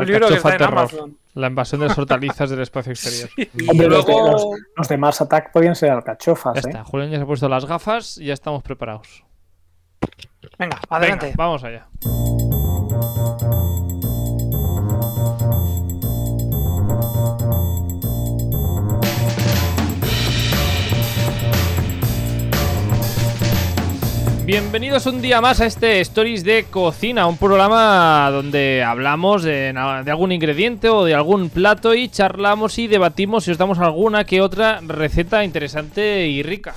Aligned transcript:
Un 0.00 0.06
libro 0.06 0.28
que 0.28 0.34
está 0.34 0.52
en 0.52 0.58
Terror. 0.58 0.78
Amazon. 0.78 1.16
La 1.34 1.46
invasión 1.46 1.80
de 1.80 1.88
las 1.88 1.98
hortalizas 1.98 2.50
del 2.50 2.60
espacio 2.60 2.92
exterior. 2.92 3.30
Y 3.36 3.70
Hombre, 3.70 3.88
los, 3.88 4.04
de, 4.06 4.12
luego... 4.12 4.30
los- 4.32 4.46
los 4.76 4.88
de 4.88 4.96
Mars 4.98 5.20
Attack 5.20 5.52
podían 5.52 5.74
ser 5.76 5.90
alcachofas, 5.90 6.54
Ya 6.54 6.60
¿eh? 6.60 6.62
está, 6.66 6.84
Julián 6.84 7.10
ya 7.10 7.16
se 7.18 7.22
ha 7.22 7.26
puesto 7.26 7.48
las 7.48 7.64
gafas 7.66 8.18
y 8.18 8.26
ya 8.26 8.34
estamos 8.34 8.62
preparados. 8.62 9.24
Venga, 10.58 10.80
adelante. 10.88 11.26
Venga, 11.26 11.36
vamos 11.38 11.62
allá. 11.64 11.86
Bienvenidos 24.50 25.06
un 25.06 25.22
día 25.22 25.40
más 25.40 25.60
a 25.60 25.66
este 25.66 26.00
Stories 26.00 26.42
de 26.42 26.64
Cocina, 26.64 27.28
un 27.28 27.36
programa 27.36 28.28
donde 28.32 28.82
hablamos 28.82 29.44
de, 29.44 29.72
de 29.72 30.10
algún 30.10 30.32
ingrediente 30.32 30.88
o 30.88 31.04
de 31.04 31.14
algún 31.14 31.50
plato 31.50 31.94
y 31.94 32.08
charlamos 32.08 32.76
y 32.80 32.88
debatimos 32.88 33.46
y 33.46 33.52
os 33.52 33.58
damos 33.58 33.78
alguna 33.78 34.24
que 34.24 34.40
otra 34.40 34.80
receta 34.80 35.44
interesante 35.44 36.26
y 36.26 36.42
rica. 36.42 36.74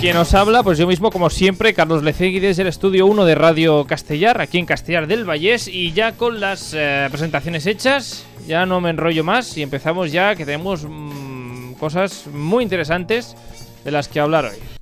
Quien 0.00 0.16
os 0.18 0.34
habla, 0.34 0.62
pues 0.62 0.78
yo 0.78 0.86
mismo, 0.86 1.10
como 1.10 1.30
siempre, 1.30 1.74
Carlos 1.74 2.04
Lecegui 2.04 2.38
desde 2.38 2.62
el 2.62 2.68
estudio 2.68 3.06
1 3.06 3.24
de 3.24 3.34
Radio 3.34 3.86
Castellar, 3.88 4.40
aquí 4.40 4.58
en 4.58 4.66
Castellar 4.66 5.08
del 5.08 5.28
Vallés, 5.28 5.66
y 5.66 5.90
ya 5.94 6.12
con 6.12 6.38
las 6.38 6.72
eh, 6.76 7.08
presentaciones 7.10 7.66
hechas, 7.66 8.24
ya 8.46 8.66
no 8.66 8.80
me 8.80 8.90
enrollo 8.90 9.24
más 9.24 9.56
y 9.58 9.62
empezamos 9.62 10.12
ya, 10.12 10.36
que 10.36 10.44
tenemos 10.44 10.86
mm, 10.88 11.72
cosas 11.72 12.28
muy 12.32 12.62
interesantes 12.62 13.36
de 13.84 13.90
las 13.90 14.06
que 14.06 14.20
hablar 14.20 14.44
hoy. 14.44 14.77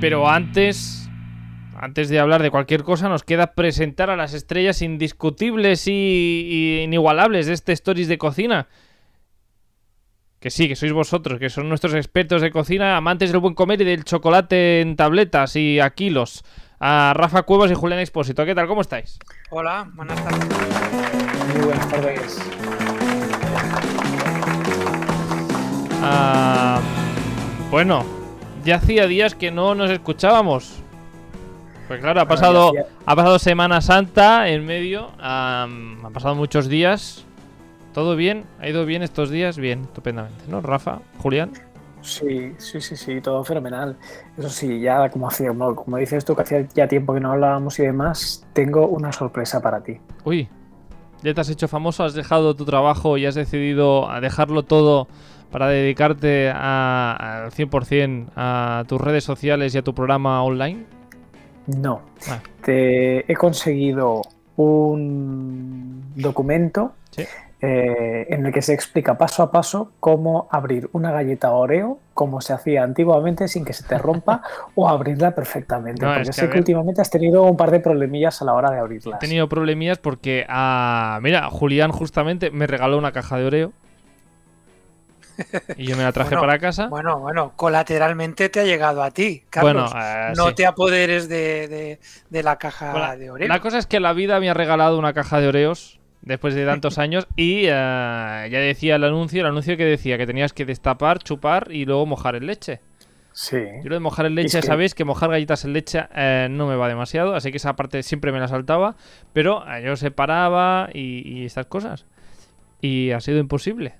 Pero 0.00 0.28
antes, 0.28 1.08
antes 1.76 2.08
de 2.08 2.18
hablar 2.18 2.42
de 2.42 2.50
cualquier 2.50 2.82
cosa, 2.82 3.08
nos 3.08 3.22
queda 3.22 3.54
presentar 3.54 4.10
a 4.10 4.16
las 4.16 4.34
estrellas 4.34 4.82
indiscutibles 4.82 5.86
y, 5.86 5.92
y 5.92 6.80
inigualables 6.82 7.46
de 7.46 7.52
este 7.52 7.72
Stories 7.72 8.08
de 8.08 8.18
Cocina. 8.18 8.66
Que 10.42 10.50
sí, 10.50 10.66
que 10.66 10.74
sois 10.74 10.92
vosotros, 10.92 11.38
que 11.38 11.48
son 11.48 11.68
nuestros 11.68 11.94
expertos 11.94 12.42
de 12.42 12.50
cocina, 12.50 12.96
amantes 12.96 13.30
del 13.30 13.40
buen 13.40 13.54
comer 13.54 13.80
y 13.80 13.84
del 13.84 14.02
chocolate 14.02 14.80
en 14.80 14.96
tabletas 14.96 15.54
y 15.54 15.78
a 15.78 15.90
kilos. 15.90 16.42
A 16.80 17.12
Rafa 17.14 17.44
Cuevas 17.44 17.70
y 17.70 17.74
Julián 17.74 18.00
Expósito. 18.00 18.44
¿Qué 18.44 18.56
tal? 18.56 18.66
¿Cómo 18.66 18.80
estáis? 18.80 19.20
Hola, 19.50 19.88
buenas 19.94 20.20
tardes. 20.24 20.48
Muy 21.54 21.64
buenas 21.64 21.88
tardes. 21.88 23.01
Ah, 26.04 26.80
bueno, 27.70 28.04
ya 28.64 28.76
hacía 28.76 29.06
días 29.06 29.36
que 29.36 29.52
no 29.52 29.74
nos 29.76 29.90
escuchábamos. 29.90 30.80
Pues 31.86 32.00
claro, 32.00 32.20
ha 32.20 32.26
pasado, 32.26 32.72
ha 33.06 33.16
pasado 33.16 33.38
Semana 33.38 33.80
Santa 33.80 34.48
en 34.48 34.66
medio. 34.66 35.10
ah, 35.20 35.62
han 35.62 36.12
pasado 36.12 36.34
muchos 36.34 36.68
días. 36.68 37.24
¿Todo 37.94 38.16
bien? 38.16 38.44
¿Ha 38.58 38.68
ido 38.68 38.84
bien 38.84 39.02
estos 39.02 39.30
días? 39.30 39.58
Bien, 39.58 39.82
estupendamente, 39.82 40.44
¿no? 40.48 40.60
Rafa, 40.60 41.00
Julián. 41.18 41.52
Sí, 42.00 42.52
sí, 42.58 42.80
sí, 42.80 42.96
sí, 42.96 43.20
todo 43.20 43.44
fenomenal. 43.44 43.96
Eso 44.36 44.48
sí, 44.48 44.80
ya 44.80 45.08
como 45.08 45.28
hacía, 45.28 45.48
como, 45.48 45.76
como 45.76 45.98
dices 45.98 46.24
tú, 46.24 46.34
que 46.34 46.42
hacía 46.42 46.66
ya 46.74 46.88
tiempo 46.88 47.14
que 47.14 47.20
no 47.20 47.32
hablábamos 47.32 47.78
y 47.78 47.82
demás, 47.82 48.44
tengo 48.54 48.88
una 48.88 49.12
sorpresa 49.12 49.60
para 49.60 49.82
ti. 49.82 49.98
Uy, 50.24 50.48
ya 51.22 51.32
te 51.32 51.40
has 51.40 51.48
hecho 51.48 51.68
famoso, 51.68 52.02
has 52.02 52.14
dejado 52.14 52.56
tu 52.56 52.64
trabajo 52.64 53.18
y 53.18 53.26
has 53.26 53.36
decidido 53.36 54.10
a 54.10 54.20
dejarlo 54.20 54.64
todo 54.64 55.06
para 55.52 55.68
dedicarte 55.68 56.50
a- 56.52 57.44
al 57.44 57.52
100% 57.52 58.30
a 58.34 58.84
tus 58.88 59.00
redes 59.00 59.22
sociales 59.22 59.74
y 59.74 59.78
a 59.78 59.82
tu 59.82 59.94
programa 59.94 60.42
online. 60.42 60.84
No, 61.66 62.02
Ah. 62.28 62.40
te 62.64 63.30
he 63.30 63.36
conseguido 63.36 64.22
un 64.56 66.02
documento 66.16 66.92
Sí. 67.10 67.24
eh, 67.60 68.26
en 68.30 68.44
el 68.46 68.52
que 68.52 68.60
se 68.62 68.72
explica 68.74 69.16
paso 69.16 69.42
a 69.44 69.52
paso 69.52 69.92
cómo 70.00 70.48
abrir 70.50 70.88
una 70.92 71.12
galleta 71.12 71.52
Oreo 71.52 71.98
como 72.14 72.40
se 72.40 72.52
hacía 72.52 72.82
antiguamente 72.82 73.46
sin 73.46 73.64
que 73.64 73.72
se 73.72 73.84
te 73.86 73.96
rompa 73.98 74.42
o 74.74 74.88
abrirla 74.88 75.30
perfectamente. 75.32 76.04
No, 76.04 76.08
porque 76.12 76.22
es 76.30 76.36
que, 76.36 76.42
sé 76.42 76.50
que 76.50 76.58
últimamente 76.58 77.00
has 77.00 77.10
tenido 77.10 77.44
un 77.44 77.56
par 77.56 77.70
de 77.70 77.78
problemillas 77.78 78.42
a 78.42 78.46
la 78.46 78.54
hora 78.54 78.70
de 78.70 78.80
abrirlas. 78.80 79.14
He 79.16 79.18
tenido 79.26 79.48
problemillas 79.48 79.98
porque, 79.98 80.44
ah, 80.48 81.20
mira, 81.22 81.48
Julián 81.50 81.92
justamente 81.92 82.50
me 82.50 82.66
regaló 82.66 82.98
una 82.98 83.12
caja 83.12 83.36
de 83.38 83.44
Oreo. 83.46 83.72
Y 85.76 85.86
yo 85.86 85.96
me 85.96 86.02
la 86.02 86.12
traje 86.12 86.30
Bueno, 86.30 86.42
para 86.42 86.58
casa. 86.58 86.86
Bueno, 86.88 87.18
bueno, 87.20 87.52
colateralmente 87.56 88.48
te 88.48 88.60
ha 88.60 88.64
llegado 88.64 89.02
a 89.02 89.10
ti, 89.10 89.42
Carlos. 89.50 89.92
Bueno, 89.92 90.06
eh, 90.06 90.32
no 90.36 90.48
sí. 90.48 90.54
te 90.54 90.66
apoderes 90.66 91.28
de, 91.28 91.68
de- 91.68 92.00
de 92.30 92.42
la 92.42 92.56
caja 92.58 92.92
Bueno, 92.92 93.16
de 93.16 93.30
Oreo. 93.30 93.48
La 93.48 93.60
cosa 93.60 93.78
es 93.78 93.86
que 93.86 94.00
la 94.00 94.12
vida 94.12 94.38
me 94.40 94.48
ha 94.50 94.54
regalado 94.54 94.98
una 94.98 95.12
caja 95.12 95.40
de 95.40 95.48
Oreos 95.48 95.98
después 96.22 96.54
de 96.54 96.64
tantos 96.64 96.98
años 96.98 97.26
y 97.36 97.64
eh, 97.66 97.68
ya 97.70 98.58
decía 98.58 98.96
el 98.96 99.04
anuncio, 99.04 99.40
el 99.40 99.46
anuncio 99.46 99.76
que 99.76 99.84
decía 99.84 100.18
que 100.18 100.26
tenías 100.26 100.52
que 100.52 100.64
destapar, 100.64 101.18
chupar 101.18 101.68
y 101.70 101.84
luego 101.84 102.06
mojar 102.06 102.36
en 102.36 102.46
leche. 102.46 102.80
Sí. 103.34 103.56
Yo 103.82 103.88
lo 103.88 103.94
de 103.94 104.00
mojar 104.00 104.26
en 104.26 104.34
leche, 104.34 104.58
Es 104.58 104.62
que- 104.64 104.66
sabéis 104.68 104.94
que 104.94 105.04
mojar 105.06 105.30
galletas 105.30 105.64
en 105.64 105.72
leche 105.72 106.04
eh, 106.14 106.48
no 106.50 106.66
me 106.66 106.76
va 106.76 106.86
demasiado, 106.86 107.34
así 107.34 107.50
que 107.50 107.56
esa 107.56 107.74
parte 107.76 108.02
siempre 108.02 108.30
me 108.30 108.38
la 108.38 108.46
saltaba, 108.46 108.94
pero 109.32 109.64
eh, 109.66 109.82
yo 109.82 109.96
separaba 109.96 110.90
y, 110.92 111.22
y 111.26 111.46
estas 111.46 111.64
cosas. 111.64 112.04
Y 112.82 113.12
ha 113.12 113.20
sido 113.20 113.38
imposible. 113.38 113.94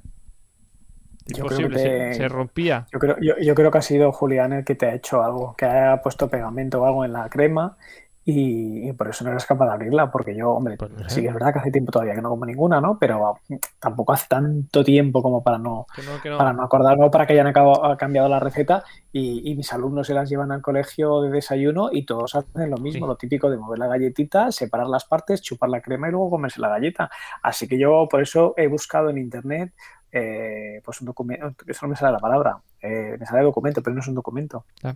Yo 1.27 1.47
creo 1.47 1.61
Imposible, 1.61 1.77
que 1.77 1.83
se- 1.83 1.89
te- 1.89 2.15
se, 2.15 2.29
rompía. 2.29 2.87
Yo 2.93 2.99
creo, 2.99 3.17
yo, 3.21 3.35
yo 3.41 3.55
creo 3.55 3.71
que 3.71 3.79
ha 3.79 3.83
sido 3.83 4.13
Julián 4.13 4.53
el 4.53 4.65
que 4.65 4.75
te 4.75 4.87
ha 4.87 4.95
hecho 4.95 5.23
algo, 5.23 5.55
que 5.57 5.65
ha 5.67 6.01
puesto 6.03 6.29
pegamento 6.29 6.81
o 6.83 6.87
algo 6.87 7.05
en 7.05 7.13
la 7.13 7.29
crema 7.29 7.77
y, 8.25 8.89
y 8.89 8.93
por 8.93 9.09
eso 9.09 9.25
no 9.25 9.31
eres 9.33 9.45
capaz 9.47 9.67
de 9.67 9.73
abrirla, 9.73 10.11
porque 10.13 10.37
yo, 10.37 10.53
hombre, 10.53 10.77
Pues 10.77 10.93
no 10.93 10.99
sé. 11.09 11.11
sí 11.17 11.23
que 11.23 11.27
es 11.29 11.35
verdad 11.35 11.53
que 11.53 11.59
hace 11.59 11.73
tiempo 11.73 11.91
todavía 11.91 12.15
que 12.15 12.23
no 12.23 12.29
como 12.31 12.47
ninguna, 12.47 12.81
¿no? 12.81 12.97
Pero 12.97 13.37
tampoco 13.81 14.13
hace 14.13 14.27
tanto 14.29 14.85
tiempo 14.85 15.23
como 15.25 15.43
para 15.43 15.59
no, 15.59 15.87
Que 15.95 16.03
no, 16.03 16.21
que 16.23 16.31
no. 16.31 16.39
para 16.39 16.53
no 16.53 16.63
acordarme 16.63 17.05
o 17.05 17.11
para 17.11 17.27
que 17.27 17.33
hayan 17.33 17.49
ha 17.49 17.97
cambiado 17.97 18.29
la 18.29 18.39
receta 18.39 18.85
y, 19.11 19.51
y 19.51 19.57
mis 19.57 19.73
alumnos 19.73 20.07
se 20.07 20.15
las 20.15 20.29
llevan 20.31 20.53
al 20.53 20.63
colegio 20.63 21.21
de 21.23 21.31
desayuno 21.31 21.89
y 21.91 22.05
todos 22.07 22.37
hacen 22.37 22.71
lo 22.71 22.77
mismo, 22.77 23.07
Sí. 23.07 23.09
lo 23.11 23.17
típico 23.17 23.51
de 23.51 23.57
mover 23.57 23.81
la 23.81 23.89
galletita, 23.89 24.53
separar 24.53 24.87
las 24.87 25.05
partes, 25.05 25.43
chupar 25.43 25.71
la 25.71 25.81
crema 25.81 26.07
y 26.09 26.13
luego 26.13 26.31
comerse 26.31 26.61
la 26.61 26.69
galleta. 26.69 27.11
Así 27.43 27.67
que 27.67 27.77
yo 27.77 28.07
por 28.09 28.23
eso 28.23 28.55
he 28.57 28.69
buscado 28.69 29.11
en 29.11 29.19
internet 29.19 29.73
eh, 30.13 30.81
pues 30.85 31.01
un 31.01 31.07
documento, 31.07 31.65
eso 31.67 31.87
no 31.87 31.91
me 31.91 31.97
sale 31.97 32.13
la 32.13 32.19
palabra, 32.19 32.59
eh, 32.81 33.17
me 33.19 33.27
sale 33.27 33.43
documento, 33.43 33.83
pero 33.83 33.95
no 33.95 34.01
es 34.01 34.09
un 34.09 34.15
documento. 34.15 34.65
Ah. 34.85 34.93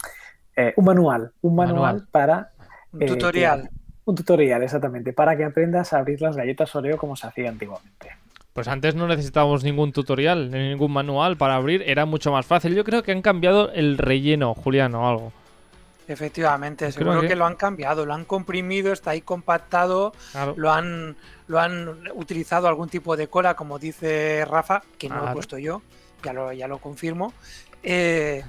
Eh, 0.54 0.72
un 0.77 0.84
manual, 0.84 1.32
un 1.43 1.54
manual, 1.56 1.77
Manual. 1.81 2.09
para 2.10 2.50
Un 2.93 3.03
eh, 3.03 3.06
tutorial. 3.06 3.62
que- 3.62 3.69
un 4.04 4.15
tutorial, 4.15 4.62
exactamente, 4.62 5.12
para 5.12 5.37
que 5.37 5.44
aprendas 5.44 5.93
a 5.93 5.99
abrir 5.99 6.21
las 6.22 6.37
galletas 6.37 6.75
Oreo 6.77 6.97
como 6.97 7.16
se 7.16 7.27
hacía 7.27 7.49
antiguamente. 7.49 8.10
Pues 8.53 8.69
antes 8.69 8.94
no 8.94 9.06
necesitábamos 9.06 9.65
ningún 9.65 9.93
tutorial, 9.93 10.50
ni 10.50 10.69
ningún 10.71 10.93
manual 10.93 11.37
para 11.37 11.56
abrir, 11.56 11.83
era 11.87 12.06
mucho 12.06 12.31
más 12.33 12.47
fácil. 12.47 12.75
Yo 12.75 12.84
creo 12.84 13.03
que 13.03 13.12
han 13.12 13.21
cambiado 13.21 13.71
el 13.72 13.98
relleno, 13.98 14.54
Julián, 14.54 14.94
o 14.94 15.06
algo. 15.09 15.33
Efectivamente, 16.09 16.91
seguro 16.93 17.21
que- 17.22 17.28
que... 17.28 17.37
lo 17.37 17.47
han 17.47 17.56
cambiado, 17.56 18.06
lo 18.06 18.15
han 18.15 18.25
comprimido, 18.25 18.93
está 18.93 19.11
ahí 19.11 19.21
compactado, 19.22 20.12
Claro. 20.33 20.55
lo 20.56 20.72
han, 20.72 21.17
lo 21.49 21.59
han 21.61 22.09
utilizado 22.15 22.69
algún 22.69 22.89
tipo 22.89 23.17
de 23.17 23.27
cola, 23.28 23.55
como 23.55 23.78
dice 23.78 24.45
Rafa, 24.49 24.83
que 24.99 25.09
no 25.09 25.16
lo 25.21 25.31
he 25.31 25.33
puesto 25.33 25.59
yo, 25.59 25.83
ya 26.22 26.33
lo, 26.33 26.53
ya 26.53 26.69
lo 26.69 26.78
confirmo. 26.78 27.33
Eh, 27.89 28.43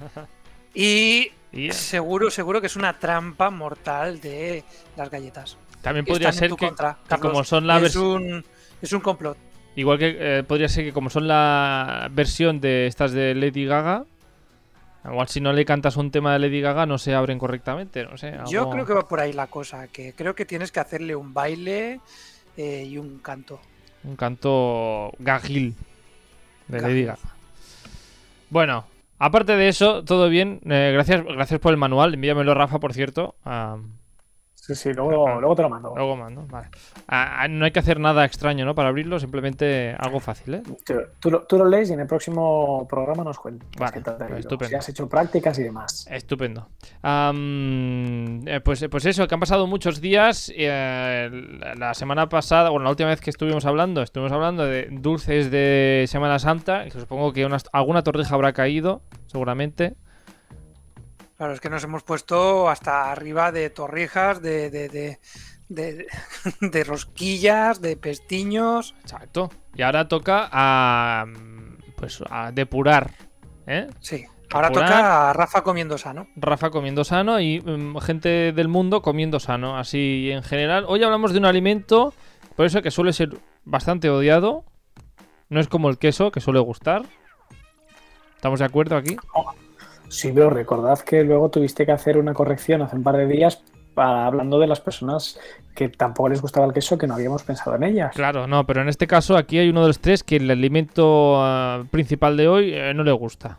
y 0.73 1.31
seguro, 1.71 2.29
seguro 2.31 2.59
que 2.61 2.67
es 2.67 2.75
una 2.75 2.97
trampa 2.97 3.49
mortal 3.51 4.19
de 4.19 4.63
las 4.95 5.09
galletas. 5.11 5.57
también 5.81 6.05
podría 6.05 6.29
están 6.29 6.49
ser 6.49 6.57
que, 6.57 6.67
contra, 6.67 6.97
que 7.03 7.09
Carlos. 7.09 7.31
como 7.31 7.43
son 7.43 7.67
la 7.67 7.77
es 7.79 7.95
un, 7.95 8.43
es 8.81 8.93
un 8.93 9.01
complot. 9.01 9.37
Igual 9.75 9.99
que 9.99 10.17
eh, 10.39 10.43
podría 10.43 10.69
ser 10.69 10.85
que 10.85 10.93
como 10.93 11.09
son 11.11 11.27
la 11.27 12.07
versión 12.11 12.59
de 12.59 12.87
estas 12.87 13.11
de 13.11 13.35
Lady 13.35 13.65
Gaga, 13.65 14.05
igual 15.09 15.27
si 15.27 15.41
no 15.41 15.53
le 15.53 15.65
cantas 15.65 15.97
un 15.97 16.11
tema 16.11 16.33
de 16.33 16.39
Lady 16.39 16.61
Gaga 16.61 16.85
no 16.85 16.97
se 16.97 17.13
abren 17.13 17.39
correctamente, 17.39 18.03
no 18.05 18.17
sé. 18.17 18.37
Yo 18.49 18.69
creo 18.69 18.85
que 18.85 18.93
va 18.93 19.07
por 19.07 19.19
ahí 19.19 19.33
la 19.33 19.47
cosa, 19.47 19.87
que 19.87 20.13
creo 20.13 20.35
que 20.35 20.45
tienes 20.45 20.71
que 20.71 20.79
hacerle 20.79 21.15
un 21.15 21.33
baile 21.33 21.99
eh, 22.55 22.83
y 22.87 22.97
un 22.97 23.19
canto. 23.19 23.59
Un 24.03 24.15
canto 24.15 25.11
gagil 25.19 25.75
de 26.67 26.81
Lady. 26.81 27.03
Gaga. 27.05 27.19
Bueno, 28.49 28.85
aparte 29.19 29.55
de 29.55 29.67
eso, 29.67 30.03
todo 30.03 30.29
bien. 30.29 30.61
Eh, 30.65 30.91
gracias, 30.93 31.23
gracias 31.23 31.59
por 31.59 31.71
el 31.71 31.77
manual. 31.77 32.13
Envíamelo, 32.13 32.53
Rafa, 32.53 32.79
por 32.79 32.93
cierto. 32.93 33.35
Sí, 34.67 34.75
sí, 34.75 34.93
luego, 34.93 35.39
luego 35.39 35.55
te 35.55 35.61
lo 35.61 35.69
mando. 35.69 35.93
luego 35.95 36.15
mando. 36.17 36.45
Vale. 36.47 36.67
Ah, 37.07 37.37
ah, 37.43 37.47
no 37.47 37.63
hay 37.63 37.71
que 37.71 37.79
hacer 37.79 37.99
nada 38.01 38.25
extraño, 38.25 38.65
¿no? 38.65 38.75
Para 38.75 38.89
abrirlo, 38.89 39.17
simplemente 39.19 39.95
algo 39.97 40.19
fácil, 40.19 40.55
¿eh? 40.55 40.63
Tú, 40.85 40.93
tú 41.19 41.31
lo, 41.31 41.43
tú 41.43 41.57
lo 41.57 41.65
lees 41.65 41.89
y 41.89 41.93
en 41.93 42.01
el 42.01 42.07
próximo 42.07 42.85
programa 42.89 43.23
nos 43.23 43.39
cuentas 43.39 43.69
Vale, 43.79 44.01
pues 44.01 44.39
estupendo. 44.41 44.67
si 44.69 44.75
has 44.75 44.89
hecho 44.89 45.07
prácticas 45.07 45.57
y 45.59 45.63
demás. 45.63 46.05
Estupendo. 46.11 46.67
Eh, 47.03 48.61
pues, 48.63 48.85
pues 48.89 49.05
eso, 49.05 49.27
que 49.27 49.33
han 49.33 49.39
pasado 49.39 49.67
muchos 49.67 50.01
días. 50.01 50.51
eh, 50.55 51.29
la- 51.77 51.93
semana 51.93 52.27
pasada, 52.29 52.69
bueno, 52.69 52.83
la 52.83 52.89
última 52.91 53.09
vez 53.09 53.21
que 53.21 53.29
estuvimos 53.29 53.65
hablando, 53.65 54.01
estuvimos 54.01 54.31
hablando 54.31 54.65
de 54.65 54.87
dulces 54.91 55.49
de 55.49 56.05
Semana 56.07 56.37
Santa. 56.39 56.83
Que 56.85 56.91
supongo 56.91 57.31
que 57.33 57.47
alguna 57.71 58.03
torrija 58.03 58.35
habrá 58.35 58.53
caído, 58.53 59.01
seguramente. 59.27 59.95
Claro, 61.37 61.53
es 61.53 61.61
que 61.61 61.69
nos 61.69 61.83
hemos 61.83 62.03
puesto 62.03 62.67
hasta 62.67 63.11
arriba 63.11 63.51
de 63.51 63.69
torrijas, 63.69 64.41
de, 64.41 64.71
de, 64.71 64.89
de, 64.89 65.19
de, 65.69 66.07
de 66.61 66.83
rosquillas, 66.83 67.79
de 67.79 67.95
pestiños. 67.95 68.95
Exacto. 69.01 69.51
Y 69.75 69.83
ahora 69.83 70.07
toca 70.07 70.49
a. 70.51 71.25
Pues 71.95 72.21
a 72.29 72.51
depurar. 72.51 73.11
¿eh? 73.65 73.87
Sí. 73.99 74.25
Ahora 74.51 74.69
Depurar. 74.69 74.89
toca 74.89 75.29
a 75.29 75.33
Rafa 75.33 75.61
comiendo 75.61 75.97
sano. 75.97 76.27
Rafa 76.35 76.69
comiendo 76.69 77.03
sano 77.03 77.39
y 77.39 77.59
mm, 77.59 77.97
gente 77.97 78.53
del 78.53 78.67
mundo 78.67 79.01
comiendo 79.01 79.39
sano. 79.39 79.77
Así 79.77 80.29
en 80.31 80.43
general. 80.43 80.85
Hoy 80.87 81.03
hablamos 81.03 81.33
de 81.33 81.39
un 81.39 81.45
alimento, 81.45 82.13
por 82.55 82.65
eso 82.65 82.81
que 82.81 82.91
suele 82.91 83.13
ser 83.13 83.37
bastante 83.65 84.09
odiado. 84.09 84.63
No 85.49 85.59
es 85.59 85.67
como 85.67 85.89
el 85.89 85.97
queso, 85.97 86.31
que 86.31 86.39
suele 86.41 86.59
gustar. 86.59 87.03
¿Estamos 88.35 88.59
de 88.59 88.65
acuerdo 88.65 88.95
aquí? 88.95 89.17
Sí, 90.09 90.31
pero 90.33 90.49
recordad 90.49 90.99
que 90.99 91.23
luego 91.23 91.49
tuviste 91.49 91.85
que 91.85 91.91
hacer 91.91 92.17
una 92.17 92.33
corrección 92.33 92.81
hace 92.81 92.95
un 92.95 93.03
par 93.03 93.17
de 93.17 93.27
días 93.27 93.61
para, 93.93 94.25
hablando 94.25 94.59
de 94.59 94.67
las 94.67 94.79
personas 94.79 95.39
que 95.75 95.89
tampoco 95.89 96.29
les 96.29 96.41
gustaba 96.41 96.65
el 96.65 96.73
queso, 96.73 96.97
que 96.97 97.07
no 97.07 97.15
habíamos 97.15 97.43
pensado 97.43 97.75
en 97.75 97.83
ellas. 97.83 98.15
Claro, 98.15 98.47
no, 98.47 98.65
pero 98.65 98.81
en 98.81 98.89
este 98.89 99.05
caso 99.07 99.35
aquí 99.37 99.57
hay 99.59 99.69
uno 99.69 99.81
de 99.81 99.87
los 99.87 99.99
tres 99.99 100.23
que 100.23 100.37
el 100.37 100.49
alimento 100.49 101.35
ah, 101.43 101.83
principal 101.91 102.37
de 102.37 102.47
hoy 102.47 102.73
eh, 102.73 102.93
no 102.93 103.03
le 103.03 103.11
gusta. 103.11 103.57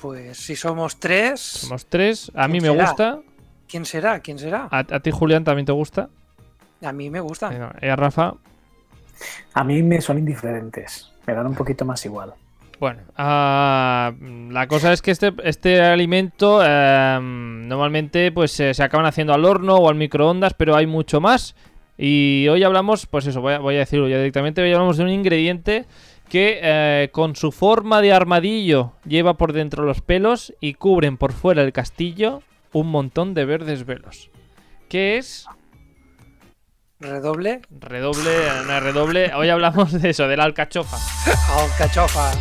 Pues 0.00 0.36
si 0.38 0.56
somos 0.56 0.98
tres, 1.00 1.40
Somos 1.40 1.86
tres. 1.86 2.30
A 2.34 2.46
mí 2.48 2.60
¿Quién 2.60 2.62
me 2.72 2.76
será? 2.78 2.88
gusta. 2.88 3.18
¿quién 3.68 3.84
será? 3.84 4.20
¿Quién 4.20 4.38
será? 4.38 4.68
A, 4.70 4.78
a 4.78 5.00
ti, 5.00 5.10
Julián, 5.10 5.44
también 5.44 5.66
te 5.66 5.72
gusta. 5.72 6.08
A 6.82 6.92
mí 6.92 7.10
me 7.10 7.20
gusta. 7.20 7.50
Eh, 7.80 7.86
Y 7.86 7.88
a 7.88 7.96
Rafa, 7.96 8.34
A 9.54 9.64
mí 9.64 9.82
me 9.82 10.00
son 10.00 10.18
indiferentes, 10.18 11.12
me 11.26 11.34
dan 11.34 11.46
un 11.46 11.54
poquito 11.54 11.84
más 11.84 12.04
igual. 12.06 12.32
Bueno, 12.80 13.00
ah, 13.16 14.12
la 14.50 14.68
cosa 14.68 14.92
es 14.92 15.02
que 15.02 15.10
este, 15.10 15.32
este 15.42 15.80
alimento 15.80 16.60
eh, 16.64 17.18
normalmente 17.20 18.30
pues 18.30 18.58
eh, 18.60 18.72
se 18.72 18.82
acaban 18.84 19.06
haciendo 19.06 19.34
al 19.34 19.44
horno 19.44 19.76
o 19.76 19.88
al 19.88 19.96
microondas, 19.96 20.54
pero 20.54 20.76
hay 20.76 20.86
mucho 20.86 21.20
más. 21.20 21.56
Y 21.96 22.46
hoy 22.48 22.62
hablamos, 22.62 23.06
pues 23.06 23.26
eso, 23.26 23.40
voy 23.40 23.54
a, 23.54 23.58
voy 23.58 23.74
a 23.74 23.80
decirlo 23.80 24.08
ya 24.08 24.18
directamente, 24.18 24.62
hoy 24.62 24.72
hablamos 24.72 24.96
de 24.96 25.02
un 25.02 25.10
ingrediente 25.10 25.86
que 26.28 26.60
eh, 26.62 27.08
con 27.10 27.34
su 27.34 27.50
forma 27.50 28.00
de 28.00 28.12
armadillo 28.12 28.92
lleva 29.04 29.34
por 29.34 29.52
dentro 29.52 29.84
los 29.84 30.00
pelos 30.00 30.54
y 30.60 30.74
cubren 30.74 31.16
por 31.16 31.32
fuera 31.32 31.62
el 31.62 31.72
castillo 31.72 32.42
un 32.72 32.88
montón 32.88 33.34
de 33.34 33.44
verdes 33.44 33.86
velos. 33.86 34.30
¿Qué 34.88 35.16
es? 35.16 35.46
Redoble. 37.00 37.62
Redoble, 37.70 38.48
no 38.66 38.80
redoble. 38.80 39.32
Hoy 39.34 39.48
hablamos 39.48 39.92
de 39.92 40.10
eso, 40.10 40.26
de 40.26 40.36
la 40.36 40.44
alcachofa. 40.44 40.96
Alcachofa. 41.62 42.32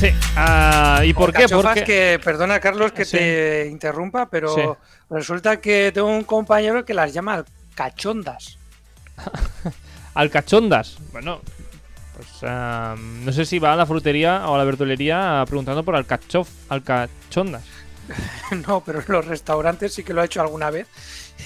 Sí. 0.00 0.08
ah, 0.34 1.02
¿Y 1.04 1.12
por 1.12 1.32
qué? 1.32 1.46
Porque... 1.48 1.84
que, 1.84 2.20
perdona 2.24 2.58
Carlos 2.58 2.92
que 2.92 3.04
Sí. 3.04 3.18
te 3.18 3.68
interrumpa, 3.70 4.30
pero 4.30 4.54
Sí. 4.54 4.62
resulta 5.10 5.60
que 5.60 5.92
tengo 5.92 6.08
un 6.08 6.24
compañero 6.24 6.84
que 6.86 6.94
las 6.94 7.12
llama 7.12 7.44
cachondas. 7.74 8.58
Alcachondas. 10.14 10.96
Bueno, 11.12 11.40
pues 12.16 12.28
ah, 12.44 12.96
no 12.98 13.30
sé 13.32 13.44
si 13.44 13.58
va 13.58 13.74
a 13.74 13.76
la 13.76 13.84
frutería 13.86 14.48
o 14.48 14.54
a 14.54 14.58
la 14.58 14.64
verdulería 14.64 15.44
preguntando 15.46 15.84
por 15.84 15.96
alcachof, 15.96 16.48
alcachondas. 16.70 17.62
No, 18.66 18.82
pero 18.84 18.98
en 18.98 19.04
los 19.08 19.24
restaurantes 19.26 19.94
sí 19.94 20.02
que 20.02 20.12
lo 20.12 20.20
ha 20.20 20.24
hecho 20.24 20.40
alguna 20.42 20.70
vez 20.70 20.88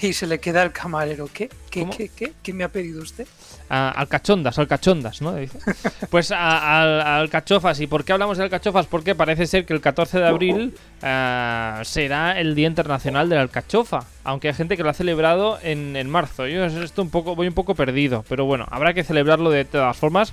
y 0.02 0.12
se 0.12 0.26
le 0.26 0.38
queda 0.40 0.62
el 0.62 0.72
camarero. 0.72 1.28
¿Qué? 1.32 1.48
¿Qué, 1.70 1.86
qué, 1.90 2.08
qué, 2.08 2.32
qué 2.42 2.52
me 2.52 2.64
ha 2.64 2.68
pedido 2.68 3.02
usted? 3.02 3.26
Alcachondas, 3.68 4.58
alcachondas, 4.58 5.20
¿no? 5.22 5.34
Pues 6.10 6.30
a- 6.30 7.18
alcachofas. 7.18 7.80
¿Y 7.80 7.86
por 7.86 8.04
qué 8.04 8.12
hablamos 8.12 8.38
de 8.38 8.44
alcachofas? 8.44 8.86
Porque 8.86 9.14
parece 9.14 9.46
ser 9.46 9.66
que 9.66 9.74
el 9.74 9.80
14 9.80 10.18
de 10.20 10.26
abril 10.26 10.76
ah, 11.02 11.80
será 11.84 12.38
el 12.38 12.54
Día 12.54 12.68
Internacional 12.68 13.28
de 13.28 13.36
la 13.36 13.42
Alcachofa. 13.42 14.04
Aunque 14.24 14.48
hay 14.48 14.54
gente 14.54 14.76
que 14.76 14.82
lo 14.82 14.90
ha 14.90 14.94
celebrado 14.94 15.58
en, 15.62 15.96
en 15.96 16.08
marzo. 16.08 16.46
Yo 16.46 16.64
esto 16.66 17.02
un 17.02 17.10
poco, 17.10 17.34
voy 17.34 17.48
un 17.48 17.54
poco 17.54 17.74
perdido. 17.74 18.24
Pero 18.28 18.44
bueno, 18.44 18.66
habrá 18.70 18.94
que 18.94 19.02
celebrarlo 19.04 19.50
de 19.50 19.64
todas 19.64 19.96
formas. 19.96 20.32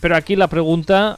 Pero 0.00 0.16
aquí 0.16 0.36
la 0.36 0.48
pregunta 0.48 1.16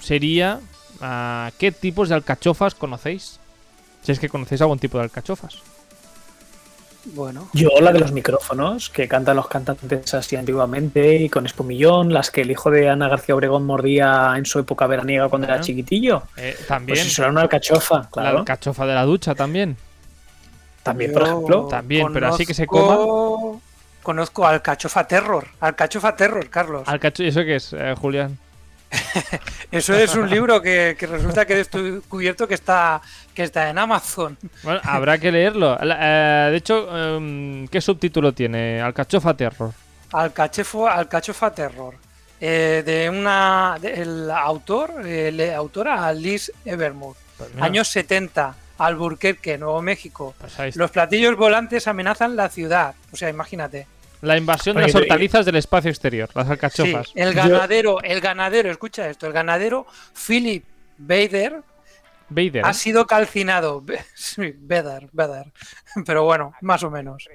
sería: 0.00 0.60
ah, 1.00 1.50
¿qué 1.58 1.70
tipos 1.72 2.08
de 2.08 2.14
alcachofas 2.14 2.74
conocéis? 2.74 3.38
Si 4.02 4.12
es 4.12 4.18
que 4.18 4.28
conocéis 4.28 4.62
algún 4.62 4.78
tipo 4.78 4.96
de 4.98 5.04
alcachofas. 5.04 5.58
Bueno, 7.04 7.48
Yo, 7.54 7.70
la 7.80 7.92
de 7.92 8.00
los 8.00 8.12
micrófonos, 8.12 8.90
que 8.90 9.08
cantan 9.08 9.36
los 9.36 9.48
cantantes 9.48 10.12
así 10.14 10.36
antiguamente 10.36 11.16
y 11.16 11.28
con 11.30 11.46
espumillón, 11.46 12.12
las 12.12 12.30
que 12.30 12.42
el 12.42 12.50
hijo 12.50 12.70
de 12.70 12.90
Ana 12.90 13.08
García 13.08 13.34
Obregón 13.34 13.64
mordía 13.64 14.34
en 14.36 14.44
su 14.44 14.58
época 14.58 14.86
veraniega 14.86 15.28
cuando 15.28 15.46
era 15.48 15.60
chiquitillo. 15.60 16.24
Eh, 16.36 16.56
también. 16.66 16.98
Pues 16.98 17.06
eso 17.06 17.22
era 17.22 17.30
una 17.30 17.42
alcachofa, 17.42 17.94
la 18.00 18.08
claro. 18.10 18.38
alcachofa 18.40 18.84
de 18.86 18.94
la 18.94 19.04
ducha 19.04 19.34
también. 19.34 19.76
También, 20.82 21.12
yo 21.12 21.18
por 21.18 21.28
ejemplo. 21.28 21.66
También, 21.68 22.12
pero 22.12 22.28
así 22.28 22.44
que 22.44 22.54
se 22.54 22.66
conozco- 22.66 23.60
Conozco 24.02 24.46
Alcachofa 24.46 25.06
Terror. 25.06 25.46
Alcachofa 25.60 26.16
Terror, 26.16 26.48
Carlos. 26.48 26.82
Alcacho 26.86 27.22
¿Eso 27.24 27.40
qué 27.40 27.56
es, 27.56 27.74
eh, 27.74 27.94
Julián? 27.98 28.38
Eso 29.70 29.94
es 29.94 30.14
un 30.14 30.28
libro 30.30 30.60
que, 30.62 30.96
que 30.98 31.06
resulta 31.06 31.44
que 31.44 31.54
he 31.54 31.64
descubierto 31.64 32.48
que 32.48 32.54
está, 32.54 33.00
que 33.34 33.42
está 33.42 33.68
en 33.70 33.78
Amazon. 33.78 34.36
Bueno, 34.62 34.80
habrá 34.84 35.18
que 35.18 35.30
leerlo. 35.30 35.78
Eh, 35.80 36.48
de 36.50 36.56
hecho, 36.56 37.16
em, 37.16 37.68
¿qué 37.68 37.80
subtítulo 37.80 38.32
tiene? 38.32 38.80
Alcachofa 38.80 39.34
Terror. 39.34 39.72
Alcachefo, 40.12 40.88
Alcachofa 40.88 41.52
Terror. 41.52 41.94
Eh, 42.40 42.82
de 42.86 43.10
una. 43.10 43.76
de- 43.80 43.94
el 44.02 44.30
autor, 44.30 45.02
eh, 45.04 45.30
la 45.32 45.56
autora 45.56 46.12
Liz 46.12 46.52
Evermore. 46.64 47.18
Pues 47.36 47.50
Años 47.60 47.88
70, 47.88 48.54
Alburquerque, 48.78 49.58
Nuevo 49.58 49.82
México. 49.82 50.34
pues. 50.56 50.76
Los 50.76 50.90
platillos 50.90 51.36
volantes 51.36 51.86
amenazan 51.88 52.36
la 52.36 52.48
ciudad. 52.48 52.94
O 53.12 53.16
sea, 53.16 53.28
imagínate. 53.28 53.86
La 54.20 54.36
invasión 54.36 54.76
de 54.76 54.82
las 54.82 54.92
pero- 54.92 55.04
hortalizas 55.04 55.46
del 55.46 55.56
espacio 55.56 55.90
exterior, 55.90 56.28
las 56.34 56.46
Sí, 56.46 56.52
alcachofas. 56.52 57.12
el 57.14 57.34
ganadero, 57.34 58.02
el 58.02 58.20
ganadero, 58.20 58.70
escucha 58.70 59.08
esto, 59.08 59.26
el 59.26 59.32
ganadero 59.32 59.86
Philip 60.26 60.64
Bader 60.98 61.62
Vader. 62.28 62.64
ha 62.66 62.70
¿eh? 62.70 62.74
sido 62.74 63.06
calcinado. 63.06 63.84
Sí, 64.14 64.52
Bader, 64.58 65.08
Bader. 65.12 65.52
Pero 66.04 66.24
bueno, 66.24 66.52
más 66.62 66.82
o 66.82 66.90
menos. 66.90 67.28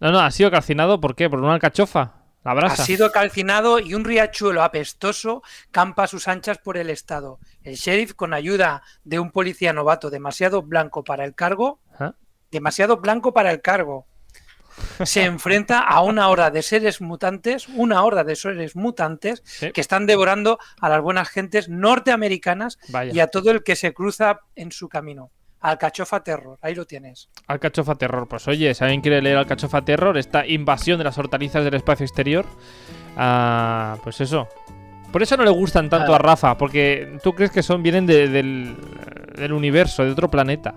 No, 0.00 0.10
no, 0.12 0.20
ha 0.20 0.30
sido 0.30 0.50
calcinado, 0.50 1.00
¿por 1.00 1.14
qué? 1.14 1.28
¿Por 1.30 1.40
una 1.40 1.54
alcachofa? 1.54 2.14
La 2.44 2.52
Ha 2.52 2.54
brasa. 2.54 2.84
sido 2.84 3.10
calcinado 3.10 3.78
y 3.80 3.94
un 3.94 4.04
riachuelo 4.04 4.62
apestoso 4.62 5.42
campa 5.72 6.04
a 6.04 6.06
sus 6.06 6.28
anchas 6.28 6.58
por 6.58 6.76
el 6.76 6.90
estado. 6.90 7.38
El 7.62 7.74
sheriff, 7.74 8.14
con 8.14 8.32
ayuda 8.34 8.82
de 9.04 9.18
un 9.18 9.30
policía 9.32 9.72
novato 9.72 10.10
demasiado 10.10 10.62
blanco 10.62 11.02
para 11.02 11.24
el 11.24 11.34
cargo, 11.34 11.80
demasiado 12.52 12.98
blanco 12.98 13.34
para 13.34 13.50
el 13.50 13.60
cargo, 13.62 14.06
se 15.04 15.24
enfrenta 15.24 15.80
a 15.80 16.00
una 16.02 16.28
horda 16.28 16.50
de 16.50 16.62
seres 16.62 17.00
mutantes, 17.00 17.68
una 17.68 18.02
horda 18.02 18.24
de 18.24 18.36
seres 18.36 18.76
mutantes 18.76 19.42
Sí. 19.44 19.72
que 19.72 19.80
están 19.80 20.06
devorando 20.06 20.58
a 20.80 20.88
las 20.88 21.00
buenas 21.00 21.28
gentes 21.28 21.68
norteamericanas 21.68 22.78
Vaya. 22.88 23.12
y 23.14 23.20
a 23.20 23.26
todo 23.28 23.50
el 23.50 23.62
que 23.62 23.76
se 23.76 23.92
cruza 23.94 24.40
en 24.54 24.72
su 24.72 24.88
camino. 24.88 25.30
Alcachofa 25.60 26.22
Terror, 26.22 26.58
ahí 26.62 26.74
lo 26.74 26.84
tienes. 26.84 27.28
Alcachofa 27.48 27.94
Terror. 27.96 28.28
Pues 28.28 28.46
oye, 28.46 28.72
si 28.74 28.84
alguien 28.84 29.00
quiere 29.00 29.20
leer 29.22 29.36
Alcachofa 29.38 29.82
Terror, 29.84 30.16
esta 30.18 30.46
invasión 30.46 30.98
de 30.98 31.04
las 31.04 31.18
hortalizas 31.18 31.64
del 31.64 31.74
espacio 31.74 32.04
exterior, 32.04 32.46
ah, 33.16 33.96
pues 34.04 34.20
eso. 34.20 34.48
Por 35.12 35.22
eso 35.22 35.36
no 35.36 35.44
le 35.44 35.50
gustan 35.50 35.88
tanto 35.88 36.14
a 36.14 36.18
Rafa, 36.18 36.58
porque 36.58 37.18
tú 37.22 37.32
crees 37.32 37.50
que 37.50 37.62
son 37.62 37.82
vienen 37.82 38.06
de- 38.06 38.28
del, 38.28 38.76
del 39.34 39.52
universo, 39.52 40.04
de 40.04 40.10
otro 40.10 40.30
planeta. 40.30 40.74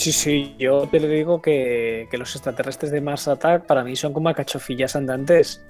Sí, 0.00 0.12
sí, 0.12 0.54
yo 0.58 0.88
te 0.90 0.98
lo 0.98 1.08
digo 1.08 1.42
que, 1.42 2.08
que 2.10 2.16
los 2.16 2.34
extraterrestres 2.34 2.90
de 2.90 3.02
Mars 3.02 3.28
Attack 3.28 3.66
para 3.66 3.84
mí 3.84 3.96
son 3.96 4.14
como 4.14 4.32
cachofillas 4.32 4.96
andantes. 4.96 5.62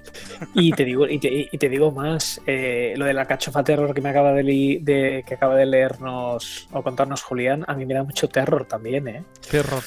Y 0.53 0.71
te 0.71 0.85
digo, 0.85 1.05
y 1.05 1.19
te, 1.19 1.49
y 1.51 1.57
te 1.57 1.67
digo 1.67 1.91
más, 1.91 2.39
eh, 2.47 2.93
lo 2.95 3.03
de 3.03 3.13
la 3.13 3.25
cachofa 3.25 3.61
terror 3.61 3.93
que 3.93 3.99
me 3.99 4.07
acaba 4.07 4.31
de, 4.31 4.43
li- 4.43 4.77
de- 4.77 5.25
que 5.27 5.33
acaba 5.33 5.55
de 5.57 5.65
leernos 5.65 6.69
o 6.71 6.81
contarnos 6.81 7.21
Julián, 7.23 7.65
a 7.67 7.73
mí 7.73 7.85
me 7.85 7.93
da 7.93 8.03
mucho 8.03 8.29
terror 8.29 8.63
también, 8.65 9.05
¿eh? 9.09 9.23
Terror. 9.49 9.83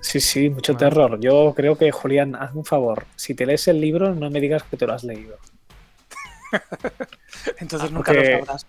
Sí, 0.00 0.20
sí, 0.20 0.48
mucho 0.48 0.74
terror. 0.74 1.20
Yo 1.20 1.52
creo 1.54 1.76
que, 1.76 1.90
Julián, 1.92 2.34
hazme 2.36 2.60
un 2.60 2.64
favor. 2.64 3.04
Si 3.14 3.34
te 3.34 3.44
lees 3.44 3.68
el 3.68 3.78
libro, 3.78 4.14
no 4.14 4.30
me 4.30 4.40
digas 4.40 4.62
que 4.62 4.78
te 4.78 4.86
lo 4.86 4.94
has 4.94 5.04
leído. 5.04 5.36
Entonces 7.58 7.90
Ah, 7.90 7.94
nunca 7.94 8.12
porque- 8.14 8.32
lo 8.38 8.46
sabrás. 8.46 8.66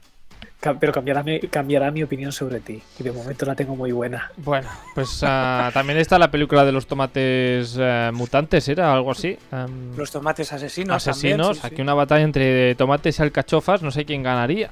Pero 0.80 0.94
cambiará 0.94 1.24
mi, 1.24 1.39
cambiará 1.39 1.89
mi 1.89 2.03
opinión 2.03 2.32
sobre 2.32 2.60
ti. 2.60 2.82
Y 3.00 3.03
de 3.03 3.12
momento 3.12 3.46
la 3.46 3.56
tengo 3.56 3.75
muy 3.75 3.91
buena. 3.91 4.32
Bueno, 4.38 4.70
pues 4.94 5.24
ah, 5.24 5.72
también 5.74 5.98
está 5.98 6.20
la 6.20 6.30
película 6.30 6.63
de 6.63 6.72
los 6.72 6.86
tomates 6.86 7.75
eh, 7.80 8.12
mutantes, 8.13 8.68
¿era 8.70 8.94
algo 8.94 9.12
así? 9.12 9.38
Em, 9.51 9.96
Los 9.98 10.12
tomates 10.12 10.53
asesinos. 10.53 10.96
asesinos, 11.08 11.48
también, 11.48 11.56
sí, 11.56 11.62
aquí 11.68 11.75
sí. 11.77 11.82
una 11.82 11.96
batalla 11.96 12.24
entre 12.24 12.75
tomates 12.75 13.18
y 13.18 13.24
alcachofas, 13.24 13.82
no 13.82 13.89
sé 13.89 14.06
quién 14.06 14.22
ganaría. 14.22 14.70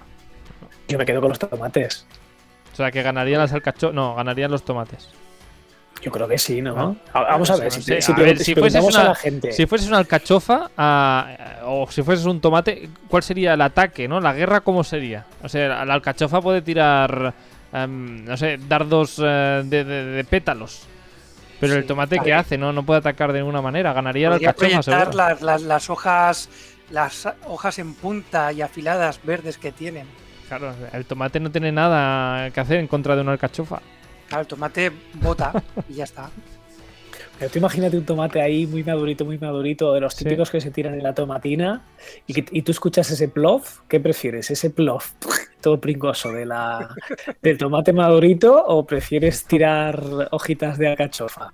Yo 0.87 0.97
me 0.97 1.05
quedo 1.05 1.21
con 1.21 1.29
los 1.29 1.39
tomates. 1.39 2.05
O 2.71 2.75
sea, 2.75 2.91
que 2.91 3.01
ganarían 3.01 3.41
las 3.41 3.51
alcachofas, 3.53 3.95
no, 3.95 4.15
ganarían 4.15 4.51
los 4.51 4.63
tomates. 4.63 5.09
Yo 6.01 6.11
creo 6.11 6.27
que 6.27 6.37
sí, 6.37 6.61
¿no? 6.61 6.97
Ah. 7.13 7.19
A- 7.19 7.23
Vamos 7.31 7.49
a 7.49 7.57
ver, 7.57 7.71
si, 7.71 7.81
sé. 7.81 8.01
si 8.01 8.11
A 8.11 8.15
ver, 8.15 8.37
si 8.37 8.45
si 8.45 8.55
fueses 8.55 8.81
a 8.81 8.87
una- 8.87 9.03
la 9.09 9.15
gente. 9.15 9.51
Si 9.51 9.65
fueses 9.65 9.87
una 9.89 9.97
alcachofa 9.97 10.69
ah, 10.77 11.27
o 11.65 11.89
si 11.91 12.01
fueses 12.03 12.25
un 12.25 12.39
tomate, 12.39 12.89
¿cuál 13.09 13.21
sería 13.23 13.53
el 13.53 13.61
ataque, 13.61 14.07
no? 14.07 14.19
La 14.21 14.33
guerra, 14.33 14.61
¿cómo 14.61 14.83
sería? 14.83 15.25
O 15.43 15.49
sea, 15.49 15.83
la 15.85 15.93
alcachofa 15.93 16.41
puede 16.41 16.61
tirar 16.61 17.33
em, 17.73 18.23
no 18.25 18.35
sé, 18.37 18.57
dardos 18.67 19.19
eh, 19.23 19.61
de, 19.65 19.83
de- 19.83 20.05
de 20.05 20.23
pétalos. 20.23 20.83
Pero 21.59 21.75
el 21.75 21.85
tomate, 21.85 22.19
¿qué 22.23 22.33
hace? 22.33 22.57
No, 22.57 22.71
no 22.71 22.83
puede 22.83 22.99
atacar 22.99 23.33
de 23.33 23.39
ninguna 23.39 23.61
manera. 23.61 23.91
Ganaría 23.91 24.29
la 24.29 24.35
alcachofa, 24.37 24.81
seguro. 24.81 25.11
las, 25.13 25.41
las, 25.41 25.61
las 25.63 25.89
hojas 25.89 26.49
las 26.89 27.27
hojas 27.45 27.77
en 27.79 27.93
punta 27.93 28.51
y 28.53 28.61
afiladas 28.61 29.19
verdes 29.23 29.57
que 29.57 29.71
tienen. 29.73 30.07
Claro, 30.47 30.73
el 30.93 31.05
tomate 31.05 31.39
no 31.41 31.51
tiene 31.51 31.71
nada 31.71 32.49
que 32.51 32.59
hacer 32.61 32.77
en 32.79 32.87
contra 32.87 33.15
de 33.15 33.21
una 33.21 33.33
alcachofa. 33.33 33.81
Claro, 34.29 34.41
el 34.43 34.47
tomate 34.47 34.91
bota 35.15 35.51
y 35.89 35.95
ya 35.95 36.03
está. 36.05 36.29
Pero 37.37 37.51
tú 37.51 37.57
imagínate 37.59 37.97
un 37.97 38.05
tomate 38.05 38.41
ahí 38.41 38.67
muy 38.67 38.83
madurito, 38.83 39.23
muy 39.25 39.37
madurito, 39.37 39.93
de 39.93 40.01
los 40.01 40.13
Sí. 40.13 40.23
típicos 40.25 40.49
que 40.51 40.59
se 40.59 40.71
tiran 40.71 40.93
en 40.95 41.03
la 41.03 41.13
tomatina, 41.13 41.81
y, 42.27 42.33
que- 42.33 42.45
y 42.51 42.61
tú 42.63 42.71
escuchas 42.73 43.09
ese 43.11 43.29
plof, 43.29 43.79
¿qué 43.87 43.99
prefieres? 44.01 44.51
¿Ese 44.51 44.69
plof 44.69 45.11
todo 45.61 45.79
pringoso 45.79 46.31
de 46.33 46.45
la, 46.45 46.93
del 47.41 47.57
tomate 47.57 47.93
madurito 47.93 48.61
o 48.65 48.85
prefieres 48.85 49.45
tirar 49.45 50.27
hojitas 50.31 50.77
de 50.77 50.89
alcachofa? 50.89 51.51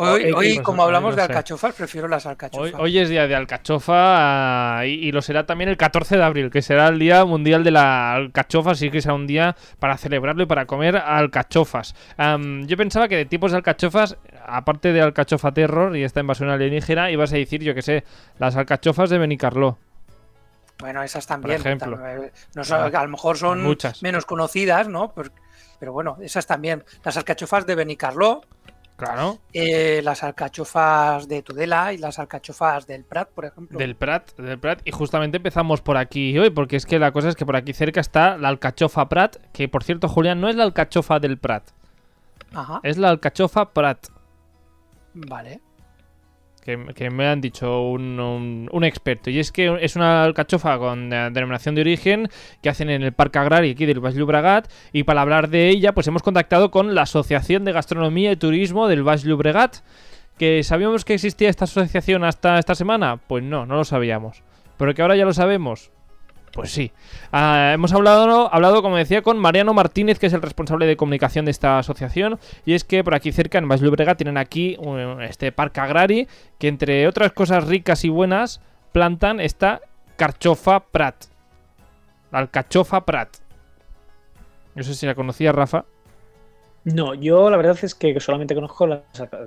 Hoy, 0.00 0.32
hoy 0.32 0.58
como 0.58 0.82
hablamos 0.82 1.10
no 1.10 1.16
de 1.16 1.22
alcachofas, 1.22 1.74
prefiero 1.74 2.08
las 2.08 2.26
alcachofas. 2.26 2.72
Hoy, 2.74 2.80
hoy 2.80 2.98
es 2.98 3.08
día 3.08 3.26
de 3.26 3.34
alcachofa 3.34 4.78
ah, 4.78 4.86
y, 4.86 4.90
y 4.94 5.12
lo 5.12 5.22
será 5.22 5.46
también 5.46 5.70
el 5.70 5.76
14 5.76 6.16
de 6.16 6.22
abril, 6.22 6.50
que 6.50 6.62
será 6.62 6.88
el 6.88 6.98
Día 6.98 7.24
Mundial 7.24 7.64
de 7.64 7.70
la 7.70 8.14
Alcachofa, 8.14 8.72
así 8.72 8.90
que 8.90 9.00
será 9.00 9.14
un 9.14 9.26
día 9.26 9.56
para 9.78 9.96
celebrarlo 9.96 10.42
y 10.42 10.46
para 10.46 10.66
comer 10.66 10.96
alcachofas. 10.96 11.94
Yo 12.18 12.76
pensaba 12.76 13.08
que 13.08 13.16
de 13.16 13.24
tipos 13.26 13.50
de 13.52 13.58
alcachofas, 13.58 14.16
aparte 14.46 14.92
de 14.92 15.00
alcachofa 15.02 15.52
terror 15.52 15.96
y 15.96 16.04
esta 16.04 16.20
invasión 16.20 16.50
alienígena, 16.50 17.10
ibas 17.10 17.32
a 17.32 17.36
decir, 17.36 17.62
yo 17.62 17.74
que 17.74 17.82
sé, 17.82 18.04
las 18.38 18.56
alcachofas 18.56 19.10
de 19.10 19.18
Benicarló. 19.18 19.78
Bueno, 20.78 21.02
esas 21.02 21.26
también. 21.26 21.60
ejemplo. 21.60 21.98
tam- 21.98 22.24
eh, 22.26 22.32
no 22.54 22.64
son- 22.64 22.94
a 22.96 23.02
lo 23.02 23.08
mejor 23.10 23.36
son 23.36 23.62
Muchas. 23.62 24.02
menos 24.02 24.24
conocidas, 24.24 24.88
¿no? 24.88 25.12
Pero, 25.14 25.30
pero 25.78 25.92
bueno, 25.92 26.16
esas 26.22 26.46
también. 26.46 26.84
Las 27.04 27.18
alcachofas 27.18 27.66
de 27.66 27.74
Benicarló, 27.74 28.40
Claro, 29.00 29.38
eh, 29.52 30.00
las 30.04 30.22
alcachofas 30.22 31.26
de 31.28 31.42
Tudela 31.42 31.92
y 31.92 31.98
las 31.98 32.18
alcachofas 32.18 32.86
del 32.86 33.04
Prat, 33.04 33.28
por 33.30 33.44
ejemplo. 33.46 33.78
del 33.78 33.96
Prat, 33.96 34.36
del 34.36 34.58
Prat. 34.58 34.80
Y 34.84 34.92
justamente 34.92 35.38
empezamos 35.38 35.80
por 35.80 35.96
aquí 35.96 36.38
hoy, 36.38 36.50
porque 36.50 36.76
es 36.76 36.86
que 36.86 36.98
la 36.98 37.12
cosa 37.12 37.28
es 37.28 37.36
que 37.36 37.46
por 37.46 37.56
aquí 37.56 37.72
cerca 37.72 38.00
está 38.00 38.36
la 38.36 38.48
alcachofa 38.48 39.08
Prat, 39.08 39.36
que 39.52 39.68
por 39.68 39.84
cierto, 39.84 40.08
Julián, 40.08 40.40
no 40.40 40.48
es 40.48 40.56
la 40.56 40.64
alcachofa 40.64 41.18
del 41.18 41.38
Prat, 41.38 41.64
Ajá, 42.52 42.80
es 42.82 42.98
la 42.98 43.08
alcachofa 43.10 43.70
Prat. 43.72 44.06
vale. 45.14 45.60
Que, 46.94 47.10
me 47.10 47.26
han 47.26 47.40
dicho 47.40 47.82
un 47.82 48.84
experto. 48.84 49.30
Y 49.30 49.38
es 49.38 49.52
que 49.52 49.78
es 49.80 49.96
una 49.96 50.24
alcachofa 50.24 50.78
con 50.78 51.12
eh, 51.12 51.30
denominación 51.32 51.74
de 51.74 51.80
origen 51.82 52.28
que 52.62 52.68
hacen 52.68 52.90
en 52.90 53.02
el 53.02 53.12
Parque 53.12 53.38
Agrario 53.38 53.72
aquí 53.72 53.86
del 53.86 54.00
Baix 54.00 54.16
Llobregat. 54.16 54.70
Y 54.92 55.04
para 55.04 55.22
hablar 55.22 55.48
de 55.48 55.68
ella, 55.68 55.92
pues 55.92 56.06
hemos 56.06 56.22
contactado 56.22 56.70
con 56.70 56.94
la 56.94 57.02
Asociación 57.02 57.64
de 57.64 57.72
Gastronomía 57.72 58.32
y 58.32 58.36
Turismo 58.36 58.88
del 58.88 59.02
Baix 59.02 59.22
Llobregat. 59.24 59.78
¿Que 60.38 60.62
sabíamos 60.62 61.04
que 61.04 61.14
existía 61.14 61.50
esta 61.50 61.64
asociación 61.64 62.24
hasta 62.24 62.58
esta 62.58 62.74
semana? 62.74 63.18
Pues 63.26 63.44
no, 63.44 63.66
no 63.66 63.76
lo 63.76 63.84
sabíamos. 63.84 64.42
¿Pero 64.78 64.94
que 64.94 65.02
ahora 65.02 65.16
ya 65.16 65.26
lo 65.26 65.34
sabemos? 65.34 65.90
Pues 66.52 66.72
sí. 66.72 66.90
Ah, 67.32 67.70
hemos 67.74 67.92
hablado, 67.92 68.52
hablado, 68.52 68.82
como 68.82 68.96
decía, 68.96 69.22
con 69.22 69.38
Mariano 69.38 69.72
Martínez, 69.72 70.18
que 70.18 70.26
es 70.26 70.32
el 70.32 70.42
responsable 70.42 70.86
de 70.86 70.96
comunicación 70.96 71.44
de 71.44 71.52
esta 71.52 71.78
asociación. 71.78 72.40
Y 72.66 72.74
es 72.74 72.84
que 72.84 73.04
por 73.04 73.14
aquí 73.14 73.30
cerca, 73.30 73.58
en 73.58 73.68
Baix 73.68 73.80
Llobregat, 73.80 74.18
tienen 74.18 74.36
aquí 74.36 74.76
este 75.20 75.52
parque 75.52 75.80
agrari, 75.80 76.28
que 76.58 76.68
entre 76.68 77.06
otras 77.06 77.32
cosas 77.32 77.66
ricas 77.66 78.04
y 78.04 78.08
buenas, 78.08 78.60
plantan 78.92 79.40
esta 79.40 79.80
carchofa 80.16 80.80
Prat. 80.80 81.26
La 82.32 82.40
alcachofa 82.40 83.04
Prat. 83.04 83.36
No 84.74 84.82
sé 84.82 84.94
si 84.94 85.06
la 85.06 85.14
conocía, 85.14 85.52
Rafa. 85.52 85.84
No, 86.84 87.14
yo 87.14 87.50
la 87.50 87.56
verdad 87.56 87.78
es 87.82 87.94
que 87.94 88.18
solamente 88.20 88.54
conozco 88.54 88.86
las. 88.86 89.02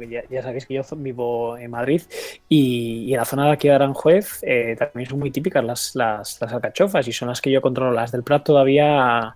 Ya, 0.09 0.23
ya 0.29 0.43
sabéis 0.43 0.65
que 0.65 0.75
yo 0.75 0.83
vivo 0.97 1.57
en 1.57 1.71
Madrid 1.71 2.01
y, 2.47 3.05
y 3.05 3.13
en 3.13 3.17
la 3.17 3.25
zona 3.25 3.47
de 3.47 3.51
aquí 3.53 3.67
de 3.67 3.73
Aranjuez 3.73 4.39
eh, 4.43 4.75
también 4.77 5.09
son 5.09 5.19
muy 5.19 5.31
típicas 5.31 5.63
las, 5.63 5.95
las, 5.95 6.39
las 6.39 6.53
alcachofas 6.53 7.07
y 7.07 7.11
son 7.11 7.29
las 7.29 7.41
que 7.41 7.51
yo 7.51 7.61
controlo. 7.61 7.91
Las 7.91 8.11
del 8.11 8.23
Prat 8.23 8.43
todavía. 8.43 9.35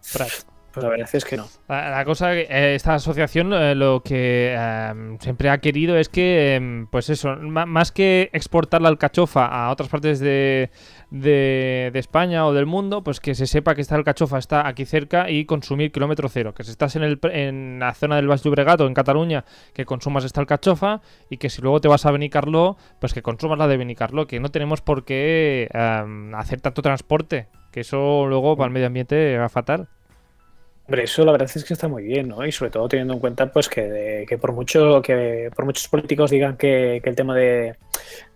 Pues 0.79 0.84
la 0.84 0.89
verdad 0.89 1.10
es 1.13 1.25
que 1.25 1.38
no. 1.38 1.46
La, 1.67 2.03
cosa, 2.05 2.34
eh, 2.36 2.75
esta 2.75 2.96
asociación 2.96 3.51
eh, 3.53 3.75
lo 3.75 4.01
que 4.03 4.55
eh, 4.57 5.17
siempre 5.19 5.50
ha 5.50 5.57
querido 5.60 5.98
es 5.98 6.10
que, 6.10 6.55
eh, 6.55 6.86
pues 6.91 7.10
eso, 7.10 7.36
más 7.36 7.91
que 7.91 8.29
exportar 8.34 8.81
la 8.81 8.89
alcachofa 8.89 9.46
a 9.46 9.69
otras 9.72 9.89
partes 9.89 10.19
de, 10.19 10.69
de- 11.12 11.91
España 11.98 12.46
o 12.46 12.53
del 12.53 12.65
mundo, 12.67 13.03
pues 13.03 13.19
que 13.19 13.34
se 13.34 13.48
sepa 13.48 13.74
que 13.74 13.81
esta 13.81 13.96
alcachofa 13.96 14.38
está 14.38 14.67
aquí 14.67 14.86
cerca 14.86 15.29
y 15.29 15.46
consumir 15.46 15.91
kilómetro 15.91 16.29
cero. 16.29 16.53
Que 16.53 16.63
si 16.63 16.72
estás 16.72 16.96
en, 16.96 17.03
el, 17.03 17.19
en 17.31 17.79
la 17.79 17.93
zona 17.93 18.17
del 18.17 18.27
Baix 18.27 18.43
Llobregat 18.43 18.79
o 18.81 18.88
en 18.88 18.93
Cataluña, 18.93 19.43
que 19.74 19.86
consumas 19.86 20.24
esta 20.25 20.41
alcachofa 20.41 21.01
y 21.29 21.38
que 21.38 21.50
si 21.50 21.62
luego 21.62 21.81
te 21.81 21.88
vas 21.88 22.05
a 22.05 22.12
Benicarló, 22.12 22.77
pues 23.01 23.13
que 23.13 23.22
consumas 23.22 23.57
la 23.57 23.67
de 23.67 23.77
Benicarló, 23.77 24.27
que 24.27 24.39
no 24.39 24.50
tenemos 24.50 24.81
por 24.81 25.05
qué 25.05 25.69
eh, 25.74 26.31
hacer 26.36 26.62
tanto 26.62 26.81
transporte, 26.81 27.48
que 27.72 27.81
eso 27.81 28.25
luego 28.27 28.55
para 28.55 28.67
el 28.67 28.74
medio 28.74 28.88
ambiente 28.88 29.38
va 29.38 29.50
fatal. 29.50 29.88
Hombre, 30.88 31.03
eso 31.03 31.25
la 31.25 31.34
verdad 31.34 31.51
es 31.53 31.65
que 31.65 31.74
está 31.74 31.89
muy 31.89 32.03
bien, 32.03 32.29
¿no? 32.29 32.46
Y 32.46 32.51
sobre 32.53 32.72
todo 32.72 32.88
teniendo 32.88 33.13
en 33.13 33.20
cuenta 33.20 33.51
pues 33.51 33.67
que, 33.67 34.25
que 34.27 34.38
por 34.38 34.53
mucho 34.53 35.01
que 35.01 35.51
por 35.53 35.65
muchos 35.65 35.89
políticos 35.89 36.32
digan 36.32 36.56
que, 36.56 37.01
que 37.03 37.10
el 37.10 37.15
tema 37.15 37.36
de, 37.36 37.75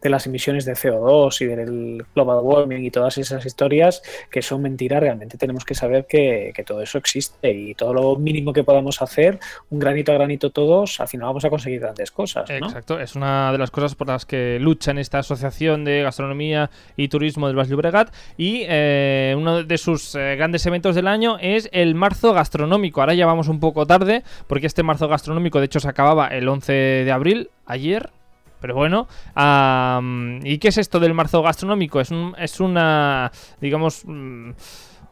de 0.01 0.09
las 0.09 0.25
emisiones 0.25 0.65
de 0.65 0.73
CO2 0.73 1.41
y 1.41 1.45
del 1.45 2.05
global 2.15 2.39
warming 2.41 2.83
y 2.83 2.91
todas 2.91 3.17
esas 3.17 3.45
historias 3.45 4.01
que 4.29 4.41
son 4.41 4.61
mentiras, 4.61 4.99
realmente 4.99 5.37
tenemos 5.37 5.65
que 5.65 5.75
saber 5.75 6.05
que, 6.07 6.51
que 6.55 6.63
todo 6.63 6.81
eso 6.81 6.97
existe 6.97 7.51
y 7.51 7.75
todo 7.75 7.93
lo 7.93 8.15
mínimo 8.15 8.53
que 8.53 8.63
podamos 8.63 9.01
hacer, 9.01 9.39
un 9.69 9.79
granito 9.79 10.11
a 10.11 10.15
granito 10.15 10.49
todos, 10.49 10.99
al 10.99 11.07
final 11.07 11.27
vamos 11.27 11.45
a 11.45 11.49
conseguir 11.49 11.79
grandes 11.79 12.11
cosas. 12.11 12.49
Exacto, 12.49 12.99
es 12.99 13.15
una 13.15 13.51
de 13.51 13.57
las 13.57 13.71
cosas 13.71 13.95
por 13.95 14.07
las 14.07 14.25
que 14.25 14.57
lucha 14.59 14.91
en 14.91 14.97
esta 14.97 15.19
asociación 15.19 15.85
de 15.85 16.03
gastronomía 16.03 16.69
y 16.97 17.07
turismo 17.07 17.47
del 17.47 17.55
Baix 17.55 17.69
Llobregat 17.69 18.13
y 18.37 18.63
eh, 18.67 19.35
uno 19.37 19.63
de 19.63 19.77
sus 19.77 20.15
eh, 20.15 20.35
grandes 20.35 20.65
eventos 20.65 20.95
del 20.95 21.07
año 21.07 21.37
es 21.39 21.69
el 21.71 21.95
marzo 21.95 22.33
gastronómico. 22.33 23.01
Ahora 23.01 23.13
ya 23.13 23.25
vamos 23.25 23.47
un 23.47 23.59
poco 23.59 23.85
tarde 23.85 24.23
porque 24.47 24.67
este 24.67 24.83
marzo 24.83 25.07
gastronómico 25.07 25.59
de 25.59 25.65
hecho 25.65 25.79
se 25.79 25.89
acababa 25.89 26.27
el 26.27 26.47
11 26.47 26.73
de 26.73 27.11
abril, 27.11 27.49
ayer. 27.65 28.09
Pero 28.61 28.75
bueno, 28.75 29.07
¿y 30.43 30.57
qué 30.59 30.67
es 30.69 30.77
esto 30.77 30.99
del 30.99 31.13
marzo 31.13 31.41
gastronómico? 31.41 31.99
Es, 31.99 32.11
un- 32.11 32.35
es 32.37 32.59
una, 32.59 33.31
digamos, 33.59 34.03
mm, 34.05 34.51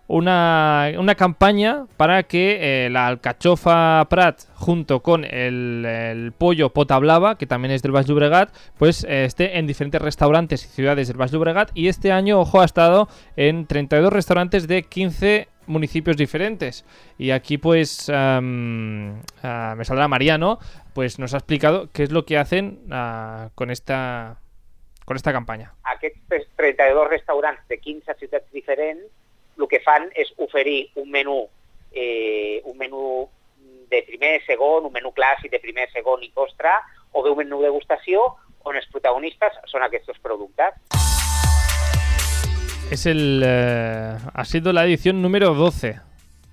una, 0.08 0.90
una 0.98 1.14
campaña 1.16 1.86
para 1.98 2.24
que 2.24 2.86
eh, 2.86 2.90
la 2.90 3.06
alcachofa 3.08 4.06
Prat 4.10 4.42
junto 4.56 5.02
con 5.02 5.24
el, 5.24 5.86
el 5.86 6.32
pollo 6.32 6.72
Potablava, 6.72 7.38
que 7.38 7.46
también 7.46 7.72
es 7.74 7.84
del 7.84 7.92
Baix 7.92 8.08
Llobregat, 8.08 8.50
pues 8.78 9.04
eh, 9.04 9.26
esté 9.26 9.60
en 9.60 9.68
diferentes 9.68 10.02
restaurantes 10.02 10.66
y 10.66 10.68
ciudades 10.68 11.08
del 11.10 11.18
Baix 11.18 11.32
Llobregat 11.32 11.70
y 11.76 11.90
este 11.90 12.12
año, 12.12 12.40
ojo, 12.40 12.62
ha 12.62 12.66
estado 12.66 13.08
en 13.36 13.68
32 13.68 14.12
restaurantes 14.12 14.68
de 14.68 14.82
15 14.84 15.48
municipios 15.70 16.18
diferentes. 16.18 16.84
Y 17.18 17.32
aquí 17.32 17.58
pues 17.58 18.10
am, 18.10 19.22
ah, 19.44 19.76
me 19.78 19.86
saldrá 19.86 20.08
Mariano, 20.08 20.60
pues 20.94 21.20
nos 21.20 21.34
ha 21.34 21.38
explicado 21.38 21.90
qué 21.94 22.04
es 22.04 22.12
lo 22.12 22.26
que 22.26 22.38
hacen 22.38 22.80
ah, 22.92 23.50
con 23.56 23.72
esta 23.72 24.40
con 25.06 25.16
esta 25.16 25.32
campaña. 25.32 25.74
aquests 25.84 26.48
32 26.56 27.10
restaurants 27.10 27.68
de 27.68 27.80
15 27.80 28.14
ciutats 28.20 28.52
diferents 28.52 29.10
el 29.58 29.68
que 29.68 29.80
fan 29.82 30.06
és 30.16 30.30
oferir 30.38 30.92
un 30.96 31.10
menú 31.12 31.50
eh, 31.92 32.62
un 32.64 32.78
menú 32.78 33.28
de 33.90 34.04
primer, 34.04 34.40
segon, 34.46 34.86
un 34.86 34.94
menú 34.94 35.12
clàssic 35.18 35.52
de 35.52 35.60
primer, 35.60 35.90
segon 35.92 36.22
i 36.24 36.30
postre, 36.30 36.72
o 37.12 37.24
bé 37.26 37.34
un 37.34 37.42
menú 37.42 37.62
degustació 37.66 38.36
on 38.70 38.78
els 38.78 38.88
protagonistes 38.94 39.58
són 39.72 39.84
aquests 39.84 40.22
productes. 40.22 40.78
Es 42.92 43.06
el. 43.06 43.44
eh, 43.46 44.18
ha 44.34 44.46
sido 44.46 44.74
la 44.74 44.86
edición 44.86 45.22
número 45.22 45.54
12. 45.54 46.00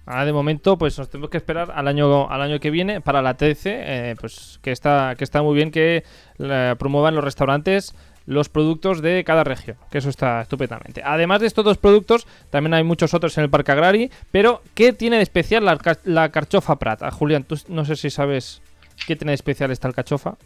Ahora 0.04 0.24
de 0.24 0.32
momento, 0.32 0.76
pues 0.78 0.98
nos 0.98 1.08
tenemos 1.08 1.30
que 1.30 1.38
esperar 1.38 1.72
al 1.74 1.88
año, 1.88 2.30
al 2.30 2.42
año 2.42 2.60
que 2.60 2.70
viene 2.70 3.00
para 3.00 3.22
la 3.22 3.34
13. 3.34 3.70
eh, 4.10 4.14
pues 4.20 4.60
que 4.62 4.70
está, 4.70 5.14
que 5.16 5.24
está 5.24 5.42
muy 5.42 5.54
bien 5.54 5.70
que 5.70 6.04
eh, 6.38 6.74
promuevan 6.78 7.14
los 7.14 7.24
restaurantes 7.24 7.94
los 8.26 8.48
productos 8.48 9.02
de 9.02 9.24
cada 9.24 9.44
región. 9.44 9.76
Que 9.90 9.98
eso 9.98 10.10
está 10.10 10.42
estupendamente. 10.42 11.00
Además 11.04 11.40
de 11.40 11.46
estos 11.46 11.64
dos 11.64 11.78
productos, 11.78 12.26
también 12.50 12.74
hay 12.74 12.82
muchos 12.84 13.14
otros 13.14 13.38
en 13.38 13.44
el 13.44 13.50
Parque 13.50 13.72
Agrari. 13.72 14.10
Pero, 14.32 14.62
¿qué 14.74 14.92
tiene 14.92 15.16
de 15.16 15.22
especial 15.22 15.64
la, 15.64 15.78
la 16.04 16.30
carchofa 16.30 16.76
Prat? 16.76 17.02
Ah, 17.02 17.10
Julián, 17.12 17.44
tú 17.44 17.56
no 17.68 17.84
sé 17.84 17.96
si 17.96 18.10
sabes 18.10 18.62
qué 19.06 19.16
tiene 19.16 19.30
de 19.30 19.36
especial 19.36 19.70
esta 19.70 19.88
alcachofa. 19.88 20.36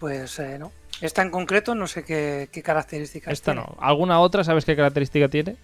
Pues 0.00 0.38
eh, 0.40 0.58
no. 0.58 0.72
Esta 1.00 1.22
en 1.22 1.30
concreto 1.30 1.74
no 1.74 1.86
sé 1.86 2.04
qué, 2.04 2.48
qué 2.52 2.62
características 2.62 3.32
Esta 3.32 3.52
tiene. 3.52 3.66
no. 3.66 3.76
¿Alguna 3.80 4.20
otra? 4.20 4.44
¿Sabes 4.44 4.64
qué 4.64 4.76
característica 4.76 5.28
tiene? 5.28 5.56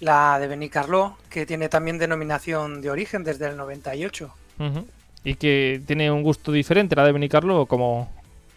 La 0.00 0.38
de 0.38 0.48
Benicarló, 0.48 1.16
que 1.28 1.46
tiene 1.46 1.68
también 1.68 1.98
denominación 1.98 2.80
de 2.80 2.90
origen 2.90 3.22
desde 3.24 3.46
el 3.48 3.56
98. 3.56 4.32
Ujú. 4.58 4.86
Y 5.24 5.34
que 5.34 5.82
tiene 5.86 6.10
un 6.10 6.22
gusto 6.22 6.52
diferente 6.52 6.96
la 6.96 7.04
de 7.04 7.12
Benicarlo 7.12 7.62
o 7.62 7.66
como... 7.66 8.10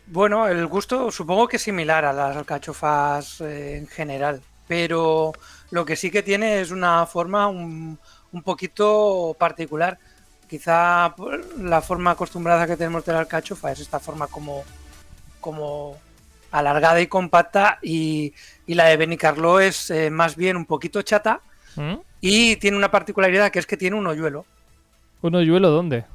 Bueno, 0.08 0.48
el 0.48 0.68
gusto 0.68 1.12
supongo 1.12 1.48
que 1.48 1.58
es 1.58 1.62
similar 1.62 2.04
a 2.06 2.14
las 2.14 2.36
alcachofas 2.36 3.40
eh, 3.42 3.78
en 3.78 3.88
general, 3.88 4.42
pero 4.68 5.32
lo 5.72 5.86
que 5.86 5.96
sí 5.96 6.12
que 6.12 6.24
tiene 6.24 6.60
es 6.60 6.72
una 6.72 7.06
forma 7.06 7.48
un, 7.48 7.98
un 8.34 8.44
poquito 8.44 9.36
particular. 9.40 9.98
Quizá 10.50 11.16
la 11.58 11.82
forma 11.82 12.12
acostumbrada 12.12 12.68
que 12.68 12.76
tenemos 12.78 13.06
de 13.06 13.14
la 13.14 13.20
alcachofa 13.20 13.72
es 13.72 13.80
esta 13.80 14.00
forma 14.00 14.28
como, 14.28 14.64
como 15.44 15.98
alargada 16.54 17.02
y 17.02 17.08
compacta 17.08 17.80
y, 17.82 18.34
la 18.66 18.86
de 18.86 18.98
Benicarlo 18.98 19.60
es 19.60 19.92
eh, 19.92 20.10
más 20.10 20.36
bien 20.36 20.56
un 20.56 20.66
poquito 20.66 21.02
chata 21.02 21.42
¿Mm? 21.76 21.96
y 22.22 22.56
tiene 22.56 22.78
una 22.78 22.90
particularidad 22.90 23.52
que 23.52 23.60
es 23.60 23.68
que 23.68 23.78
tiene 23.78 23.98
un 23.98 24.08
hoyuelo. 24.08 24.46
¿Un 25.22 25.36
hoyuelo 25.36 25.70
dónde? 25.70 26.06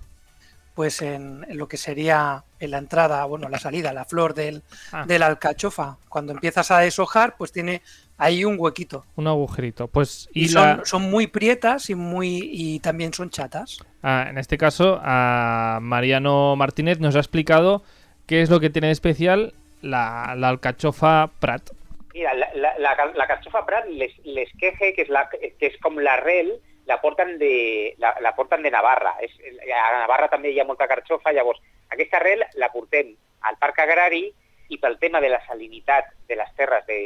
Pues 0.75 1.02
en, 1.02 1.44
lo 1.50 1.68
que 1.68 1.76
sería 1.76 2.44
en 2.61 2.70
la 2.70 2.78
entrada, 2.78 3.25
bueno, 3.25 3.49
la 3.49 3.58
salida, 3.58 3.92
la 3.92 4.04
flor 4.04 4.32
del, 4.32 4.62
ah. 4.92 5.04
de 5.06 5.18
la 5.18 5.26
alcachofa. 5.26 5.99
Cuando 6.08 6.32
empiezas 6.32 6.70
a 6.70 6.78
deshojar, 6.78 7.37
pues 7.37 7.52
tiene 7.52 7.82
ahí 8.16 8.44
un 8.44 8.56
huequito. 8.58 9.04
Un 9.16 9.26
agujerito. 9.26 9.88
Pues, 9.88 10.28
y, 10.32 10.49
son, 10.49 10.82
son, 10.85 11.02
muy 11.02 11.26
prietas 11.26 11.90
y 11.90 11.97
muy 11.97 12.49
y 12.52 12.78
también 12.78 13.12
son 13.12 13.28
chatas. 13.28 13.78
Ah, 14.02 14.26
en 14.30 14.38
este 14.38 14.56
caso, 14.56 15.00
a 15.02 15.80
Mariano 15.82 16.54
Martínez 16.56 17.00
nos 17.00 17.16
ha 17.16 17.20
explicado 17.20 17.82
qué 18.28 18.42
es 18.42 18.50
lo 18.50 18.61
que 18.61 18.70
tiene 18.70 18.88
de 18.88 18.92
especial 18.92 19.54
la, 19.82 20.25
alcachofa 20.25 21.30
Prat. 21.40 21.70
Mira, 22.14 22.35
la, 22.35 22.50
la, 22.54 22.75
la, 22.78 22.90
alcachofa 22.90 23.64
Prat 23.66 23.87
les, 23.87 24.12
les 24.25 24.50
queje 24.58 24.94
que 24.94 25.02
es, 25.02 25.08
la, 25.08 25.28
que 25.30 25.66
es 25.66 25.78
com 25.80 25.99
l'arrel 25.99 26.61
la 26.87 27.00
porten 27.00 27.38
de, 27.38 27.94
la, 27.99 28.14
la 28.20 28.35
porten 28.37 28.62
de 28.62 28.70
Navarra. 28.70 29.16
És, 29.20 29.35
a 29.68 30.00
Navarra 30.00 30.28
també 30.32 30.52
hi 30.52 30.61
ha 30.61 30.68
molta 30.68 30.88
carxofa, 30.88 31.35
llavors 31.37 31.61
aquesta 31.92 32.20
arrel 32.20 32.44
la 32.61 32.70
portem 32.73 33.12
al 33.49 33.58
parc 33.61 33.80
agrari 33.85 34.26
i 34.68 34.78
pel 34.80 34.99
tema 35.00 35.20
de 35.20 35.30
la 35.32 35.40
salinitat 35.47 36.11
de 36.28 36.37
les 36.37 36.50
terres 36.56 36.85
de, 36.88 36.99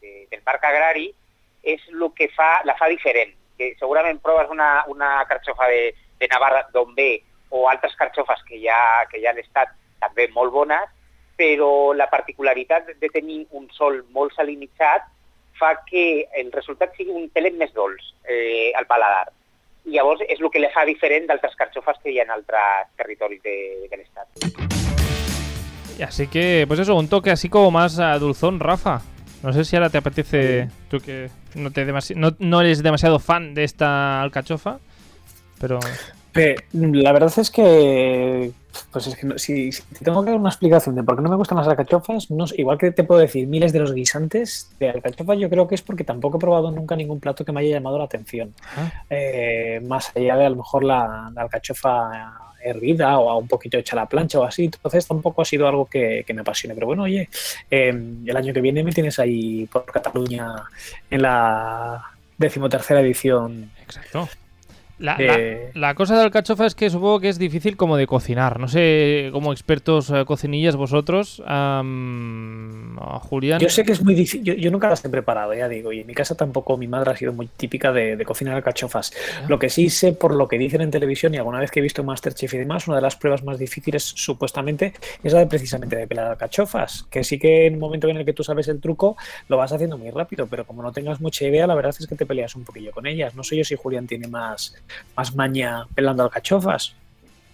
de, 0.00 0.12
del 0.30 0.44
parc 0.44 0.64
agrari 0.64 1.10
és 1.62 1.82
el 1.92 2.06
que 2.16 2.30
fa, 2.32 2.60
la 2.64 2.76
fa 2.80 2.88
diferent. 2.88 3.34
Que 3.60 3.74
segurament 3.80 4.20
proves 4.24 4.48
una, 4.52 4.86
una 4.88 5.18
carxofa 5.28 5.68
de, 5.68 5.90
de 6.20 6.28
Navarra 6.32 6.64
d'on 6.72 6.94
ve 6.96 7.10
o 7.50 7.66
altres 7.68 7.96
carxofes 7.96 8.40
que 8.48 8.60
ja, 8.62 8.78
que 9.10 9.20
ja 9.20 9.34
han 9.34 9.40
estat 9.42 9.74
també 10.00 10.28
molt 10.34 10.52
bones, 10.52 10.88
però 11.36 11.92
la 11.96 12.10
particularitat 12.12 12.94
de 13.00 13.08
tenir 13.08 13.46
un 13.56 13.68
sol 13.72 14.02
molt 14.12 14.34
salinitzat 14.36 15.06
fa 15.60 15.74
que 15.86 16.26
el 16.36 16.50
resultat 16.52 16.96
sigui 16.96 17.12
un 17.16 17.28
pelet 17.32 17.56
més 17.60 17.72
dolç 17.76 18.14
eh, 18.28 18.72
al 18.76 18.88
paladar. 18.88 19.28
I 19.88 19.96
llavors 19.96 20.24
és 20.26 20.40
el 20.40 20.50
que 20.52 20.60
le 20.60 20.72
fa 20.72 20.84
diferent 20.88 21.28
d'altres 21.28 21.56
carxofes 21.56 22.00
que 22.02 22.12
hi 22.12 22.20
ha 22.20 22.26
en 22.28 22.34
altres 22.36 22.90
territoris 23.00 23.40
de, 23.44 23.56
de 23.88 24.00
l'estat. 24.00 24.28
Así 26.00 26.28
que, 26.28 26.64
pues 26.66 26.80
eso, 26.80 26.96
un 26.96 27.08
toque 27.08 27.30
así 27.30 27.48
como 27.48 27.70
más 27.70 27.98
uh, 27.98 28.18
dulzón, 28.18 28.58
Rafa. 28.60 29.02
No 29.42 29.52
sé 29.52 29.64
si 29.64 29.76
ahora 29.76 29.90
te 29.90 29.98
apetece, 29.98 30.68
tú 30.90 31.00
que 31.00 31.28
no, 31.54 31.70
te 31.70 31.84
no, 32.14 32.36
no 32.38 32.60
eres 32.60 32.82
demasiado 32.82 33.18
fan 33.18 33.54
de 33.54 33.64
esta 33.64 34.20
alcachofa, 34.20 34.78
pero... 35.58 35.78
La 36.72 37.12
verdad 37.12 37.32
es 37.38 37.50
que, 37.50 38.52
pues 38.92 39.06
es 39.06 39.16
que 39.16 39.38
si, 39.38 39.70
tengo 40.02 40.24
que 40.24 40.30
dar 40.30 40.40
una 40.40 40.48
explicación 40.48 40.94
de 40.94 41.02
por 41.02 41.16
qué 41.16 41.22
no 41.22 41.28
me 41.28 41.36
gustan 41.36 41.58
las 41.58 41.68
alcachofas, 41.68 42.30
no, 42.30 42.44
igual 42.56 42.78
que 42.78 42.90
te 42.90 43.04
puedo 43.04 43.20
decir 43.20 43.46
miles 43.46 43.72
de 43.72 43.80
los 43.80 43.94
guisantes 43.94 44.70
de 44.78 44.90
alcachofa, 44.90 45.34
yo 45.34 45.48
creo 45.48 45.68
que 45.68 45.74
es 45.74 45.82
porque 45.82 46.04
tampoco 46.04 46.38
he 46.38 46.40
probado 46.40 46.70
nunca 46.70 46.96
ningún 46.96 47.20
plato 47.20 47.44
que 47.44 47.52
me 47.52 47.60
haya 47.60 47.76
llamado 47.76 47.98
la 47.98 48.04
atención. 48.04 48.54
Ah. 48.76 49.04
Eh, 49.08 49.80
más 49.84 50.14
allá 50.16 50.36
de 50.36 50.46
a 50.46 50.50
lo 50.50 50.56
mejor 50.56 50.84
la, 50.84 51.32
alcachofa 51.36 52.32
hervida 52.62 53.18
o 53.18 53.38
un 53.38 53.48
poquito 53.48 53.78
hecha 53.78 53.96
a 53.96 54.00
la 54.00 54.06
plancha 54.06 54.38
o 54.38 54.44
así, 54.44 54.64
entonces 54.64 55.06
tampoco 55.06 55.42
ha 55.42 55.44
sido 55.44 55.66
algo 55.66 55.86
que, 55.86 56.24
me 56.34 56.40
apasione. 56.40 56.74
Pero 56.74 56.88
bueno, 56.88 57.04
oye, 57.04 57.28
em, 57.70 58.22
el 58.26 58.36
año 58.36 58.52
que 58.52 58.60
viene 58.60 58.84
me 58.84 58.92
tienes 58.92 59.18
ahí 59.18 59.66
por 59.66 59.84
Cataluña 59.86 60.54
en 61.10 61.22
la 61.22 62.02
decimotercera 62.36 63.00
edición. 63.00 63.70
Exacto. 63.82 64.28
Eh, 65.18 65.70
la, 65.74 65.94
cosa 65.94 66.16
de 66.16 66.22
alcachofa 66.22 66.66
es 66.66 66.74
que 66.74 66.90
supongo 66.90 67.20
que 67.20 67.30
es 67.30 67.38
difícil 67.38 67.76
como 67.76 67.96
de 67.96 68.06
cocinar. 68.06 68.60
No 68.60 68.68
sé, 68.68 69.30
como 69.32 69.52
expertos 69.52 70.10
eh, 70.10 70.24
cocinillas 70.26 70.76
vosotros, 70.76 71.42
Julián. 73.20 73.60
Yo 73.60 73.68
sé 73.68 73.84
que 73.84 73.92
es 73.92 74.04
muy 74.04 74.14
difícil. 74.14 74.42
Yo, 74.42 74.70
nunca 74.70 74.88
las 74.88 75.04
he 75.04 75.08
preparado, 75.08 75.54
ya 75.54 75.68
digo. 75.68 75.92
Y 75.92 76.00
en 76.00 76.06
mi 76.06 76.14
casa 76.14 76.34
tampoco 76.34 76.76
mi 76.76 76.86
madre 76.86 77.12
ha 77.12 77.16
sido 77.16 77.32
muy 77.32 77.46
típica 77.46 77.92
de, 77.92 78.22
cocinar 78.24 78.54
alcachofas. 78.54 79.12
Ah. 79.14 79.46
Lo 79.48 79.58
que 79.58 79.70
sí 79.70 79.88
sé 79.88 80.12
por 80.12 80.34
lo 80.34 80.48
que 80.48 80.58
dicen 80.58 80.82
en 80.82 80.90
televisión 80.90 81.34
y 81.34 81.38
alguna 81.38 81.60
vez 81.60 81.70
que 81.70 81.80
he 81.80 81.82
visto 81.82 82.04
Masterchef 82.04 82.52
y 82.54 82.58
demás, 82.58 82.86
una 82.86 82.96
de 82.96 83.02
las 83.02 83.16
pruebas 83.16 83.42
más 83.42 83.58
difíciles 83.58 84.02
supuestamente 84.02 84.92
es 85.22 85.32
la 85.32 85.40
de 85.40 85.46
precisamente 85.46 85.96
de 85.96 86.06
pelar 86.06 86.30
alcachofas. 86.30 87.06
Que 87.10 87.24
sí 87.24 87.38
que 87.38 87.66
en 87.66 87.74
un 87.74 87.80
momento 87.80 88.08
en 88.08 88.18
el 88.18 88.24
que 88.24 88.34
tú 88.34 88.44
sabes 88.44 88.68
el 88.68 88.80
truco 88.80 89.16
lo 89.48 89.56
vas 89.56 89.72
haciendo 89.72 89.96
muy 89.96 90.10
rápido, 90.10 90.46
pero 90.46 90.66
como 90.66 90.82
no 90.82 90.92
tengas 90.92 91.20
mucha 91.20 91.46
idea, 91.46 91.66
la 91.66 91.74
verdad 91.74 91.94
es 91.98 92.06
que 92.06 92.16
te 92.16 92.26
peleas 92.26 92.54
un 92.54 92.64
poquillo 92.64 92.92
con 92.92 93.06
ellas. 93.06 93.34
No 93.34 93.42
sé 93.42 93.56
yo 93.56 93.64
si 93.64 93.76
Julián 93.76 94.06
tiene 94.06 94.28
más 94.28 94.74
más 95.16 95.34
maña 95.34 95.86
pelando 95.94 96.22
alcachofas? 96.22 96.94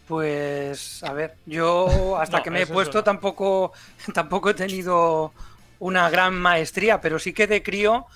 Pues, 0.09 1.03
a 1.03 1.13
ver, 1.13 1.35
yo 1.47 2.17
hasta 2.19 2.43
que 2.43 2.51
me 2.51 2.63
he 2.63 2.67
puesto 2.67 3.03
tampoco, 3.03 3.73
tampoco 4.15 4.51
he 4.51 4.55
tenido 4.55 5.33
una 5.79 6.09
gran 6.11 6.35
maestría, 6.35 7.01
pero 7.01 7.19
sí 7.19 7.33
que 7.33 7.47
de 7.47 7.63
crío 7.63 8.07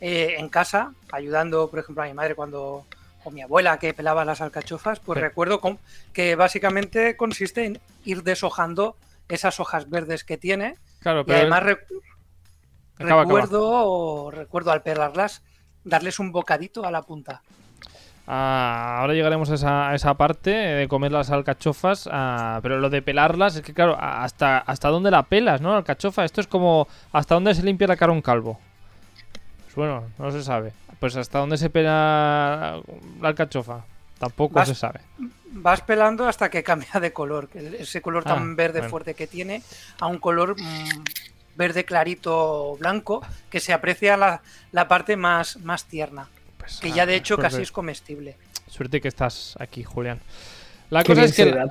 eh, 0.00 0.36
en 0.38 0.48
casa, 0.48 0.92
ayudando, 1.12 1.68
por 1.68 1.80
ejemplo, 1.80 2.02
a 2.02 2.06
mi 2.06 2.14
madre 2.14 2.34
cuando 2.34 2.86
o 3.24 3.30
mi 3.30 3.42
abuela 3.42 3.78
que 3.78 3.92
pelaba 3.92 4.24
las 4.24 4.40
alcachofas, 4.40 5.00
pues 5.00 5.20
recuerdo 5.20 5.60
que 6.12 6.36
básicamente 6.36 7.16
consiste 7.16 7.66
en 7.66 7.80
ir 8.04 8.22
deshojando 8.22 8.96
esas 9.28 9.60
hojas 9.60 9.90
verdes 9.90 10.24
que 10.24 10.38
tiene. 10.38 10.76
Claro, 11.00 11.24
pero 11.26 11.38
y 11.38 11.40
además 11.42 11.76
recuerdo, 12.98 14.30
recuerdo 14.30 14.72
al 14.72 14.82
pelarlas 14.82 15.42
darles 15.84 16.18
un 16.18 16.32
bocadito 16.32 16.84
a 16.84 16.90
la 16.90 17.02
punta. 17.02 17.42
Ah, 18.32 19.00
ahora 19.00 19.14
llegaremos 19.14 19.50
a 19.50 19.92
esa, 19.92 20.14
parte 20.14 20.50
de 20.50 20.86
comer 20.86 21.10
las 21.10 21.30
alcachofas, 21.30 22.08
ah, 22.12 22.60
pero 22.62 22.78
lo 22.78 22.88
de 22.88 23.02
pelarlas 23.02 23.56
es 23.56 23.62
que, 23.62 23.74
claro, 23.74 23.96
hasta, 24.00 24.58
hasta 24.58 24.88
dónde 24.88 25.10
la 25.10 25.24
pelas, 25.24 25.60
¿no? 25.60 25.74
Alcachofa, 25.74 26.24
esto 26.24 26.40
es 26.40 26.46
como 26.46 26.86
hasta 27.10 27.34
dónde 27.34 27.56
se 27.56 27.64
limpia 27.64 27.88
la 27.88 27.96
cara 27.96 28.12
un 28.12 28.22
calvo. 28.22 28.60
Pues 29.64 29.74
bueno, 29.74 30.04
no 30.16 30.30
se 30.30 30.44
sabe. 30.44 30.72
Pues 31.00 31.16
hasta 31.16 31.40
dónde 31.40 31.58
se 31.58 31.70
pela 31.70 32.80
la 33.20 33.28
alcachofa, 33.28 33.80
tampoco 34.20 34.64
se 34.64 34.76
sabe. 34.76 35.00
Vas 35.50 35.80
pelando 35.80 36.28
hasta 36.28 36.50
que 36.50 36.62
cambia 36.62 37.00
de 37.00 37.12
color, 37.12 37.48
ese 37.52 38.00
color 38.00 38.22
tan 38.22 38.52
ah, 38.52 38.54
verde 38.54 38.88
fuerte 38.88 39.14
que 39.14 39.26
tiene, 39.26 39.60
a 39.98 40.06
un 40.06 40.18
color 40.18 40.54
mm, 40.56 41.02
verde 41.56 41.84
clarito 41.84 42.76
blanco, 42.78 43.26
que 43.50 43.58
se 43.58 43.72
aprecia 43.72 44.16
la, 44.16 44.40
la 44.70 44.86
parte 44.86 45.16
más, 45.16 45.56
más 45.56 45.86
tierna. 45.86 46.28
Pues, 46.60 46.78
que 46.80 46.92
ya 46.92 47.06
de 47.06 47.16
hecho 47.16 47.36
casi 47.36 47.62
es 47.62 47.72
comestible. 47.72 48.36
Suerte 48.68 49.00
que 49.00 49.08
estás 49.08 49.56
aquí, 49.58 49.82
Julián. 49.82 50.20
La 50.90 51.04
cosa 51.04 51.22
es 51.22 51.36
que. 51.36 51.44
Julián. 51.44 51.68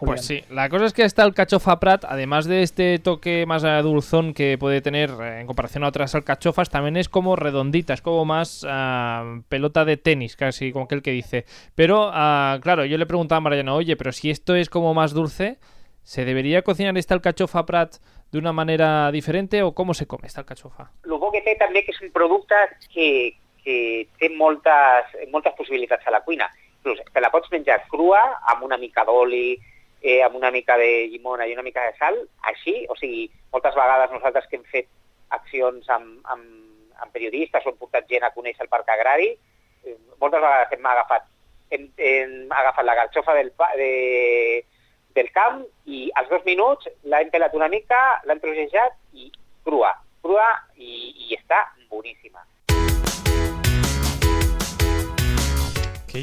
Pues 0.00 0.26
sí, 0.26 0.42
la 0.50 0.68
cosa 0.68 0.86
es 0.86 0.92
que 0.92 1.04
está 1.04 1.22
el 1.22 1.32
cachofa 1.32 1.78
Prat, 1.78 2.04
además 2.04 2.46
de 2.46 2.62
este 2.62 2.98
toque 2.98 3.46
más 3.46 3.62
dulzón 3.84 4.34
que 4.34 4.58
puede 4.58 4.80
tener 4.80 5.10
eh, 5.10 5.40
en 5.40 5.46
comparación 5.46 5.84
a 5.84 5.88
otras 5.88 6.14
alcachofas, 6.16 6.68
también 6.68 6.96
es 6.96 7.08
como 7.08 7.36
redondita, 7.36 7.94
es 7.94 8.02
como 8.02 8.24
más 8.24 8.66
ah, 8.68 9.40
pelota 9.48 9.84
de 9.84 9.96
tenis, 9.96 10.34
casi 10.34 10.72
como 10.72 10.86
aquel 10.86 11.02
que 11.02 11.12
dice. 11.12 11.44
Pero, 11.76 12.10
ah, 12.12 12.58
claro, 12.62 12.84
yo 12.84 12.98
le 12.98 13.06
preguntaba 13.06 13.38
a 13.38 13.40
Mariano, 13.42 13.76
oye, 13.76 13.96
pero 13.96 14.10
si 14.10 14.30
esto 14.30 14.56
es 14.56 14.68
como 14.68 14.92
más 14.92 15.12
dulce, 15.12 15.58
¿se 16.02 16.24
debería 16.24 16.62
cocinar 16.62 16.98
esta 16.98 17.14
alcachofa 17.14 17.64
Prat 17.64 17.96
de 18.32 18.38
una 18.38 18.52
manera 18.52 19.12
diferente 19.12 19.62
o 19.62 19.72
cómo 19.72 19.94
se 19.94 20.08
come 20.08 20.26
esta 20.26 20.40
alcachofa? 20.40 20.90
Lo 21.04 21.20
que 21.30 21.42
té 21.42 21.54
también 21.54 21.84
que 21.84 21.92
es 21.92 22.00
un 22.02 22.10
producto 22.10 22.54
que, 22.92 23.36
que 23.66 24.06
té 24.20 24.30
moltes, 24.30 25.10
moltes 25.32 25.56
possibilitats 25.58 26.06
a 26.06 26.14
la 26.14 26.22
cuina. 26.22 26.46
Inclús 26.78 27.02
te 27.10 27.22
la 27.22 27.32
pots 27.34 27.50
menjar 27.50 27.80
crua, 27.90 28.20
amb 28.52 28.62
una 28.62 28.78
mica 28.78 29.02
d'oli, 29.08 29.56
eh, 30.02 30.20
amb 30.22 30.38
una 30.38 30.52
mica 30.54 30.76
de 30.78 31.08
llimona 31.10 31.48
i 31.48 31.56
una 31.56 31.66
mica 31.66 31.82
de 31.82 31.96
sal, 31.98 32.20
així, 32.52 32.84
o 32.88 32.94
sigui, 33.00 33.26
moltes 33.50 33.74
vegades 33.74 34.14
nosaltres 34.14 34.46
que 34.46 34.60
hem 34.60 34.64
fet 34.70 34.88
accions 35.34 35.90
amb, 35.90 36.20
amb, 36.30 36.46
amb 37.02 37.12
periodistes 37.12 37.66
o 37.66 37.72
hem 37.72 37.80
portat 37.82 38.06
gent 38.12 38.22
a 38.22 38.32
conèixer 38.36 38.62
el 38.62 38.70
parc 38.70 38.94
agrari, 38.94 39.32
eh, 39.82 39.98
moltes 40.20 40.38
vegades 40.38 40.78
hem 40.78 40.90
agafat, 40.94 41.26
hem, 41.74 41.90
hem 41.98 42.34
agafat 42.62 42.86
la 42.86 42.98
garxofa 43.02 43.34
del, 43.34 43.50
de, 43.82 43.92
del 45.18 45.32
camp 45.34 45.64
i 45.90 46.06
als 46.14 46.30
dos 46.30 46.46
minuts 46.46 46.86
l'hem 47.02 47.34
pelat 47.34 47.58
una 47.58 47.72
mica, 47.72 48.02
l'hem 48.30 48.42
trocejat 48.42 48.94
i 49.18 49.32
crua, 49.66 49.96
crua 50.22 50.52
i, 50.76 51.10
i 51.26 51.34
està 51.40 51.66
boníssima. 51.90 52.46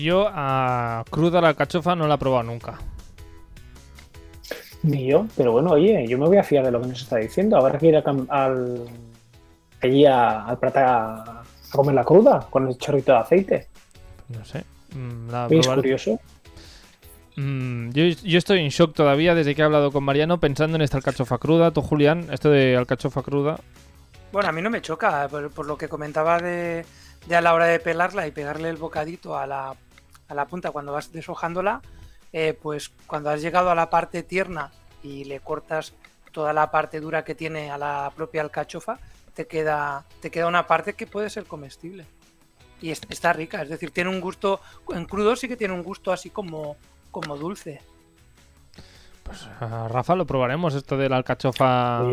Yo 0.01 0.29
a 0.31 1.03
cruda 1.09 1.41
la 1.41 1.53
cachofa 1.53 1.95
no 1.95 2.07
la 2.07 2.15
he 2.15 2.17
probado 2.17 2.43
nunca. 2.43 2.79
Ni 4.83 5.07
yo, 5.07 5.27
pero 5.37 5.53
bueno, 5.53 5.71
oye, 5.71 6.05
yo 6.07 6.17
me 6.17 6.27
voy 6.27 6.37
a 6.37 6.43
fiar 6.43 6.65
de 6.65 6.71
lo 6.71 6.81
que 6.81 6.87
nos 6.87 7.01
está 7.01 7.17
diciendo. 7.17 7.57
Habrá 7.57 7.79
que 7.79 7.87
ir 7.87 7.95
al, 7.95 8.85
allí 9.81 10.05
al 10.05 10.57
plata 10.59 10.83
a, 10.85 11.43
comer 11.71 11.95
la 11.95 12.03
cruda 12.03 12.47
con 12.49 12.67
el 12.67 12.77
chorrito 12.77 13.13
de 13.13 13.17
aceite. 13.17 13.67
No 14.29 14.43
sé. 14.43 14.63
Mm, 14.93 15.29
¿Es 15.51 15.67
curioso? 15.67 16.19
Mm, 17.35 17.89
yo, 17.91 18.03
yo, 18.05 18.37
estoy 18.37 18.59
en 18.59 18.69
shock 18.69 18.93
todavía 18.93 19.33
desde 19.33 19.55
que 19.55 19.61
he 19.61 19.65
hablado 19.65 19.91
con 19.91 20.03
Mariano 20.03 20.39
pensando 20.39 20.75
en 20.75 20.81
esta 20.81 20.97
alcachofa 20.97 21.37
cruda. 21.37 21.71
Tú, 21.71 21.81
Julián, 21.81 22.27
esto 22.31 22.49
de 22.49 22.75
alcachofa 22.75 23.21
cruda. 23.23 23.59
Bueno, 24.33 24.49
a 24.49 24.51
mí 24.51 24.61
no 24.61 24.69
me 24.69 24.81
choca, 24.81 25.27
por, 25.29 25.65
lo 25.65 25.77
que 25.77 25.87
comentaba 25.87 26.39
de, 26.39 26.85
a 27.31 27.41
la 27.41 27.53
hora 27.53 27.65
de 27.65 27.79
pelarla 27.79 28.27
y 28.27 28.31
pegarle 28.31 28.69
el 28.69 28.77
bocadito 28.77 29.37
a 29.37 29.47
la, 29.47 29.75
a 30.27 30.33
la 30.33 30.45
punta 30.45 30.71
cuando 30.71 30.91
vas 30.91 31.11
deshojándola, 31.11 31.81
eh, 32.31 32.57
pues 32.59 32.89
cuando 33.07 33.29
has 33.29 33.41
llegado 33.41 33.69
a 33.69 33.75
la 33.75 33.89
parte 33.89 34.23
tierna 34.23 34.71
y 35.01 35.23
le 35.25 35.39
cortas 35.39 35.93
toda 36.31 36.51
la 36.51 36.71
parte 36.71 36.99
dura 36.99 37.23
que 37.23 37.35
tiene 37.35 37.71
a 37.71 37.77
la 37.77 38.11
propia 38.15 38.41
alcachofa, 38.41 38.99
te 39.33 39.47
queda, 39.47 40.05
te 40.19 40.31
queda 40.31 40.47
una 40.47 40.67
parte 40.67 40.93
que 40.93 41.07
puede 41.07 41.29
ser 41.29 41.45
comestible. 41.45 42.05
Y 42.81 42.91
está 42.91 43.31
rica, 43.31 43.61
es 43.61 43.69
decir, 43.69 43.91
tiene 43.91 44.09
un 44.09 44.19
gusto, 44.19 44.59
en 44.89 45.05
crudo 45.05 45.35
sí 45.35 45.47
que 45.47 45.55
tiene 45.55 45.73
un 45.73 45.83
gusto 45.83 46.11
así 46.11 46.29
como, 46.29 46.75
como 47.11 47.37
dulce. 47.37 47.81
Pues 49.23 49.47
Rafa 49.59 50.15
lo 50.15 50.25
probaremos 50.25 50.75
esto 50.75 50.97
de 50.97 51.07
la 51.07 51.15
alcachofa 51.17 52.03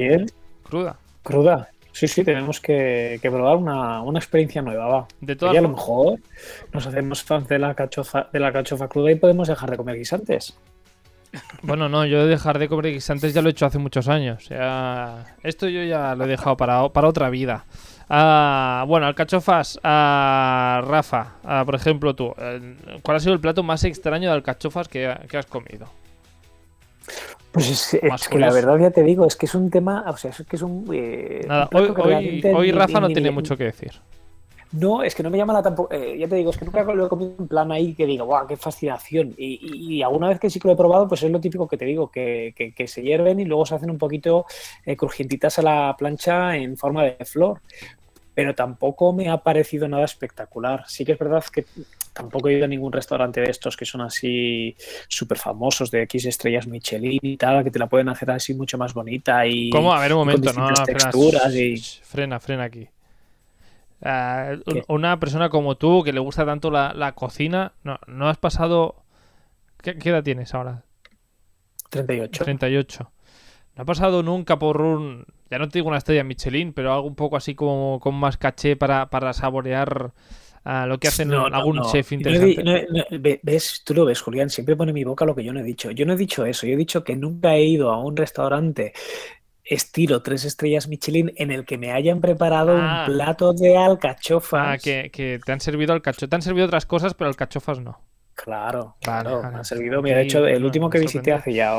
cruda. 0.62 0.96
Cruda. 1.22 1.70
Sí, 1.92 2.09
sí, 2.09 2.24
tenemos 2.24 2.61
que, 2.61 3.18
probar 3.22 3.57
una, 3.57 4.18
experiencia 4.18 4.62
nueva, 4.62 4.87
va. 4.87 5.09
De 5.20 5.37
y 5.53 5.57
a 5.57 5.61
lo 5.61 5.70
mejor 5.70 6.20
nos 6.72 6.87
hacemos 6.87 7.22
fans 7.22 7.48
de 7.48 7.59
la 7.59 7.74
cachofa, 7.74 8.29
de 8.33 8.40
la 8.40 8.53
cachofa 8.53 8.88
cruda 8.88 9.11
y 9.11 9.16
podemos 9.16 9.48
dejar 9.48 9.70
de 9.70 9.76
comer 9.76 9.96
guisantes. 9.96 10.57
Bueno, 11.62 11.88
no, 11.88 12.07
yo 12.07 12.26
dejar 12.26 12.59
de 12.59 12.68
comer 12.68 12.92
guisantes 12.92 13.35
ya 13.35 13.42
lo 13.42 13.48
he 13.48 13.53
hecho 13.53 13.66
hace 13.66 13.79
muchos 13.79 14.09
años. 14.09 14.44
O 14.44 14.46
sea, 14.48 15.37
esto 15.42 15.68
yo 15.68 15.83
ya 15.85 16.14
lo 16.14 16.24
he 16.24 16.29
dejado 16.29 16.57
para, 16.57 16.88
para 16.88 17.09
otra 17.09 17.31
vida. 17.31 17.64
Ah, 18.12 18.85
bueno, 18.88 19.07
alcachofas, 19.07 19.79
a 19.85 20.83
Rafa, 20.85 21.35
por 21.64 21.76
ejemplo 21.76 22.16
tú, 22.16 22.35
eh, 22.38 22.76
¿cuál 23.03 23.16
ha 23.16 23.20
sido 23.20 23.35
el 23.35 23.40
plato 23.40 23.62
más 23.62 23.85
extraño 23.85 24.29
de 24.29 24.35
alcachofas 24.35 24.88
que, 24.88 25.07
has 25.07 25.46
comido? 25.46 25.87
Pues 27.52 27.94
es, 27.94 28.28
que 28.28 28.38
la 28.38 28.52
verdad 28.52 28.78
ya 28.78 28.90
te 28.90 29.02
digo, 29.02 29.26
es 29.26 29.34
que 29.34 29.46
es 29.46 29.54
un 29.54 29.70
tema, 29.70 30.04
o 30.06 30.16
sea, 30.16 30.30
es 30.30 30.44
que 30.46 30.56
es 30.56 30.62
un... 30.62 30.88
Eh, 30.92 31.44
Nada, 31.48 31.68
hoy, 31.72 32.42
hoy, 32.54 32.70
Rafa 32.70 33.00
no 33.00 33.08
tiene 33.08 33.30
mucho 33.32 33.56
que 33.56 33.64
decir. 33.64 33.92
No, 34.72 35.02
es 35.02 35.16
que 35.16 35.24
no 35.24 35.30
me 35.30 35.38
llama 35.38 35.52
la 35.52 35.62
tampoco. 35.62 35.92
Eh, 35.92 36.16
ya 36.16 36.28
te 36.28 36.36
digo, 36.36 36.50
es 36.50 36.56
que 36.56 36.64
nunca 36.64 36.84
lo 36.84 37.06
he 37.06 37.08
comido 37.08 37.34
en 37.40 37.48
plan 37.48 37.72
ahí 37.72 37.92
que 37.92 38.06
diga, 38.06 38.22
guau, 38.22 38.46
qué 38.46 38.56
fascinación. 38.56 39.34
Y, 39.36 40.00
alguna 40.02 40.28
vez 40.28 40.38
que 40.38 40.48
sí 40.48 40.60
que 40.60 40.68
lo 40.68 40.74
he 40.74 40.76
probado, 40.76 41.08
pues 41.08 41.24
es 41.24 41.30
lo 41.30 41.40
típico 41.40 41.66
que 41.66 41.76
te 41.76 41.86
digo, 41.86 42.08
que, 42.08 42.54
se 42.86 43.02
hierven 43.02 43.40
y 43.40 43.44
luego 43.44 43.66
se 43.66 43.74
hacen 43.74 43.90
un 43.90 43.98
poquito 43.98 44.46
eh, 44.86 44.96
crujientitas 44.96 45.58
a 45.58 45.62
la 45.62 45.96
plancha 45.98 46.56
en 46.56 46.76
forma 46.76 47.02
de 47.02 47.24
flor. 47.24 47.60
Pero 48.32 48.54
tampoco 48.54 49.12
me 49.12 49.28
ha 49.28 49.38
parecido 49.38 49.88
nada 49.88 50.04
espectacular. 50.04 50.84
Sí 50.86 51.04
que 51.04 51.12
es 51.12 51.18
verdad 51.18 51.44
que 51.52 51.64
tampoco 52.12 52.48
he 52.48 52.54
ido 52.54 52.64
a 52.64 52.68
ningún 52.68 52.92
restaurante 52.92 53.40
de 53.40 53.50
estos 53.50 53.76
que 53.76 53.84
son 53.84 54.00
así 54.00 54.76
súper 55.08 55.38
famosos, 55.38 55.90
de 55.90 56.02
X 56.02 56.26
estrellas 56.26 56.66
Michelin 56.66 57.20
y 57.22 57.36
tal, 57.36 57.64
que 57.64 57.70
te 57.70 57.78
la 57.78 57.88
pueden 57.88 58.08
hacer 58.08 58.30
así 58.30 58.54
mucho 58.54 58.78
más 58.78 58.94
bonita 58.94 59.46
y. 59.46 59.70
¿Cómo? 59.70 59.92
A 59.92 60.00
ver, 60.00 60.12
un 60.12 60.20
momento, 60.20 60.52
no, 60.52 60.72
texturas 60.84 61.54
y... 61.54 61.76
Frena, 61.76 62.40
frena 62.40 62.64
aquí. 62.64 62.88
Ah, 64.02 64.54
una 64.88 65.20
persona 65.20 65.50
como 65.50 65.76
tú 65.76 66.02
que 66.02 66.12
le 66.12 66.20
gusta 66.20 66.46
tanto 66.46 66.70
la, 66.70 67.12
cocina, 67.14 67.72
no, 67.84 67.98
no 68.06 68.28
has 68.28 68.38
pasado... 68.38 68.96
¿Qué, 69.82 69.96
edad 70.02 70.22
tienes 70.22 70.54
ahora? 70.54 70.84
38. 71.90 72.44
38. 72.44 73.12
No 73.76 73.82
ha 73.82 73.86
pasado 73.86 74.22
nunca 74.22 74.58
por 74.58 74.80
un... 74.80 75.26
Ya 75.50 75.58
no 75.58 75.68
te 75.68 75.78
digo 75.78 75.88
una 75.88 75.98
estrella 75.98 76.24
Michelin, 76.24 76.72
pero 76.72 76.92
algo 76.94 77.08
un 77.08 77.14
poco 77.14 77.36
así 77.36 77.54
como 77.54 77.98
con 78.00 78.14
más 78.14 78.36
caché 78.36 78.76
para, 78.76 79.32
saborear 79.32 80.12
ah, 80.70 80.87
lo 80.87 80.98
que 80.98 81.09
hacen 81.09 81.33
algún 81.33 81.83
chef 81.83 82.12
interesante. 82.12 83.40
ves, 83.42 83.83
tú 83.85 83.94
lo 83.94 84.04
ves, 84.04 84.20
Julián, 84.20 84.50
siempre 84.50 84.76
pone 84.76 84.90
en 84.90 84.94
mi 84.94 85.04
boca 85.04 85.24
lo 85.24 85.35
que 85.35 85.44
yo 85.44 85.52
no 85.52 85.61
he 85.61 85.64
dicho. 85.64 85.90
Yo 85.90 86.06
no 86.06 86.12
he 86.12 86.16
dicho 86.16 86.44
eso, 86.44 86.66
yo 86.66 86.74
he 86.74 86.76
dicho 86.76 87.04
que 87.04 87.16
nunca 87.16 87.54
he 87.54 87.64
ido 87.64 87.90
a 87.90 88.02
un 88.02 88.16
restaurante 88.16 88.92
estilo 89.70 90.20
tres 90.22 90.44
estrellas 90.44 90.88
Michelin 90.88 91.33
en 91.37 91.52
el 91.52 91.64
que 91.64 91.78
me 91.78 91.92
hayan 91.92 92.20
preparado 92.20 92.74
un 92.74 92.80
ah. 92.80 93.04
plato 93.06 93.52
de 93.52 93.76
alcachofas. 93.76 94.68
Ah, 94.68 94.78
que, 94.78 95.40
te 95.44 95.52
han 95.52 95.61
servido 95.61 95.92
alcachofas. 95.92 96.28
Te 96.28 96.37
han 96.37 96.42
servido 96.42 96.66
otras 96.66 96.87
cosas, 96.87 97.14
pero 97.14 97.28
alcachofas 97.28 97.80
no. 97.80 98.00
Claro, 98.35 98.96
claro. 99.00 99.42
me 99.42 99.59
han 99.59 99.64
servido. 99.64 100.02
Mira, 100.02 100.16
de 100.16 100.22
hecho, 100.24 100.46
el 100.46 100.64
último 100.64 100.88
que 100.88 100.98
visité 100.98 101.33
hace 101.33 101.52
ya, 101.52 101.74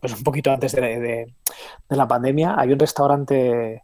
pues 0.00 0.12
un 0.16 0.24
poquito 0.24 0.50
antes 0.50 0.72
de, 0.72 1.32
la 1.88 2.08
pandemia, 2.08 2.56
hay 2.58 2.72
un 2.72 2.78
restaurante 2.78 3.82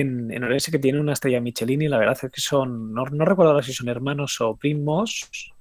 en, 0.00 0.30
en 0.30 0.44
Orense 0.44 0.70
que 0.70 0.78
tiene 0.78 1.00
una 1.00 1.12
estrella 1.12 1.40
Michelin 1.40 1.82
y 1.82 1.88
la 1.88 1.98
verdad 1.98 2.18
es 2.22 2.30
que 2.30 2.40
son, 2.40 2.92
no, 2.92 3.04
no 3.04 3.24
recuerdo 3.24 3.52
ahora 3.52 3.64
si 3.64 3.72
son 3.72 3.88
hermanos 3.88 4.40
o 4.40 4.56
primos, 4.56 5.53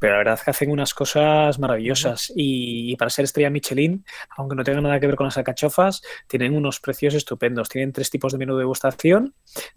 pero 0.00 0.14
la 0.14 0.18
verdad 0.18 0.34
es 0.34 0.42
que 0.42 0.50
hacen 0.50 0.70
unas 0.70 0.94
cosas 0.94 1.58
maravillosas. 1.58 2.32
Y, 2.34 2.96
para 2.96 3.10
ser 3.10 3.26
estrella 3.26 3.50
Michelin, 3.50 4.04
aunque 4.36 4.56
no 4.56 4.64
tenga 4.64 4.80
nada 4.80 4.98
que 4.98 5.06
ver 5.06 5.16
con 5.16 5.26
las 5.26 5.38
alcachofas, 5.38 6.02
tienen 6.26 6.56
unos 6.56 6.80
precios 6.80 7.14
estupendos. 7.14 7.68
Tienen 7.68 7.92
tres 7.92 8.10
tipos 8.10 8.32
de 8.32 8.38
menú 8.38 8.54
de 8.54 8.60
degustación, 8.60 9.34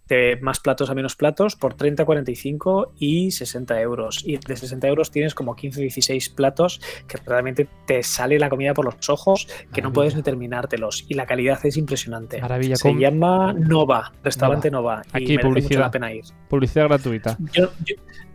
de 0.08 0.40
más 0.42 0.60
platos 0.60 0.90
a 0.90 0.96
menos 0.96 1.16
platos, 1.16 1.56
por 1.56 1.76
30, 1.76 2.06
45 2.06 2.94
y 2.98 3.32
60 3.32 3.82
euros. 3.82 4.24
Y 4.26 4.38
de 4.38 4.56
60 4.56 4.88
euros 4.88 5.12
tienes 5.12 5.36
como 5.36 5.56
15 5.56 5.82
16 5.82 6.30
platos 6.30 6.82
que 7.08 7.18
realmente 7.26 7.68
te 7.86 8.02
sale 8.04 8.40
la 8.40 8.50
comida 8.50 8.74
por 8.74 8.86
los 8.86 9.10
ojos, 9.10 9.48
que 9.74 9.82
no 9.82 9.92
puedes 9.92 10.16
ni 10.16 10.24
terminártelos. 10.24 11.06
Y 11.10 11.16
la 11.16 11.26
calidad 11.26 11.60
es 11.66 11.76
impresionante. 11.78 12.42
Maravilla. 12.42 12.78
Se 12.78 12.94
llama 12.94 13.54
Nova, 13.54 14.14
restaurante 14.24 14.72
Nova. 14.72 15.02
Aquí 15.12 15.38
publicidad. 15.38 15.92
pena 15.92 16.14
ir. 16.14 16.24
Publicidad 16.48 16.88
gratuita. 16.88 17.38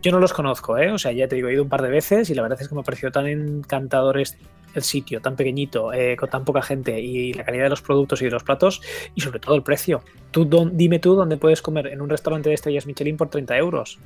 Yo, 0.01 0.11
no 0.11 0.19
los 0.19 0.31
conozco, 0.31 0.77
¿eh? 0.77 0.91
O 0.91 0.97
sea, 0.97 1.11
ya 1.11 1.27
te 1.27 1.35
digo, 1.35 1.49
he 1.49 1.53
ido 1.53 1.63
un 1.63 1.69
par 1.69 1.78
de 1.81 1.89
veces 1.89 2.29
y 2.29 2.35
la 2.35 2.41
verdad 2.41 2.61
es 2.61 2.67
que 2.67 2.75
me 2.75 2.81
ha 2.81 2.83
parecido 2.83 3.11
tan 3.11 3.27
encantador 3.27 4.17
el 4.17 4.83
sitio, 4.83 5.21
tan 5.21 5.35
pequeñito, 5.35 5.93
eh, 5.93 6.15
con 6.15 6.29
tan 6.29 6.45
poca 6.45 6.61
gente 6.61 6.99
y 6.99 7.33
la 7.33 7.43
calidad 7.43 7.63
de 7.63 7.69
los 7.69 7.81
productos 7.81 8.21
y 8.21 8.25
de 8.25 8.31
los 8.31 8.43
platos 8.43 8.81
y 9.15 9.21
sobre 9.21 9.39
todo 9.39 9.55
el 9.55 9.63
precio. 9.63 10.03
Tú 10.31 10.47
dime 10.71 10.99
tú 10.99 11.15
dónde 11.15 11.37
puedes 11.37 11.61
comer 11.61 11.87
en 11.87 12.01
un 12.01 12.09
restaurante 12.09 12.49
de 12.49 12.55
estrellas 12.55 12.85
Michelin 12.85 13.17
por 13.17 13.29
30 13.29 13.57
euros. 13.57 13.99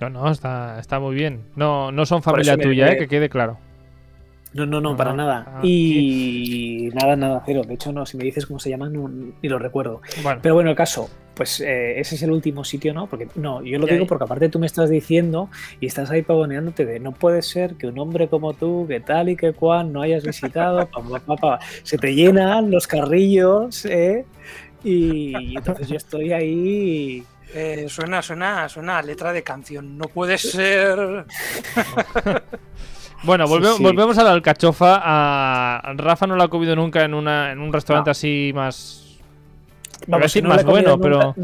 No, 0.00 0.10
no, 0.10 0.30
está, 0.30 0.78
está 0.78 0.98
muy 0.98 1.14
bien. 1.14 1.44
No, 1.56 1.92
no 1.92 2.04
son 2.04 2.22
familia 2.22 2.56
tuya, 2.56 2.92
eh, 2.92 2.98
que 2.98 3.08
quede 3.08 3.28
claro. 3.28 3.58
No, 4.52 4.66
no, 4.66 4.80
no, 4.80 4.96
para 4.96 5.14
nada. 5.14 5.44
Ah, 5.48 5.60
y 5.64 6.88
nada, 6.94 7.16
nada, 7.16 7.42
cero. 7.44 7.62
De 7.66 7.74
hecho, 7.74 7.92
no, 7.92 8.06
si 8.06 8.16
me 8.16 8.24
dices 8.24 8.46
cómo 8.46 8.60
se 8.60 8.70
llaman, 8.70 8.92
ni 9.42 9.48
lo 9.48 9.58
recuerdo. 9.58 10.00
Pero 10.42 10.54
bueno, 10.54 10.70
el 10.70 10.76
caso, 10.76 11.10
pues 11.34 11.60
eh, 11.60 11.98
ese 12.00 12.14
es 12.14 12.22
el 12.22 12.30
último 12.30 12.64
sitio, 12.64 12.94
¿no? 12.94 13.06
Porque 13.06 13.28
no, 13.34 13.62
yo 13.62 13.78
lo 13.78 13.86
digo 13.86 14.06
porque 14.06 14.24
aparte 14.24 14.48
tú 14.48 14.58
me 14.58 14.66
estás 14.66 14.90
diciendo 14.90 15.50
y 15.80 15.86
estás 15.86 16.10
ahí 16.10 16.22
pavoneándote 16.22 16.84
de 16.84 17.00
no 17.00 17.12
puede 17.12 17.42
ser 17.42 17.74
que 17.74 17.86
un 17.86 17.98
hombre 17.98 18.28
como 18.28 18.54
tú, 18.54 18.86
que 18.88 19.00
tal 19.00 19.28
y 19.28 19.36
que 19.36 19.52
cual, 19.52 19.92
no 19.92 20.02
hayas 20.02 20.24
visitado, 20.24 20.88
se 21.82 21.98
te 21.98 22.14
llenan 22.14 22.70
los 22.70 22.86
carrillos, 22.86 23.84
¿eh? 23.84 24.24
Y, 24.84 25.56
entonces 25.56 25.88
yo 25.88 25.96
estoy 25.96 26.32
ahí. 26.32 27.24
Eh, 27.54 27.86
suena, 27.88 28.20
suena, 28.20 28.68
suena 28.68 29.00
letra 29.00 29.32
de 29.32 29.42
canción. 29.42 29.96
No 29.96 30.08
puede 30.08 30.38
ser. 30.38 31.24
Bueno, 33.24 33.48
volvemos, 33.48 34.18
a 34.18 34.22
la 34.22 34.32
alcachofa. 34.32 35.00
A 35.02 35.94
Rafa 35.96 36.26
no 36.26 36.36
la 36.36 36.44
ha 36.44 36.48
comido 36.48 36.76
nunca 36.76 37.04
en, 37.04 37.14
una, 37.14 37.52
en 37.52 37.58
un 37.58 37.72
restaurante 37.72 38.10
así 38.10 38.52
más. 38.54 39.03
Vamos, 40.06 40.24
decir 40.24 40.44
más 40.44 40.64
bueno, 40.64 40.98
pero. 40.98 41.34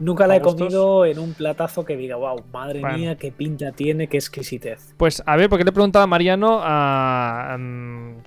Nunca, 0.00 0.28
la 0.28 0.36
he 0.36 0.40
comido 0.40 1.04
en 1.04 1.18
un 1.18 1.34
platazo 1.34 1.84
que 1.84 1.96
diga, 1.96 2.14
wow, 2.14 2.44
madre 2.52 2.80
mía, 2.82 3.16
qué 3.16 3.32
pinta 3.32 3.72
tiene, 3.72 4.06
qué 4.06 4.16
exquisitez. 4.16 4.94
Pues 4.96 5.24
a 5.26 5.36
ver, 5.36 5.48
porque 5.48 5.64
le 5.64 5.70
he 5.70 5.72
preguntado 5.72 6.04
a 6.04 6.06
Mariano 6.06 6.60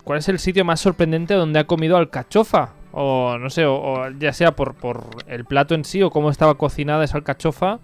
cuál 0.04 0.20
es 0.20 0.28
el 0.28 0.40
sitio 0.40 0.66
más 0.66 0.82
sorprendente 0.82 1.34
donde 1.34 1.60
ha 1.60 1.64
comido 1.66 1.96
alcachofa. 1.96 2.74
O 2.94 3.38
no 3.38 3.50
sé, 3.50 3.66
o, 3.66 4.10
ya 4.20 4.34
sea 4.34 4.54
por, 4.54 4.74
por 4.76 5.06
el 5.28 5.46
plato 5.46 5.74
en 5.74 5.86
sí 5.86 6.04
o 6.04 6.10
cómo 6.10 6.30
estaba 6.30 6.56
cocinada 6.56 7.06
esa 7.06 7.18
alcachofa 7.18 7.80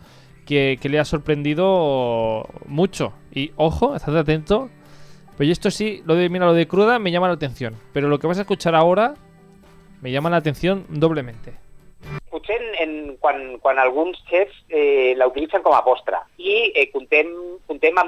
que, 0.48 0.80
le 0.84 1.00
ha 1.00 1.06
sorprendido 1.06 2.46
mucho. 2.66 3.14
Y 3.34 3.52
ojo, 3.56 3.96
estad 3.96 4.18
atento, 4.18 4.70
pues 5.36 5.50
esto 5.50 5.70
sí, 5.70 6.02
lo 6.06 6.16
de, 6.16 6.30
mira, 6.30 6.46
lo 6.46 6.54
de 6.54 6.68
cruda 6.68 7.00
me 7.00 7.12
llama 7.12 7.28
la 7.28 7.36
atención. 7.36 7.76
Pero 7.94 8.08
lo 8.08 8.18
que 8.20 8.28
vas 8.28 8.38
a 8.38 8.42
escuchar 8.42 8.74
ahora 8.74 9.14
me 10.02 10.12
llama 10.12 10.30
la 10.30 10.38
atención 10.38 10.86
doblemente. 10.90 11.54
Escuché 12.26 12.58
en, 12.80 13.18
cuando 13.18 13.82
algunos 13.82 14.24
chefs 14.26 14.54
eh, 14.70 15.14
la 15.18 15.28
utilizan 15.28 15.64
como 15.64 15.84
postre. 15.84 16.18
Y 16.38 16.72
eh, 16.76 16.92
contem, 16.92 17.28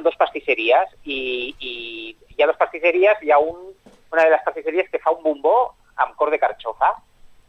dos 0.03 0.15
pastisseries 0.15 0.87
y, 1.03 1.55
y 1.59 2.15
hi 2.37 2.41
ha 2.41 2.47
dos 2.47 2.57
pastisseries, 2.57 3.17
hi 3.21 3.31
ha 3.31 3.39
un, 3.39 3.73
una 4.11 4.23
de 4.23 4.29
las 4.29 4.43
pastisseries 4.43 4.89
que 4.89 4.99
fa 4.99 5.11
un 5.11 5.23
bombó 5.23 5.73
amb 5.95 6.15
cor 6.15 6.31
de 6.31 6.39
carxofa 6.39 6.93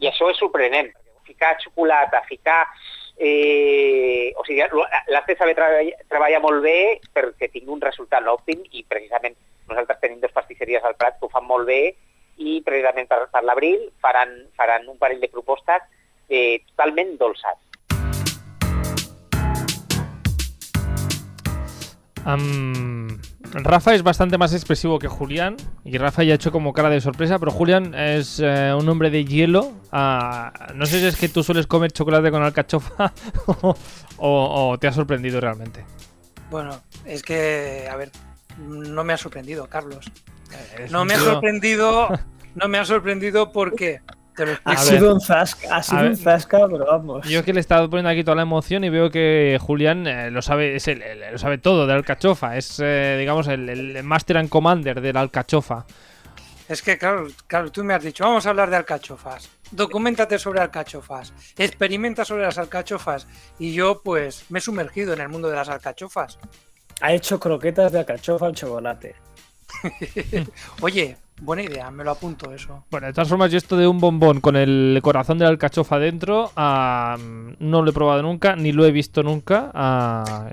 i 0.01 0.09
això 0.09 0.31
és 0.31 0.41
sorprenent. 0.41 0.91
Ficar 1.29 1.57
xocolata, 1.63 2.25
ficar 2.27 2.65
Eh, 3.23 4.33
o 4.35 4.45
sigui, 4.47 4.63
l'has 5.13 5.27
de 5.27 5.35
saber 5.37 5.53
treballar, 5.53 5.99
treballar 6.09 6.39
molt 6.41 6.63
bé 6.65 6.77
perquè 7.13 7.51
tingui 7.53 7.75
un 7.75 7.83
resultat 7.85 8.25
òptim 8.33 8.63
i 8.73 8.81
precisament 8.89 9.37
nosaltres 9.69 10.01
tenim 10.01 10.23
dos 10.23 10.33
pastisseries 10.33 10.87
al 10.89 10.97
Prat 10.97 11.19
que 11.19 11.29
ho 11.29 11.33
fan 11.35 11.45
molt 11.45 11.69
bé 11.69 11.83
i 12.41 12.61
precisament 12.65 13.09
per, 13.09 13.27
per 13.33 13.45
l'abril 13.45 13.91
faran, 14.01 14.33
faran 14.57 14.89
un 14.89 14.99
parell 14.99 15.21
de 15.21 15.29
propostes 15.29 15.85
eh, 16.29 16.63
totalment 16.73 17.19
dolces. 17.21 17.59
Um, 22.27 23.19
Rafa 23.53 23.95
es 23.95 24.03
bastante 24.03 24.39
más 24.39 24.55
expresivo 24.55 24.99
que 24.99 25.09
Julián. 25.09 25.57
Y 25.85 25.99
Rafa 25.99 26.23
ya 26.23 26.33
ha 26.33 26.35
hecho 26.37 26.53
como 26.53 26.73
cara 26.73 26.91
de 26.91 27.01
sorpresa. 27.01 27.39
Pero 27.39 27.51
Julián 27.51 27.95
es 27.95 28.41
eh, 28.41 28.75
un 28.75 28.89
hombre 28.89 29.11
de 29.11 29.25
hielo. 29.25 29.73
Ah, 29.91 30.71
no 30.75 30.87
sé 30.87 31.01
si 31.01 31.07
es 31.07 31.17
que 31.17 31.29
tú 31.29 31.43
sueles 31.43 31.67
comer 31.67 31.93
chocolate 31.93 32.31
con 32.31 32.43
alcachofa 32.43 33.13
o, 33.61 33.77
o 34.19 34.79
te 34.79 34.87
ha 34.87 34.93
sorprendido 34.93 35.41
realmente. 35.41 35.85
Bueno, 36.51 36.81
es 37.05 37.23
que, 37.23 37.89
a 37.91 37.97
ver, 37.97 38.11
no 38.59 39.05
me 39.05 39.13
ha 39.13 39.17
sorprendido, 39.17 39.67
Carlos. 39.69 40.11
No 40.91 41.05
me 41.05 41.15
ha 41.15 41.19
sorprendido. 41.19 42.09
No 42.55 42.69
me 42.69 42.79
ha 42.79 42.85
sorprendido 42.85 43.53
porque 43.53 44.01
ha 44.65 44.77
sido, 44.77 45.15
un 45.15 45.21
zasca, 45.21 45.77
ha 45.77 45.83
sido 45.83 46.03
un 46.03 46.17
zasca, 46.17 46.67
pero 46.69 46.87
vamos. 46.87 47.29
Yo 47.29 47.45
que 47.45 47.53
le 47.53 47.59
he 47.59 47.63
estado 47.63 47.89
poniendo 47.91 48.11
aquí 48.11 48.25
toda 48.25 48.37
la 48.37 48.43
emoción 48.43 48.85
y 48.85 48.89
veo 48.89 49.11
que 49.11 49.59
Julián 49.61 50.07
eh, 50.07 50.31
lo 50.31 50.43
sabe 50.43 50.77
es 50.77 50.89
el, 50.89 51.03
lo 51.33 51.39
sabe 51.39 51.59
todo 51.59 51.87
de 51.87 51.93
Alcachofa. 51.93 52.57
Es, 52.57 52.81
eh, 52.83 53.17
digamos, 53.19 53.49
el, 53.49 54.03
Master 54.03 54.39
and 54.39 54.49
Commander 54.49 55.01
del 55.01 55.17
Alcachofa. 55.17 55.87
Es 56.69 56.83
que, 56.83 56.99
claro, 56.99 57.27
claro, 57.49 57.73
tú 57.73 57.83
me 57.83 57.95
has 57.95 58.05
dicho, 58.05 58.23
vamos 58.23 58.47
a 58.47 58.51
hablar 58.51 58.71
de 58.71 58.77
alcachofas. 58.77 59.51
Documentate 59.73 60.39
sobre 60.39 60.61
alcachofas. 60.61 61.35
Experimenta 61.59 62.25
sobre 62.25 62.45
las 62.45 62.59
alcachofas. 62.59 63.27
Y 63.59 63.73
yo, 63.73 64.03
pues, 64.05 64.45
me 64.51 64.61
he 64.61 64.63
sumergido 64.63 65.13
en 65.13 65.21
el 65.21 65.29
mundo 65.29 65.49
de 65.49 65.57
las 65.57 65.69
alcachofas. 65.69 66.39
Ha 67.01 67.13
hecho 67.13 67.41
croquetas 67.41 67.91
de 67.91 67.99
alcachofa 67.99 68.47
al 68.47 68.55
chocolate. 68.55 69.17
Oye, 70.81 71.17
Buena 71.43 71.63
idea, 71.63 71.91
me 71.91 72.05
lo 72.05 72.11
apunto 72.11 72.53
eso. 72.53 72.85
Bueno, 72.91 73.07
de 73.07 73.15
todas 73.15 73.29
formas, 73.29 73.51
yo 73.51 73.57
esto 73.57 73.77
de 73.77 73.87
un 73.87 73.99
bombón 73.99 74.41
con 74.41 74.57
el 74.57 75.01
corazón 75.03 75.39
de 75.39 75.45
la 75.45 75.51
alcachofa 75.51 75.99
dentro, 75.99 76.51
no 76.57 77.83
lo 77.83 77.91
he 77.91 77.95
probado 77.95 78.23
nunca, 78.23 78.57
ni 78.57 78.73
lo 78.73 78.85
he 78.85 78.93
visto 78.93 79.23
nunca. 79.23 79.71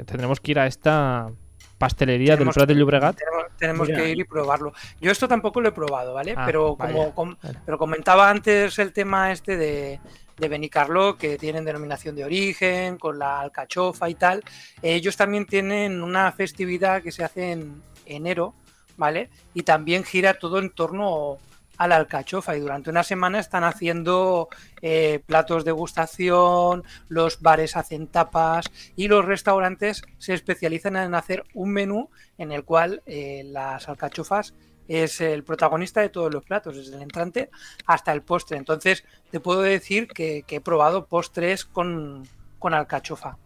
tendremos 0.05 0.39
que 0.39 0.51
ir 0.51 0.59
a 0.59 0.67
esta 0.67 1.29
pastelería 1.77 2.37
del 2.37 2.49
Prat 2.49 2.67
de 2.67 2.75
Llobregat. 2.75 3.17
Tenemos, 3.57 3.87
que 3.87 4.09
ir 4.11 4.19
y 4.19 4.23
probarlo. 4.23 4.71
Yo 5.01 5.11
esto 5.11 5.27
tampoco 5.27 5.61
lo 5.61 5.69
he 5.69 5.71
probado, 5.71 6.13
¿vale? 6.13 6.33
Ah, 6.37 6.43
pero 6.45 6.75
como 6.75 7.37
pero 7.65 7.77
comentaba 7.77 8.29
antes 8.29 8.77
el 8.79 8.93
tema 8.93 9.31
este 9.31 9.57
de, 9.57 9.99
de 10.37 10.47
Benicarlo, 10.47 11.17
que 11.17 11.37
tienen 11.37 11.65
denominación 11.65 12.15
de 12.15 12.23
origen, 12.23 12.97
con 12.97 13.19
la 13.19 13.41
alcachofa 13.41 14.09
y 14.09 14.15
tal. 14.15 14.43
Ellos 14.81 15.17
también 15.17 15.45
tienen 15.45 16.01
una 16.01 16.31
festividad 16.31 17.01
que 17.01 17.11
se 17.11 17.23
hace 17.23 17.51
en 17.51 17.81
enero, 18.05 18.53
¿vale? 18.97 19.29
Y 19.53 19.63
también 19.63 20.03
gira 20.03 20.37
todo 20.37 20.59
en 20.59 20.69
torno 20.71 21.37
a 21.77 21.87
la 21.87 21.95
alcachofa 21.95 22.57
y 22.57 22.59
durante 22.59 22.89
una 22.89 23.03
semana 23.03 23.39
están 23.39 23.63
haciendo 23.63 24.49
eh, 24.81 25.21
platos 25.25 25.63
de 25.63 25.71
gustación, 25.71 26.83
los 27.07 27.41
bares 27.41 27.77
hacen 27.77 28.07
tapas 28.07 28.65
y 28.95 29.07
los 29.07 29.25
restaurantes 29.25 30.01
se 30.17 30.33
especializan 30.33 30.95
en 30.97 31.15
hacer 31.15 31.43
un 31.53 31.71
menú 31.71 32.09
en 32.37 32.51
el 32.51 32.63
cual 32.63 33.03
eh, 33.05 33.43
las 33.45 33.87
alcachofas 33.87 34.53
es 34.87 35.21
el 35.21 35.43
protagonista 35.43 36.01
de 36.01 36.09
todos 36.09 36.33
los 36.33 36.43
platos, 36.43 36.77
desde 36.77 36.95
el 36.95 37.01
entrante 37.01 37.49
hasta 37.85 38.13
el 38.13 38.21
postre. 38.21 38.57
Entonces 38.57 39.03
te 39.29 39.39
puedo 39.39 39.61
decir 39.61 40.07
que, 40.07 40.45
he 40.47 40.61
probado 40.61 41.07
postres 41.07 41.65
con, 41.65 42.27
alcachofa. 42.61 43.37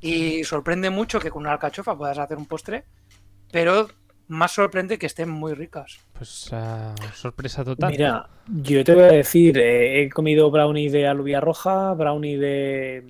Y 0.00 0.44
sorprende 0.44 0.88
mucho 0.88 1.18
que 1.18 1.30
con 1.30 1.42
una 1.42 1.52
alcachofa 1.52 1.98
puedas 1.98 2.18
hacer 2.18 2.38
un 2.38 2.46
postre, 2.46 2.84
pero 3.50 3.88
más 4.28 4.52
sorprende 4.52 4.98
que 4.98 5.06
estén 5.06 5.30
muy 5.30 5.54
ricas. 5.54 5.98
Pues 6.12 6.50
uh, 6.52 6.94
sorpresa 7.14 7.64
total. 7.64 7.90
Mira, 7.90 8.28
yo 8.46 8.84
te 8.84 8.94
voy 8.94 9.04
a 9.04 9.12
decir, 9.12 9.58
eh, 9.58 10.02
he 10.02 10.08
comido 10.10 10.50
brownie 10.50 10.90
de 10.90 11.06
alubia 11.06 11.40
roja, 11.40 11.94
brownie 11.94 12.36
de, 12.36 13.04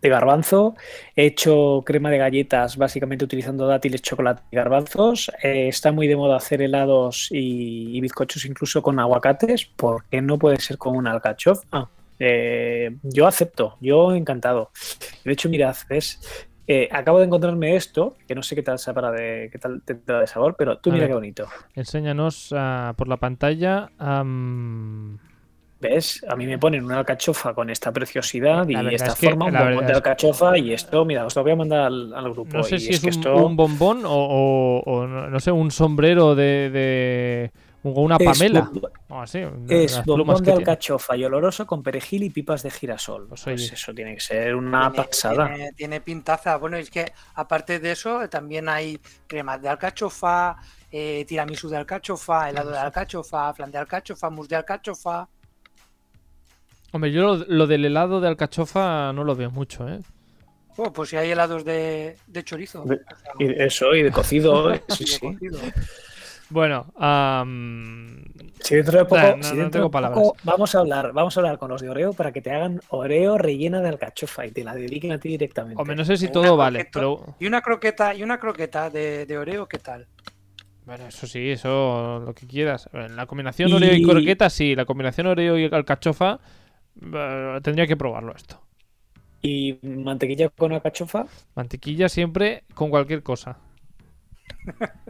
de 0.00 0.08
garbanzo, 0.08 0.76
he 1.16 1.26
hecho 1.26 1.82
crema 1.84 2.10
de 2.10 2.18
galletas 2.18 2.76
básicamente 2.76 3.24
utilizando 3.24 3.66
dátiles, 3.66 4.02
chocolate 4.02 4.42
y 4.50 4.56
garbanzos. 4.56 5.30
Eh, 5.42 5.68
está 5.68 5.92
muy 5.92 6.06
de 6.06 6.16
moda 6.16 6.36
hacer 6.36 6.62
helados 6.62 7.28
y, 7.30 8.00
bizcochos 8.00 8.44
incluso 8.44 8.82
con 8.82 8.98
aguacates. 8.98 9.66
¿Por 9.66 10.04
qué 10.04 10.20
no 10.22 10.38
puede 10.38 10.60
ser 10.60 10.78
con 10.78 10.96
un 10.96 11.06
alcachofa? 11.06 11.88
Eh, 12.20 12.96
yo 13.02 13.26
acepto, 13.26 13.76
yo 13.80 14.14
encantado. 14.14 14.70
De 15.24 15.32
hecho, 15.32 15.48
mirad, 15.48 15.76
¿ves? 15.88 16.20
Eh, 16.70 16.86
acabo 16.92 17.18
de 17.18 17.24
encontrarme 17.24 17.76
esto, 17.76 18.14
que 18.26 18.34
no 18.34 18.42
sé 18.42 18.54
qué 18.54 18.62
tal 18.62 18.78
sabrá 18.78 19.10
de 19.10 19.48
qué 19.50 19.58
tal 19.58 19.80
tendrá 19.82 20.20
de 20.20 20.26
sabor, 20.26 20.54
pero 20.54 20.76
tú 20.76 20.92
mira 20.92 21.06
qué 21.06 21.14
bonito. 21.14 21.48
Enséñanos 21.74 22.52
uh, 22.52 22.92
por 22.94 23.08
la 23.08 23.16
pantalla. 23.16 23.90
¿Ves? 25.80 26.26
A 26.28 26.36
mí 26.36 26.44
me 26.44 26.58
ponen 26.58 26.84
una 26.84 26.98
alcachofa 26.98 27.54
con 27.54 27.70
esta 27.70 27.90
preciosidad 27.90 28.68
y 28.68 28.74
esta 28.94 29.16
forma, 29.16 29.46
un 29.46 29.52
bombón 29.52 29.86
de 29.86 29.92
alcachofa 29.94 30.58
y 30.58 30.74
esto, 30.74 31.06
mira, 31.06 31.24
os 31.24 31.34
lo 31.36 31.42
voy 31.42 31.52
a 31.52 31.56
mandar 31.56 31.86
al, 31.86 32.32
grupo. 32.32 32.58
No 32.58 32.62
sé 32.62 32.78
si 32.78 32.90
es, 32.90 33.16
un, 33.16 33.56
bombón 33.56 34.02
o, 34.04 35.06
no 35.30 35.40
sé, 35.40 35.50
un 35.50 35.70
sombrero 35.70 36.34
de 36.34 37.50
una 37.82 38.18
pamela. 38.18 38.70
es 39.68 40.04
bombón 40.04 40.42
de 40.42 40.52
alcachofa 40.52 41.16
y 41.16 41.24
oloroso 41.24 41.66
con 41.66 41.82
perejil 41.82 42.24
y 42.24 42.30
pipas 42.30 42.62
de 42.62 42.70
girasol. 42.70 43.28
Pues, 43.28 43.44
pues 43.44 43.72
eso 43.72 43.94
tiene 43.94 44.14
que 44.14 44.20
ser 44.20 44.54
una 44.54 44.92
pasada. 44.92 45.54
Tiene, 45.76 46.00
pintaza. 46.00 46.56
Bueno, 46.56 46.76
es 46.76 46.90
que 46.90 47.12
aparte 47.34 47.78
de 47.78 47.92
eso, 47.92 48.28
también 48.28 48.68
hay 48.68 48.98
cremas 49.26 49.62
de 49.62 49.68
alcachofa, 49.68 50.56
eh, 50.90 51.24
tiramisú 51.26 51.68
de 51.68 51.76
alcachofa, 51.76 52.50
helado 52.50 52.70
de 52.70 52.78
alcachofa, 52.78 53.54
flan 53.54 53.70
de 53.70 53.78
alcachofa, 53.78 54.30
mousse 54.30 54.48
de 54.48 54.56
alcachofa. 54.56 55.28
Hombre, 56.92 57.12
yo 57.12 57.36
lo, 57.46 57.66
del 57.66 57.84
helado 57.84 58.20
de 58.20 58.28
alcachofa 58.28 59.12
no 59.12 59.22
lo 59.22 59.36
veo 59.36 59.50
mucho, 59.50 59.88
¿eh? 59.88 60.00
Oh, 60.76 60.92
pues 60.92 61.10
si 61.10 61.16
hay 61.16 61.30
helados 61.32 61.64
de, 61.64 62.16
chorizo. 62.44 62.84
y 63.38 63.62
eso, 63.62 63.94
y 63.94 64.02
de 64.02 64.12
cocido. 64.12 64.72
sí, 64.88 65.04
sí. 65.06 65.38
Bueno, 66.50 66.86
si 68.62 68.74
dentro 68.76 68.98
de 68.98 69.04
poco, 69.04 70.36
vamos 70.44 70.74
a 70.74 70.78
hablar, 70.78 71.12
vamos 71.12 71.36
a 71.36 71.40
hablar 71.40 71.58
con 71.58 71.70
los 71.70 71.82
de 71.82 71.90
Oreo 71.90 72.14
para 72.14 72.32
que 72.32 72.40
te 72.40 72.50
hagan 72.50 72.80
Oreo 72.88 73.36
rellena 73.36 73.80
de 73.80 73.88
alcachofa 73.88 74.46
y 74.46 74.50
te 74.50 74.64
la 74.64 74.74
dediquen 74.74 75.12
a 75.12 75.18
ti 75.18 75.28
directamente. 75.28 75.80
Hombre, 75.80 75.94
no 75.94 76.04
sé 76.04 76.16
si 76.16 76.28
todo 76.28 76.56
vale, 76.56 76.88
pero... 76.90 77.36
Y 77.38 77.46
una 77.46 77.60
croqueta, 77.60 78.14
y 78.14 78.22
una 78.22 78.38
croqueta 78.38 78.88
de, 78.88 79.38
Oreo, 79.38 79.66
¿qué 79.66 79.78
tal? 79.78 80.06
Bueno, 80.86 81.06
eso 81.06 81.26
sí, 81.26 81.50
eso 81.50 82.22
lo 82.24 82.34
que 82.34 82.46
quieras. 82.46 82.88
La 82.92 83.26
combinación 83.26 83.70
Oreo 83.72 83.94
y 83.94 84.02
croqueta, 84.02 84.48
sí. 84.48 84.74
La 84.74 84.86
combinación 84.86 85.26
Oreo 85.26 85.58
y 85.58 85.66
alcachofa, 85.66 86.40
eh, 87.02 87.60
tendría 87.62 87.86
que 87.86 87.96
probarlo 87.96 88.34
esto. 88.34 88.62
¿Y 89.42 89.78
mantequilla 89.82 90.48
con 90.48 90.72
alcachofa? 90.72 91.26
Mantequilla 91.54 92.08
siempre 92.08 92.64
con 92.74 92.88
cualquier 92.88 93.22
cosa 93.22 93.58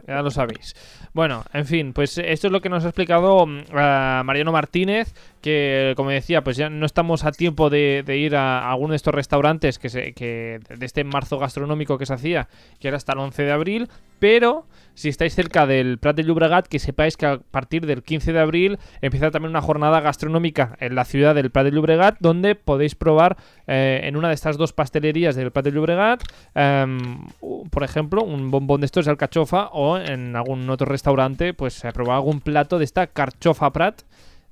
ya 0.07 0.21
lo 0.21 0.31
sabéis. 0.31 0.75
Bueno, 1.13 1.43
en 1.53 1.65
fin, 1.65 1.93
pues 1.93 2.17
esto 2.17 2.47
es 2.47 2.53
lo 2.53 2.61
que 2.61 2.69
nos 2.69 2.85
ha 2.85 2.89
explicado 2.89 3.45
mm, 3.45 3.73
Mariano 3.73 4.51
Martínez, 4.51 5.13
que 5.41 5.93
como 5.95 6.09
decía, 6.09 6.43
pues 6.43 6.57
ya 6.57 6.69
no 6.69 6.85
estamos 6.85 7.25
a 7.25 7.31
tiempo 7.31 7.69
de, 7.69 8.03
ir 8.07 8.35
a, 8.35 8.69
alguno 8.69 8.91
de 8.91 8.97
estos 8.97 9.13
restaurantes 9.13 9.79
que, 9.79 9.89
se, 9.89 10.13
que 10.13 10.59
de 10.69 10.85
este 10.85 11.03
marzo 11.03 11.39
gastronómico 11.39 11.97
que 11.97 12.05
se 12.05 12.13
hacía, 12.13 12.47
que 12.79 12.87
era 12.87 12.97
hasta 12.97 13.13
el 13.13 13.19
11 13.19 13.43
de 13.43 13.51
abril, 13.51 13.89
pero 14.19 14.65
si 14.93 15.07
estáis 15.07 15.33
cerca 15.33 15.65
del 15.65 15.97
Prat 15.97 16.17
de 16.17 16.23
Llobregat, 16.23 16.67
que 16.67 16.77
sepáis 16.77 17.15
que 17.15 17.25
a 17.25 17.39
partir 17.39 17.85
del 17.85 18.03
15 18.03 18.33
de 18.33 18.39
abril 18.39 18.79
empieza 19.01 19.31
también 19.31 19.51
una 19.51 19.61
jornada 19.61 20.01
gastronómica 20.01 20.75
en 20.81 20.95
la 20.95 21.05
ciudad 21.05 21.35
del 21.35 21.51
Prat 21.51 21.65
de 21.65 21.71
Llobregat, 21.71 22.17
donde 22.19 22.55
podéis 22.55 22.95
probar 22.95 23.37
eh, 23.67 24.01
en 24.03 24.17
una 24.17 24.27
de 24.27 24.33
estas 24.33 24.57
dos 24.57 24.73
pastelerías 24.73 25.37
del 25.37 25.51
Prat 25.51 25.63
de 25.65 25.71
Llobregat, 25.71 26.23
em, 26.53 27.27
por 27.69 27.83
ejemplo, 27.83 28.23
un 28.23 28.51
bombón 28.51 28.81
de 28.81 28.87
estos 28.87 29.05
de 29.05 29.11
alcachofa 29.11 29.69
o 29.71 29.97
en 29.97 30.35
algún 30.35 30.69
otro 30.69 30.85
restaurante, 30.85 31.53
pues 31.53 31.81
probar 31.93 32.17
algún 32.17 32.41
plato 32.41 32.77
de 32.77 32.83
esta 32.83 33.07
carchofa 33.07 33.71
Prat 33.71 34.01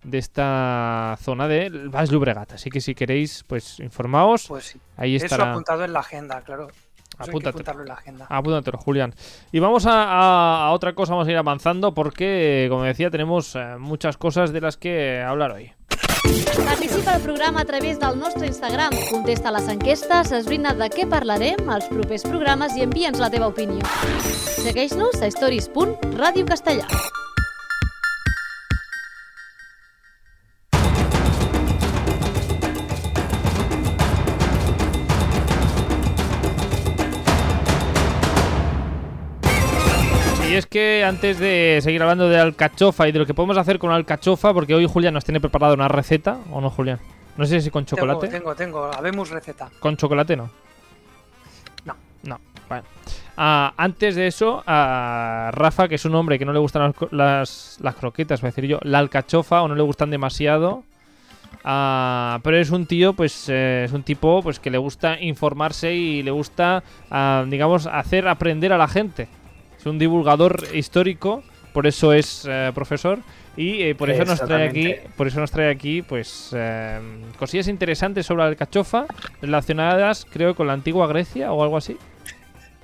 de 0.07 0.17
esta 0.17 1.17
zona 1.21 1.47
del 1.47 1.89
Baix 1.89 2.09
Llobregat. 2.09 2.53
Así 2.53 2.69
que 2.69 2.81
si 2.81 2.95
queréis, 2.95 3.43
pues 3.45 3.79
informaos. 3.79 4.47
Pues 4.47 4.77
Ahí 4.95 5.15
estará. 5.15 5.43
Eso 5.43 5.51
apuntado 5.51 5.83
en 5.83 5.93
la 5.93 5.99
agenda, 5.99 6.41
claro. 6.41 6.67
Apúntatelo. 7.17 7.81
En 7.81 7.87
la 7.87 7.93
agenda. 7.93 8.25
Apúntatelo, 8.29 8.77
Julián. 8.77 9.13
Y 9.51 9.59
vamos 9.59 9.85
a, 9.87 10.69
otra 10.71 10.93
cosa, 10.93 11.13
vamos 11.13 11.27
a 11.27 11.31
ir 11.31 11.37
avanzando 11.37 11.93
porque, 11.93 12.67
como 12.69 12.83
decía, 12.83 13.09
tenemos 13.09 13.55
eh, 13.55 13.75
muchas 13.79 14.17
cosas 14.17 14.51
de 14.53 14.61
las 14.61 14.77
que 14.77 15.21
hablar 15.21 15.51
hoy. 15.51 15.73
Participa 16.65 17.15
al 17.15 17.21
programa 17.21 17.61
a 17.61 17.65
través 17.65 17.99
del 17.99 18.19
nostre 18.19 18.47
Instagram, 18.47 18.91
contesta 19.09 19.51
les 19.51 19.67
enquestes, 19.69 20.31
esbrina 20.35 20.73
de 20.75 20.89
què 20.91 21.07
parlarem 21.07 21.69
als 21.71 21.87
propers 21.91 22.25
programes 22.27 22.75
i 22.75 22.83
envia'ns 22.83 23.21
la 23.23 23.31
teva 23.31 23.47
opinió. 23.47 23.85
Segueix-nos 24.59 25.21
a 25.23 25.31
stories.radiocastellà. 25.31 27.26
es 40.57 40.65
que 40.65 41.03
antes 41.03 41.39
de 41.39 41.79
seguir 41.81 42.01
hablando 42.01 42.29
de 42.29 42.39
alcachofa 42.39 43.07
y 43.07 43.11
de 43.11 43.19
lo 43.19 43.25
que 43.25 43.33
podemos 43.33 43.57
hacer 43.57 43.79
con 43.79 43.91
alcachofa, 43.91 44.53
porque 44.53 44.75
hoy 44.75 44.85
Julián 44.85 45.13
nos 45.13 45.25
tiene 45.25 45.39
preparado 45.39 45.73
una 45.73 45.87
receta, 45.87 46.37
¿o 46.51 46.61
no, 46.61 46.69
Julián? 46.69 46.99
No 47.37 47.45
sé 47.45 47.61
si 47.61 47.69
con 47.69 47.85
chocolate. 47.85 48.27
Tengo, 48.27 48.55
tengo, 48.55 48.81
tengo. 48.81 48.97
Habemos 48.97 49.29
receta. 49.29 49.69
¿Con 49.79 49.95
chocolate 49.95 50.35
no? 50.35 50.49
No. 51.85 51.95
No, 52.23 52.39
bueno. 52.67 52.83
Ah, 53.37 53.73
antes 53.77 54.15
de 54.15 54.25
eso, 54.25 54.63
a 54.65 55.51
Rafa, 55.53 55.87
que 55.87 55.95
es 55.95 56.05
un 56.05 56.15
hombre 56.15 56.39
que 56.39 56.45
no 56.45 56.53
le 56.53 56.59
gustan 56.59 56.95
las, 57.11 57.77
las, 57.79 57.95
croquetas, 57.95 58.41
voy 58.41 58.47
a 58.47 58.51
decir 58.51 58.65
yo, 58.65 58.79
la 58.81 58.97
alcachofa 58.97 59.61
o 59.61 59.67
no 59.67 59.75
le 59.75 59.83
gustan 59.83 60.09
demasiado. 60.09 60.83
Ah, 61.63 62.39
pero 62.43 62.57
es 62.57 62.71
un 62.71 62.87
tío, 62.87 63.13
pues 63.13 63.47
eh, 63.49 63.83
es 63.85 63.91
un 63.91 64.01
tipo 64.01 64.41
pues 64.41 64.59
que 64.59 64.71
le 64.71 64.79
gusta 64.79 65.19
informarse 65.21 65.93
y 65.93 66.23
le 66.23 66.31
gusta, 66.31 66.83
ah, 67.11 67.45
digamos, 67.47 67.85
hacer 67.85 68.27
aprender 68.27 68.73
a 68.73 68.77
la 68.79 68.87
gente. 68.87 69.27
Es 69.79 69.85
un 69.85 69.99
divulgador 69.99 70.63
histórico, 70.73 71.43
por 71.73 71.87
eso 71.87 72.13
es 72.13 72.45
eh, 72.49 72.71
profesor 72.73 73.19
y 73.55 73.81
eh, 73.83 73.95
por 73.95 74.09
eso 74.09 74.25
nos 74.25 74.39
trae 74.39 74.67
aquí, 74.67 74.95
por 75.15 75.27
eso 75.27 75.39
nos 75.39 75.51
trae 75.51 75.69
aquí, 75.69 76.01
pues 76.01 76.55
cosillas 77.37 77.67
interesantes 77.67 78.25
sobre 78.25 78.43
la 78.43 78.49
alcachofa 78.49 79.05
relacionadas, 79.41 80.25
creo, 80.29 80.55
con 80.55 80.67
la 80.67 80.73
antigua 80.73 81.07
Grecia 81.07 81.51
o 81.51 81.63
algo 81.63 81.77
así. 81.77 81.97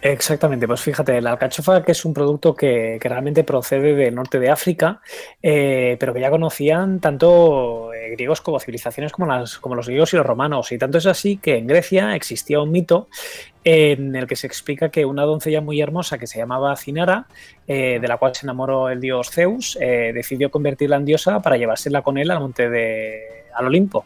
Exactamente, 0.06 0.68
pues 0.68 0.82
fíjate, 0.82 1.22
la 1.22 1.32
alcachofa 1.32 1.82
que 1.82 1.94
es 1.94 2.04
un 2.04 2.14
producto 2.14 2.54
que, 2.54 3.00
realmente 3.02 3.46
procede 3.46 3.96
del 3.96 4.14
norte 4.14 4.38
de 4.38 4.50
África, 4.50 5.00
eh, 5.42 5.96
pero 5.98 6.14
que 6.14 6.20
ya 6.20 6.30
conocían 6.30 7.00
tanto 7.00 7.94
eh, 7.94 8.10
griegos 8.10 8.42
como 8.42 8.60
civilizaciones 8.60 9.14
como, 9.14 9.28
las, 9.28 9.60
como 9.60 9.76
los 9.76 9.88
griegos 9.88 10.14
y 10.14 10.18
los 10.18 10.26
romanos. 10.26 10.74
Y 10.74 10.78
tanto 10.78 10.98
es 10.98 11.06
así 11.06 11.38
que 11.38 11.56
en 11.56 11.68
Grecia 11.68 12.18
existía 12.18 12.60
un 12.60 12.72
mito 12.72 13.08
en 13.64 14.16
el 14.16 14.28
que 14.28 14.36
se 14.36 14.48
explica 14.48 14.90
que 14.90 15.06
una 15.06 15.24
doncella 15.24 15.62
muy 15.62 15.82
hermosa 15.82 16.18
que 16.18 16.28
se 16.28 16.40
llamaba 16.40 16.76
Cinara, 16.76 17.28
eh, 17.68 18.00
de 18.02 18.08
la 18.08 18.18
cual 18.18 18.36
se 18.36 18.46
enamoró 18.46 18.90
el 18.90 19.00
dios 19.00 19.30
Zeus, 19.32 19.78
decidió 19.80 20.52
convertirla 20.52 20.98
en 20.98 21.06
diosa 21.06 21.42
para 21.42 21.58
llevársela 21.58 22.02
con 22.02 22.18
él 22.18 22.32
al 22.32 22.40
monte 22.40 22.70
de 22.70 23.44
al 23.56 23.68
Olimpo. 23.68 24.06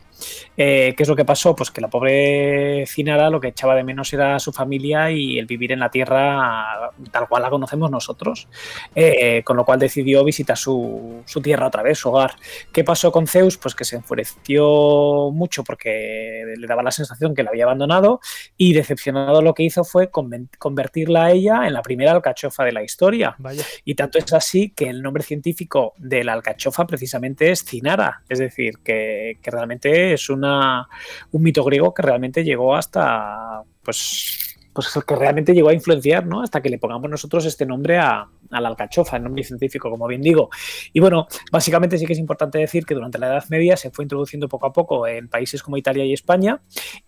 Eh, 0.56 0.94
¿Qué 0.98 1.04
es 1.04 1.10
lo 1.10 1.16
que 1.16 1.26
pasó? 1.26 1.56
Pues 1.56 1.70
que 1.72 1.82
la 1.82 1.88
pobre 1.88 2.86
Cinara 2.88 3.30
lo 3.30 3.40
que 3.40 3.50
echaba 3.50 3.76
de 3.76 3.84
menos 3.84 4.12
era 4.14 4.40
su 4.40 4.52
familia 4.52 5.12
y 5.12 5.38
el 5.38 5.46
vivir 5.46 5.72
en 5.72 5.80
la 5.80 5.92
tierra 5.92 6.92
tal 7.12 7.28
cual 7.28 7.44
la 7.44 7.50
conocemos 7.50 7.92
nosotros. 7.92 8.48
Eh, 8.96 9.44
con 9.44 9.58
lo 9.58 9.66
cual 9.66 9.80
decidió 9.80 10.24
visitar 10.24 10.58
su, 10.58 11.24
tierra 11.44 11.68
otra 11.68 11.84
vez, 11.84 12.00
su 12.00 12.10
hogar. 12.10 12.36
¿Qué 12.72 12.84
pasó 12.84 13.12
con 13.12 13.28
Zeus? 13.28 13.58
Pues 13.58 13.76
que 13.76 13.86
se 13.86 13.98
enfureció 13.98 15.30
mucho 15.32 15.64
porque 15.64 16.56
le 16.58 16.68
daba 16.68 16.84
la 16.84 16.92
sensación 16.92 17.36
que 17.36 17.44
la 17.44 17.52
había 17.52 17.66
abandonado 17.66 18.20
y 18.58 18.74
decepcionado 18.74 19.42
lo 19.48 19.54
que 19.54 19.64
hizo 19.64 19.84
fue 19.84 20.10
convertirla 20.10 21.26
a 21.26 21.32
ella 21.32 21.66
en 21.66 21.74
la 21.74 21.82
primera 21.82 22.12
alcachofa 22.12 22.64
de 22.64 22.72
la 22.72 22.84
historia. 22.84 23.36
Y 23.84 23.96
tanto 23.96 24.20
es 24.20 24.32
así 24.34 24.72
que 24.76 24.90
el 24.90 25.02
nombre 25.02 25.24
científico 25.24 25.94
de 25.98 26.24
la 26.24 26.34
alcachofa 26.34 26.86
precisamente 26.86 27.52
es 27.52 27.64
Cinara, 27.64 28.24
es 28.30 28.40
decir, 28.40 28.80
que 28.84 29.08
que, 29.42 29.52
realmente 29.52 30.14
es 30.14 30.30
una, 30.30 30.88
un 31.32 31.44
mito 31.44 31.64
griego 31.64 31.94
que 31.94 32.02
realmente 32.02 32.44
llegó 32.44 32.76
hasta, 32.76 33.64
pues, 33.84 34.47
pues 34.78 35.04
que 35.04 35.16
realmente 35.16 35.56
llegó 35.56 35.70
a 35.70 35.74
influenciar, 35.74 36.28
¿no? 36.28 36.44
Hasta 36.44 36.62
que 36.62 36.70
le 36.70 36.78
pongamos 36.78 37.10
nosotros 37.10 37.44
este 37.46 37.66
nombre 37.66 37.98
a, 37.98 38.30
la 38.52 38.68
alcachofa, 38.68 39.18
el 39.18 39.24
nombre 39.24 39.44
científico, 39.44 39.90
como 39.90 40.06
bien 40.06 40.22
digo. 40.22 40.52
Y 40.94 41.00
bueno, 41.00 41.28
básicamente 41.52 41.98
sí 41.98 42.06
que 42.06 42.14
es 42.14 42.20
importante 42.20 42.60
decir 42.60 42.86
que 42.86 42.94
durante 42.94 43.18
la 43.18 43.26
Edad 43.26 43.46
Media 43.50 43.76
se 43.76 43.90
fue 43.90 44.06
introduciendo 44.06 44.48
poco 44.48 44.68
a 44.68 44.74
poco 44.74 45.08
en 45.08 45.30
países 45.30 45.64
como 45.64 45.78
Italia 45.78 46.06
y 46.06 46.14
España 46.14 46.62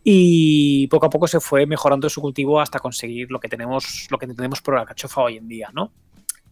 y 0.03 0.87
poco 0.87 1.05
a 1.05 1.09
poco 1.11 1.27
se 1.27 1.39
fue 1.39 1.67
mejorando 1.67 2.09
su 2.09 2.21
cultivo 2.21 2.59
hasta 2.59 2.79
conseguir 2.79 3.29
lo 3.29 3.39
que 3.39 3.49
tenemos, 3.49 4.07
lo 4.09 4.17
que 4.17 4.25
tenemos 4.25 4.61
por 4.61 4.73
la 4.73 4.81
alcachofa 4.81 5.21
hoy 5.21 5.37
en 5.37 5.47
día, 5.47 5.69
¿no? 5.71 5.91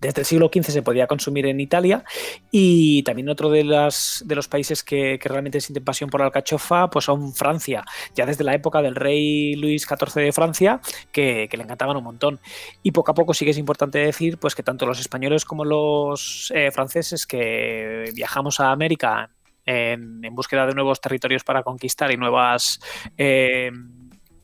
Desde 0.02 0.22
el 0.22 0.26
siglo 0.26 0.50
XV 0.54 0.72
se 0.72 0.82
podía 0.82 1.08
consumir 1.08 1.46
en 1.46 1.60
Italia 1.60 2.04
y 2.52 3.04
también 3.04 3.30
otro 3.30 3.50
de, 3.50 3.64
las, 3.64 4.24
de 4.26 4.36
los 4.36 4.48
países 4.48 4.84
que, 4.84 5.20
realmente 5.28 5.60
sienten 5.60 5.84
pasión 5.84 6.10
por 6.10 6.22
la 6.22 6.28
alcachofa 6.28 6.90
pues 6.90 7.06
son 7.06 7.34
Francia, 7.34 7.84
ya 8.16 8.26
desde 8.26 8.44
la 8.44 8.54
época 8.54 8.82
del 8.82 8.96
rey 8.96 9.56
Luis 9.56 9.86
XIV 9.86 10.24
de 10.24 10.32
Francia 10.32 10.80
que, 11.12 11.50
le 11.52 11.64
encantaban 11.64 11.98
un 11.98 12.04
montón. 12.04 12.40
Y 12.84 12.92
poco 12.92 13.12
a 13.12 13.14
poco 13.16 13.34
sí 13.34 13.44
que 13.44 13.52
es 13.52 13.58
importante 13.58 14.00
decir 14.00 14.38
pues 14.38 14.56
que 14.56 14.64
tanto 14.64 14.86
los 14.86 15.00
españoles 15.00 15.44
como 15.44 15.66
los 15.66 16.52
eh, 16.56 16.72
franceses 16.72 17.26
que 17.26 18.12
viajamos 18.14 18.60
a 18.60 18.72
América 18.72 19.32
en, 19.66 20.22
búsqueda 20.34 20.66
de 20.66 20.74
nuevos 20.74 21.02
territorios 21.02 21.44
para 21.44 21.64
conquistar 21.64 22.12
y 22.12 22.18
nuevas... 22.18 22.80
Eh, 23.18 23.72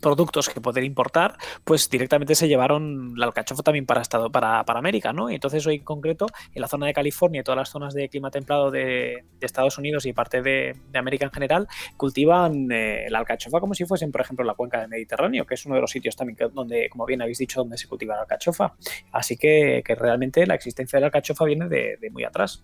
productos 0.03 0.49
que 0.49 0.61
poder 0.61 0.83
importar, 0.83 1.37
pues 1.63 1.89
directamente 1.89 2.35
se 2.35 2.47
llevaron 2.47 3.13
la 3.15 3.25
alcachofa 3.25 3.63
también 3.63 3.87
para 3.87 4.01
Estado, 4.01 4.29
para, 4.31 4.63
para 4.65 4.77
América, 4.77 5.13
¿no? 5.13 5.31
Y 5.31 5.35
entonces 5.35 5.65
hoy 5.65 5.75
en 5.75 5.83
concreto, 5.83 6.27
en 6.53 6.61
la 6.61 6.67
zona 6.67 6.85
de 6.85 6.93
California 6.93 7.41
y 7.41 7.43
todas 7.43 7.57
las 7.57 7.69
zonas 7.69 7.93
de 7.93 8.09
clima 8.09 8.29
templado 8.29 8.69
de, 8.69 9.23
Estados 9.41 9.77
Unidos 9.77 10.05
y 10.05 10.13
parte 10.13 10.41
de, 10.41 10.75
América 10.93 11.25
en 11.25 11.31
general, 11.31 11.67
cultivan 11.97 12.71
eh, 12.71 13.07
la 13.09 13.19
alcachofa 13.19 13.59
como 13.59 13.73
si 13.73 13.85
fuesen, 13.85 14.11
por 14.11 14.21
ejemplo, 14.21 14.45
la 14.45 14.53
cuenca 14.53 14.79
del 14.79 14.89
Mediterráneo, 14.89 15.45
que 15.45 15.55
es 15.55 15.65
uno 15.65 15.75
de 15.75 15.81
los 15.81 15.91
sitios 15.91 16.15
también 16.15 16.37
donde, 16.53 16.89
como 16.89 17.05
bien 17.05 17.21
habéis 17.21 17.37
dicho, 17.37 17.61
donde 17.61 17.77
se 17.77 17.87
cultiva 17.87 18.15
la 18.15 18.21
alcachofa. 18.21 18.75
Así 19.11 19.37
que, 19.37 19.83
realmente 19.97 20.45
la 20.45 20.55
existencia 20.55 20.97
de 20.97 21.01
la 21.01 21.07
alcachofa 21.07 21.45
viene 21.45 21.67
de, 21.67 21.97
muy 22.11 22.23
atrás. 22.23 22.63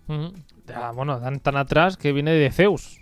bueno, 0.94 1.20
tan, 1.20 1.40
tan 1.40 1.56
atrás 1.56 1.96
que 1.96 2.12
viene 2.12 2.32
de 2.32 2.50
Zeus. 2.50 2.99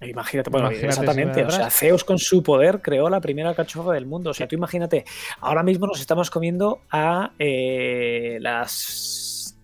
Imagínate, 0.00 0.48
bueno, 0.50 0.70
exactamente. 0.70 1.44
o 1.44 1.50
sea, 1.50 1.70
Zeus 1.70 2.04
con 2.04 2.18
su 2.18 2.42
poder 2.42 2.80
creó 2.80 3.10
la 3.10 3.20
primera 3.20 3.50
alcachofa 3.50 3.92
del 3.92 4.06
mundo. 4.06 4.30
O 4.30 4.34
sea, 4.34 4.48
tú 4.48 4.54
imagínate, 4.54 5.04
ahora 5.40 5.62
mismo 5.62 5.86
nos 5.86 6.00
estamos 6.00 6.30
comiendo 6.30 6.80
a 6.90 7.32
las 8.40 9.56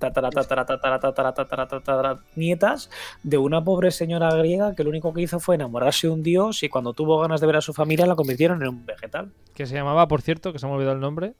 nietas 2.35 2.90
de 3.22 3.38
una 3.38 3.64
pobre 3.64 3.90
señora 3.90 4.35
griega 4.35 4.75
que 4.75 4.85
lo 4.85 4.90
único 4.90 5.14
que 5.14 5.22
hizo 5.22 5.40
fue 5.40 5.55
enamorarse 5.55 6.07
de 6.07 6.12
un 6.12 6.22
dios 6.22 6.62
y 6.62 6.68
cuando 6.68 6.92
tuvo 6.92 7.18
ganas 7.18 7.40
de 7.40 7.46
ver 7.46 7.57
a 7.57 7.62
su 7.62 7.72
familia 7.72 8.05
la 8.07 8.14
convirtieron 8.14 8.61
en 8.62 8.68
un 8.68 8.85
vegetal. 8.85 9.33
Que 9.55 9.64
se 9.64 9.75
llamaba, 9.75 10.07
por 10.07 10.20
cierto, 10.20 10.53
que 10.53 10.59
se 10.59 10.66
me 10.66 10.72
ha 10.72 10.75
olvidado 10.75 10.96
el 10.96 11.01
nombre. 11.01 11.33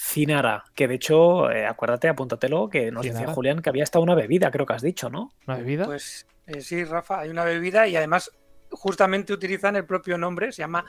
Cinara, 0.00 0.64
que 0.74 0.88
de 0.88 0.94
hecho, 0.94 1.46
acuérdate, 1.48 2.08
apúntatelo, 2.08 2.70
que 2.70 2.90
nos 2.92 3.04
decía 3.04 3.26
Julián 3.26 3.60
que 3.60 3.68
había 3.68 3.82
hasta 3.82 3.98
una 3.98 4.14
bebida, 4.14 4.50
creo 4.50 4.64
que 4.64 4.72
has 4.72 4.82
dicho, 4.82 5.10
¿no? 5.10 5.32
¿Una 5.46 5.56
bebida? 5.56 5.84
Pues 5.86 6.26
eh, 6.48 6.62
sí, 6.62 6.82
Rafa, 6.84 7.20
hay 7.20 7.28
una 7.30 7.44
bebida 7.44 7.86
y 7.86 7.96
además 7.96 8.32
justamente 8.70 9.32
utilizan 9.32 9.76
el 9.76 9.84
propio 9.84 10.18
nombre, 10.18 10.52
se 10.52 10.62
llama 10.62 10.84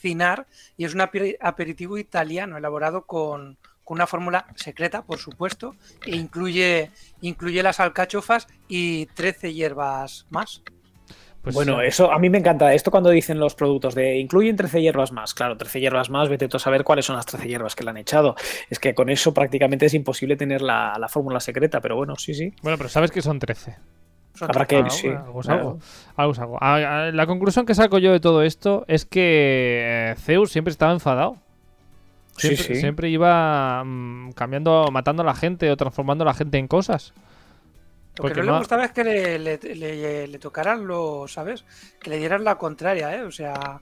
Cinar 0.00 0.46
y 0.76 0.84
es 0.84 0.94
un 0.94 1.02
aperitivo 1.02 1.98
italiano 1.98 2.56
elaborado 2.56 3.06
con, 3.06 3.58
una 3.84 4.06
fórmula 4.06 4.46
secreta, 4.56 5.04
por 5.04 5.18
supuesto, 5.18 5.76
e 6.06 6.16
incluye, 6.16 6.90
incluye 7.20 7.62
las 7.62 7.78
alcachofas 7.78 8.46
y 8.66 9.04
13 9.04 9.52
hierbas 9.52 10.26
más. 10.30 10.62
Pues 11.42 11.54
bueno, 11.54 11.82
eso 11.82 12.10
a 12.10 12.18
mí 12.18 12.30
me 12.30 12.38
encanta. 12.38 12.72
Esto 12.72 12.90
cuando 12.90 13.10
dicen 13.10 13.38
los 13.38 13.54
productos 13.54 13.94
de 13.94 14.16
incluyen 14.16 14.56
13 14.56 14.80
hierbas 14.80 15.12
más. 15.12 15.34
Claro, 15.34 15.58
13 15.58 15.80
hierbas 15.80 16.08
más, 16.08 16.30
vete 16.30 16.48
tú 16.48 16.56
a 16.56 16.60
saber 16.60 16.84
cuáles 16.84 17.04
son 17.04 17.16
las 17.16 17.26
13 17.26 17.46
hierbas 17.46 17.76
que 17.76 17.84
le 17.84 17.90
han 17.90 17.98
echado. 17.98 18.34
Es 18.70 18.78
que 18.78 18.94
con 18.94 19.10
eso 19.10 19.34
prácticamente 19.34 19.84
es 19.84 19.92
imposible 19.92 20.36
tener 20.36 20.62
la, 20.62 20.96
la 20.98 21.08
fórmula 21.08 21.40
secreta, 21.40 21.82
pero 21.82 21.96
bueno, 21.96 22.16
sí, 22.16 22.32
sí. 22.32 22.54
Bueno, 22.62 22.78
pero 22.78 22.88
sabes 22.88 23.10
que 23.10 23.20
son 23.20 23.40
13. 23.40 23.76
Habrá 24.48 24.66
que 24.66 24.90
sí. 24.90 25.08
Algo, 26.16 26.58
La 26.60 27.26
conclusión 27.26 27.66
que 27.66 27.74
saco 27.74 27.98
yo 27.98 28.12
de 28.12 28.20
todo 28.20 28.42
esto 28.42 28.84
es 28.88 29.04
que 29.04 30.10
eh, 30.10 30.14
Zeus 30.18 30.50
siempre 30.50 30.70
estaba 30.70 30.92
enfadado. 30.92 31.36
Siempre, 32.36 32.74
siempre 32.76 33.10
iba 33.10 33.84
mm, 33.84 34.32
cambiando, 34.32 34.88
matando 34.90 35.22
a 35.22 35.26
la 35.26 35.34
gente 35.34 35.70
o 35.70 35.76
transformando 35.76 36.24
a 36.24 36.26
la 36.26 36.34
gente 36.34 36.58
en 36.58 36.66
cosas. 36.66 37.12
Lo 38.16 38.30
que 38.30 38.42
no, 38.42 38.52
le 38.52 38.58
gustaba 38.58 38.84
es 38.84 38.92
que 38.92 39.04
le, 39.04 40.38
tocaran 40.38 40.86
los, 40.86 41.32
¿sabes? 41.32 41.64
Que 42.00 42.10
le 42.10 42.18
dieran 42.18 42.44
la 42.44 42.56
contraria, 42.56 43.14
¿eh? 43.16 43.22
O 43.22 43.30
sea, 43.30 43.80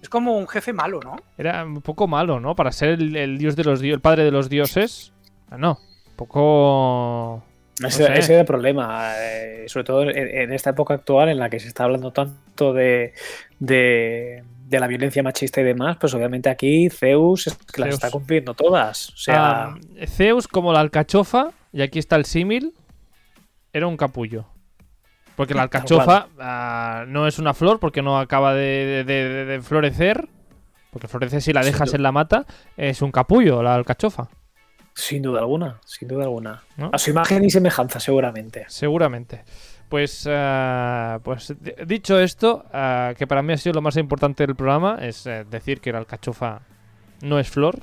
es 0.00 0.08
como 0.08 0.36
un 0.36 0.48
jefe 0.48 0.72
malo, 0.72 1.00
¿no? 1.02 1.16
Era 1.38 1.64
un 1.64 1.80
poco 1.80 2.08
malo, 2.08 2.40
¿no? 2.40 2.56
Para 2.56 2.72
ser 2.72 3.00
el, 3.00 3.38
dios 3.38 3.54
de 3.54 3.64
los 3.64 3.80
dioses, 3.80 3.94
el 3.94 4.00
padre 4.00 4.24
de 4.24 4.32
los 4.32 4.48
dioses. 4.48 5.12
No, 5.56 5.78
un 6.08 6.16
poco 6.16 7.44
ese, 7.84 8.18
es 8.18 8.28
el 8.28 8.44
problema, 8.44 9.12
eh, 9.18 9.64
sobre 9.66 9.84
todo 9.84 10.02
en, 10.02 10.52
esta 10.52 10.70
época 10.70 10.94
actual 10.94 11.28
en 11.28 11.38
la 11.38 11.48
que 11.50 11.60
se 11.60 11.68
está 11.68 11.84
hablando 11.84 12.12
tanto 12.12 12.72
de, 12.72 13.12
de, 13.58 14.42
la 14.70 14.86
violencia 14.86 15.22
machista 15.22 15.60
y 15.60 15.64
demás, 15.64 15.96
pues 16.00 16.14
obviamente 16.14 16.48
aquí 16.48 16.88
Zeus, 16.90 17.46
es 17.46 17.56
que 17.56 17.80
las 17.80 17.94
está 17.94 18.10
cumpliendo 18.10 18.54
todas. 18.54 19.10
O 19.10 19.16
sea... 19.16 19.64
Ah, 19.64 19.78
Zeus 20.06 20.48
como 20.48 20.72
la 20.72 20.80
alcachofa, 20.80 21.50
y 21.72 21.82
aquí 21.82 21.98
está 21.98 22.16
el 22.16 22.24
símil, 22.24 22.74
era 23.72 23.86
un 23.86 23.96
capullo. 23.96 24.46
Porque 25.36 25.54
la 25.54 25.62
alcachofa 25.62 26.28
ah, 26.38 27.04
no 27.08 27.26
es 27.26 27.38
una 27.38 27.54
flor 27.54 27.80
porque 27.80 28.02
no 28.02 28.18
acaba 28.18 28.54
de, 28.54 29.60
florecer. 29.62 30.28
Porque 30.90 31.08
florece 31.08 31.40
si 31.40 31.52
la 31.52 31.62
dejas 31.62 31.94
en 31.94 32.02
la 32.02 32.12
mata. 32.12 32.44
Es 32.76 33.00
un 33.00 33.10
capullo 33.10 33.62
la 33.62 33.74
alcachofa. 33.74 34.28
Sin 34.94 35.22
duda 35.22 35.40
alguna, 35.40 35.80
sin 35.84 36.08
duda 36.08 36.24
alguna. 36.24 36.62
A 36.92 36.98
su 36.98 37.10
imagen 37.10 37.44
y 37.44 37.50
semejanza, 37.50 37.98
seguramente. 37.98 38.66
Seguramente. 38.68 39.44
Pues, 39.92 40.26
eh, 40.26 41.18
pues 41.22 41.54
dicho 41.86 42.18
esto, 42.18 42.64
eh, 42.72 43.14
que 43.18 43.26
para 43.26 43.42
mí 43.42 43.52
ha 43.52 43.58
sido 43.58 43.74
lo 43.74 43.82
más 43.82 43.98
importante 43.98 44.46
del 44.46 44.56
programa, 44.56 44.96
es 45.02 45.26
eh, 45.26 45.44
decir 45.50 45.82
que 45.82 45.92
la 45.92 45.98
alcachofa 45.98 46.62
no 47.20 47.38
es 47.38 47.50
flor. 47.50 47.78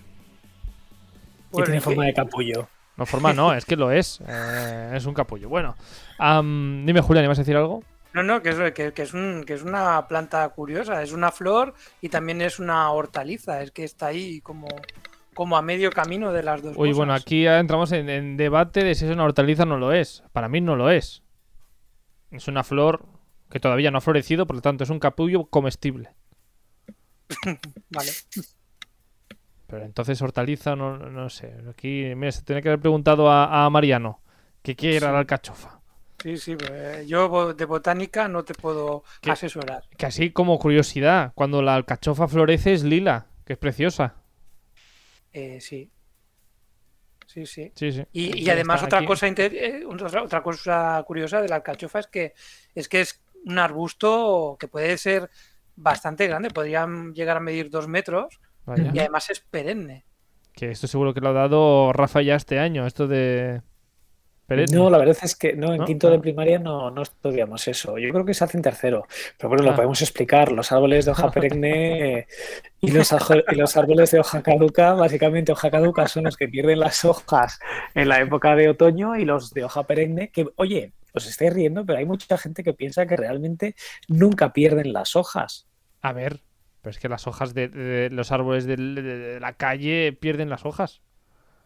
y 1.53 1.62
tiene 1.62 1.82
forma 1.82 2.05
de 2.05 2.14
capullo. 2.16 2.68
No, 2.97 3.05
forma 3.05 3.34
no, 3.34 3.53
es 3.55 3.64
que 3.66 3.76
lo 3.76 3.91
es. 3.91 4.22
es 4.22 5.05
un 5.05 5.14
capullo. 5.14 5.49
Bueno, 5.49 5.76
dime, 6.20 7.01
Julián, 7.01 7.28
¿vas 7.28 7.38
a 7.38 7.41
decir 7.41 7.55
algo? 7.55 7.84
No, 8.14 8.24
no, 8.24 8.41
que 8.41 8.49
es, 8.49 8.74
que, 8.74 9.03
es 9.03 9.14
un, 9.14 9.43
que 9.45 9.53
es 9.53 9.62
una 9.62 10.07
planta 10.07 10.49
curiosa. 10.49 11.03
Es 11.03 11.12
una 11.12 11.32
flor 11.32 11.76
y 12.01 12.10
también 12.10 12.41
es 12.41 12.57
una 12.57 12.89
hortaliza. 12.89 13.62
Es 13.62 13.70
que 13.70 13.84
está 13.84 14.07
ahí 14.07 14.41
como 14.41 14.68
como 15.40 15.56
a 15.56 15.62
medio 15.62 15.90
camino 15.90 16.34
de 16.34 16.44
las 16.44 16.62
dos 16.62 16.74
Uy, 16.76 16.90
cosas. 16.90 16.98
bueno, 16.98 17.14
aquí 17.14 17.44
ya 17.44 17.60
entramos 17.62 17.94
en, 17.94 18.10
en 18.10 18.36
debate 18.36 18.84
de 18.84 18.94
si 18.94 19.06
es 19.06 19.12
una 19.12 19.24
hortaliza 19.24 19.64
o 19.64 19.68
no 19.68 19.78
lo 19.78 19.94
es. 19.94 20.22
Para 20.34 20.50
mí 20.50 20.60
no 20.60 20.76
lo 20.76 20.90
es. 20.92 21.24
Es 22.30 22.50
una 22.50 22.66
flor 22.66 23.06
que 23.50 23.62
todavía 23.62 23.90
no 23.90 24.00
ha 24.00 24.02
florecido, 24.02 24.46
por 24.46 24.58
lo 24.58 24.62
tanto 24.62 24.84
es 24.84 24.90
un 24.90 25.00
capullo 25.00 25.46
comestible. 25.46 26.10
Vale. 27.90 28.12
Pero 29.68 29.86
entonces 29.86 30.22
hortaliza, 30.22 30.76
no, 30.76 30.98
no 30.98 31.30
sé. 31.30 31.54
Aquí, 31.70 32.12
mira, 32.18 32.34
se 32.34 32.42
tiene 32.42 32.62
que 32.62 32.68
haber 32.68 32.82
preguntado 32.82 33.32
a, 33.32 33.64
a 33.64 33.70
Mariano 33.70 34.20
que 34.62 34.76
Sí. 34.78 35.00
la 35.00 35.18
alcachofa. 35.18 35.80
Sí, 36.22 36.36
sí, 36.36 36.58
eh, 36.70 37.06
yo 37.08 37.54
de 37.54 37.64
botánica 37.64 38.28
no 38.28 38.44
te 38.44 38.54
puedo 38.56 39.06
asesorar. 39.26 39.84
Que 39.98 40.06
así 40.06 40.32
como 40.32 40.60
curiosidad, 40.60 41.32
cuando 41.34 41.62
la 41.62 41.76
alcachofa 41.76 42.28
florece 42.28 42.74
es 42.74 42.84
lila, 42.84 43.28
que 43.46 43.54
es 43.54 43.60
preciosa. 43.60 44.16
Eh, 45.34 45.60
sí. 45.62 45.90
Sí, 47.28 47.46
sí. 47.46 47.72
Sí, 47.76 47.92
sí. 47.92 48.04
Y, 48.12 48.44
y 48.44 48.50
además 48.50 48.82
otra 48.84 49.00
aquí. 49.00 49.08
cosa 49.08 49.28
eh, 49.28 49.84
otra, 49.88 50.24
otra 50.24 50.42
cosa 50.42 51.04
curiosa 51.06 51.42
de 51.42 51.48
la 51.48 51.58
alcachofa 51.58 52.00
es 52.00 52.08
que 52.08 52.34
es 52.74 52.90
que 52.90 53.02
es 53.02 53.22
un 53.46 53.60
arbusto 53.60 54.58
que 54.60 54.68
puede 54.68 54.98
ser 54.98 55.30
bastante 55.76 56.28
grande, 56.28 56.50
podrían 56.50 57.14
llegar 57.14 57.38
a 57.38 57.40
medir 57.40 57.70
dos 57.70 57.88
metros 57.88 58.40
Vaya. 58.66 58.92
y 58.94 59.00
además 59.00 59.30
es 59.30 59.40
perenne. 59.40 60.06
Que 60.54 60.72
esto 60.72 60.88
seguro 60.88 61.14
que 61.14 61.22
lo 61.22 61.30
ha 61.30 61.34
dado 61.34 61.94
Rafa 61.94 62.22
ya 62.22 62.36
este 62.36 62.60
año, 62.60 62.86
esto 62.86 63.08
de... 63.08 63.62
No, 64.72 64.89
la 64.89 64.97
verdad 64.97 65.18
es 65.22 65.36
que 65.36 65.54
no, 65.54 65.72
en 65.74 65.80
¿No? 65.80 65.86
quinto 65.86 66.08
Ah. 66.08 66.12
de 66.12 66.20
primaria 66.20 66.60
no, 66.60 66.89
no 66.91 67.02
estudiamos 67.04 67.68
eso. 67.68 67.97
Yo 67.97 68.10
creo 68.12 68.26
que 68.26 68.34
se 68.34 68.43
hace 68.43 68.58
en 68.58 68.64
tercero. 68.64 69.06
Pero 69.38 69.50
bueno, 69.50 69.64
Ah. 69.64 69.68
lo 69.72 69.76
podemos 69.76 70.02
explicar. 70.02 70.52
Los 70.52 70.72
árboles 70.72 71.06
de 71.06 71.12
hoja 71.12 71.30
perenne 71.32 72.20
eh, 72.20 72.28
y, 72.82 72.91
los, 72.91 73.12
y 73.52 73.56
los 73.56 73.78
árboles 73.78 74.12
de 74.12 74.20
hoja 74.20 74.41
caduca, 74.41 74.93
básicamente 74.93 75.52
hoja 75.52 75.70
caduca 75.70 76.08
son 76.08 76.24
los 76.24 76.36
que 76.38 76.47
pierden 76.47 76.80
las 76.80 77.06
hojas 77.06 77.60
en 77.95 78.10
la 78.10 78.20
época 78.22 78.56
de 78.56 78.70
otoño 78.70 79.16
y 79.16 79.26
los 79.26 79.54
de 79.54 79.64
hoja 79.64 79.84
perenne, 79.84 80.30
que, 80.32 80.47
oye, 80.56 80.93
os 81.14 81.28
estáis 81.28 81.54
riendo, 81.54 81.86
pero 81.86 82.00
hay 82.00 82.06
mucha 82.06 82.38
gente 82.38 82.64
que 82.64 82.74
piensa 82.74 83.06
que 83.06 83.18
realmente 83.18 83.76
nunca 84.08 84.54
pierden 84.54 84.93
las 84.93 85.16
hojas. 85.16 85.68
A 86.02 86.14
ver, 86.14 86.41
pero 86.82 86.91
es 86.91 87.00
que 87.00 87.10
las 87.10 87.28
hojas 87.28 87.54
de, 87.54 87.68
de 87.68 88.10
los 88.10 88.32
árboles 88.32 88.66
de 88.66 89.38
la 89.41 89.54
calle 89.54 90.14
pierden 90.14 90.50
las 90.50 90.66
hojas. 90.66 91.02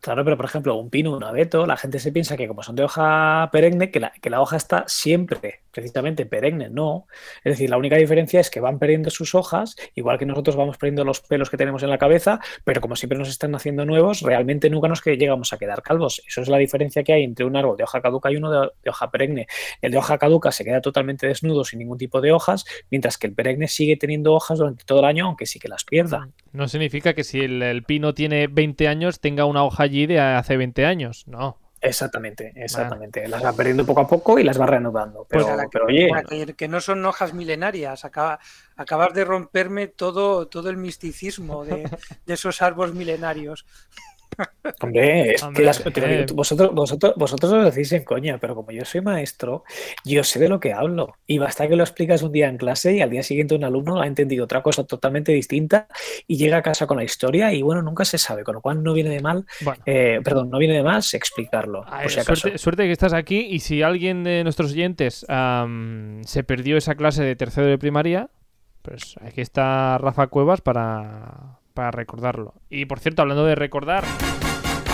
Claro, 0.03 0.25
pero 0.25 0.35
por 0.35 0.45
ejemplo, 0.45 0.75
un 0.75 0.89
pino, 0.89 1.15
un 1.15 1.23
abeto, 1.23 1.65
la 1.65 1.77
gente 1.77 1.97
se 1.99 2.11
piensa 2.11 2.35
que 2.35 2.45
como 2.47 2.61
son 2.61 2.75
de 2.75 2.83
hoja 2.83 3.49
perenne, 3.53 3.89
que 3.89 4.01
la, 4.01 4.11
que 4.11 4.29
la 4.29 4.41
hoja 4.41 4.57
está 4.57 4.83
siempre, 4.85 5.62
precisamente 5.73 6.25
perenne, 6.25 6.69
no. 6.69 7.07
Es 7.43 7.53
decir, 7.53 7.69
la 7.69 7.77
única 7.77 7.97
diferencia 7.97 8.39
es 8.39 8.49
que 8.49 8.59
van 8.59 8.79
perdiendo 8.79 9.09
sus 9.09 9.35
hojas, 9.35 9.75
igual 9.95 10.17
que 10.17 10.25
nosotros 10.25 10.55
vamos 10.55 10.77
perdiendo 10.77 11.03
los 11.03 11.21
pelos 11.21 11.49
que 11.49 11.57
tenemos 11.57 11.83
en 11.83 11.89
la 11.89 11.97
cabeza, 11.97 12.39
pero 12.63 12.79
como 12.79 12.95
siempre 12.95 13.17
nos 13.17 13.29
están 13.29 13.53
haciendo 13.55 13.85
nuevos, 13.85 14.21
realmente 14.21 14.69
nunca 14.69 14.87
nos 14.87 15.03
llegamos 15.03 15.51
a 15.51 15.57
quedar 15.57 15.81
calvos. 15.81 16.21
Eso 16.27 16.41
es 16.41 16.47
la 16.47 16.57
diferencia 16.57 17.03
que 17.03 17.13
hay 17.13 17.23
entre 17.23 17.45
un 17.45 17.55
árbol 17.55 17.75
de 17.75 17.83
hoja 17.83 18.01
caduca 18.01 18.31
y 18.31 18.37
uno 18.37 18.51
de, 18.51 18.69
de 18.83 18.89
hoja 18.89 19.09
perenne. 19.11 19.47
El 19.81 19.91
de 19.91 19.97
hoja 19.97 20.17
caduca 20.17 20.51
se 20.51 20.63
queda 20.63 20.81
totalmente 20.81 21.27
desnudo 21.27 21.63
sin 21.63 21.79
ningún 21.79 21.97
tipo 21.97 22.21
de 22.21 22.31
hojas, 22.31 22.65
mientras 22.91 23.17
que 23.17 23.27
el 23.27 23.33
perenne 23.33 23.67
sigue 23.67 23.97
teniendo 23.97 24.33
hojas 24.33 24.59
durante 24.59 24.85
todo 24.85 24.99
el 24.99 25.05
año, 25.05 25.25
aunque 25.25 25.45
sí 25.45 25.59
que 25.59 25.67
las 25.67 25.83
pierda. 25.83 26.29
No 26.51 26.67
significa 26.67 27.13
que 27.13 27.23
si 27.23 27.41
el, 27.41 27.61
el 27.63 27.83
pino 27.83 28.13
tiene 28.13 28.47
20 28.47 28.87
años 28.87 29.19
tenga 29.19 29.45
una 29.45 29.63
hoja 29.63 29.83
allí 29.83 30.05
de 30.05 30.19
hace 30.19 30.57
20 30.57 30.85
años. 30.85 31.27
No. 31.27 31.62
Exactamente, 31.85 32.53
exactamente. 32.55 33.27
Las 33.27 33.43
va 33.43 33.51
perdiendo 33.51 33.85
poco 33.85 33.99
a 33.99 34.07
poco 34.07 34.39
y 34.39 34.43
las 34.43 34.59
va 34.59 34.65
reanudando. 34.65 35.27
Pero, 35.29 35.43
O 35.43 35.47
sea, 35.47 35.55
la 35.57 35.63
que- 35.63 35.69
pero 35.73 35.85
oye, 35.87 36.07
la 36.09 36.23
que, 36.23 36.53
que 36.53 36.67
no 36.69 36.79
son 36.79 37.05
hojas 37.05 37.33
milenarias. 37.33 38.05
Acaba, 38.05 38.39
acabas 38.77 39.13
de 39.13 39.25
romperme 39.25 39.87
todo, 39.87 40.47
todo 40.47 40.69
el 40.69 40.77
misticismo 40.77 41.65
de, 41.65 41.89
de 42.25 42.33
esos 42.33 42.61
árboles 42.61 42.95
milenarios. 42.95 43.65
Hombre, 44.81 45.33
es 45.33 45.43
Hombre, 45.43 45.61
que 45.61 45.65
las- 45.65 45.85
eh. 45.85 46.25
vosotros, 46.33 46.71
vosotros, 46.73 47.13
vosotros 47.15 47.51
lo 47.51 47.63
decís 47.63 47.91
en 47.91 48.03
coña, 48.03 48.37
pero 48.39 48.55
como 48.55 48.71
yo 48.71 48.85
soy 48.85 49.01
maestro, 49.01 49.63
yo 50.05 50.23
sé 50.23 50.39
de 50.39 50.49
lo 50.49 50.59
que 50.59 50.73
hablo. 50.73 51.15
Y 51.27 51.37
basta 51.37 51.67
que 51.67 51.75
lo 51.75 51.83
explicas 51.83 52.21
un 52.23 52.31
día 52.31 52.47
en 52.49 52.57
clase 52.57 52.93
y 52.95 53.01
al 53.01 53.09
día 53.09 53.23
siguiente 53.23 53.55
un 53.55 53.63
alumno 53.63 54.01
ha 54.01 54.07
entendido 54.07 54.43
otra 54.45 54.61
cosa 54.63 54.83
totalmente 54.85 55.31
distinta 55.31 55.87
y 56.27 56.37
llega 56.37 56.57
a 56.57 56.61
casa 56.61 56.87
con 56.87 56.97
la 56.97 57.03
historia 57.03 57.53
y 57.53 57.61
bueno, 57.61 57.81
nunca 57.81 58.05
se 58.05 58.17
sabe, 58.17 58.43
con 58.43 58.55
lo 58.55 58.61
cual 58.61 58.83
no 58.83 58.93
viene 58.93 59.09
de 59.09 59.21
mal, 59.21 59.45
Bueno. 59.61 59.81
eh, 59.85 60.19
perdón, 60.23 60.49
no 60.49 60.57
viene 60.57 60.75
de 60.75 60.83
más 60.83 61.13
explicarlo, 61.13 61.83
A 61.87 61.97
ver, 61.97 62.03
por 62.03 62.11
si 62.11 62.19
acaso. 62.19 62.35
suerte, 62.35 62.57
suerte 62.57 62.83
que 62.83 62.91
estás 62.91 63.13
aquí 63.13 63.39
y 63.49 63.59
si 63.59 63.81
alguien 63.81 64.23
de 64.23 64.43
nuestros 64.43 64.71
oyentes 64.71 65.25
se 66.25 66.43
perdió 66.43 66.77
esa 66.77 66.95
clase 66.95 67.23
de 67.23 67.35
tercero 67.35 67.67
de 67.67 67.77
primaria, 67.77 68.29
pues 68.81 69.15
aquí 69.21 69.41
está 69.41 69.97
Rafa 69.97 70.27
Cuevas 70.27 70.61
para, 70.61 71.59
para 71.73 71.91
recordarlo. 71.91 72.53
Y 72.69 72.85
por 72.85 72.99
cierto, 72.99 73.21
hablando 73.21 73.45
de 73.45 73.55
recordar, 73.55 74.03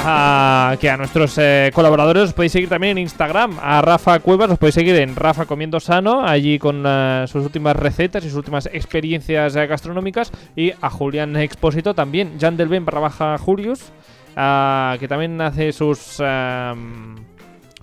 que 0.02 0.90
a 0.90 0.96
nuestros 0.98 1.38
eh, 1.38 1.72
colaboradores 1.74 2.24
os 2.24 2.34
podéis 2.34 2.54
seguir 2.54 2.70
también 2.70 2.98
en 2.98 3.04
Instagram, 3.04 3.58
a 3.62 3.82
Rafa 3.82 4.20
Cuevas, 4.20 4.50
os 4.50 4.58
podéis 4.58 4.76
seguir 4.76 4.96
en 4.96 5.16
Rafa 5.16 5.46
Comiendo 5.46 5.80
Sano, 5.80 6.26
allí 6.26 6.58
con 6.58 6.84
eh, 6.86 7.26
sus 7.28 7.44
últimas 7.44 7.76
recetas 7.76 8.24
y 8.24 8.30
sus 8.30 8.38
últimas 8.38 8.68
experiencias 8.68 9.56
eh, 9.56 9.68
gastronómicas, 9.68 10.32
y 10.56 10.72
a 10.82 10.90
Julián 10.90 11.36
Expósito 11.36 11.94
también, 11.94 12.38
Jan 12.40 12.56
del 12.56 12.70
Ben 12.70 12.86
barra 12.86 13.02
baja 13.02 13.38
Julius, 13.38 13.92
que 14.36 15.08
también 15.10 15.42
hace 15.42 15.74
sus, 15.74 16.22
am, 16.22 17.16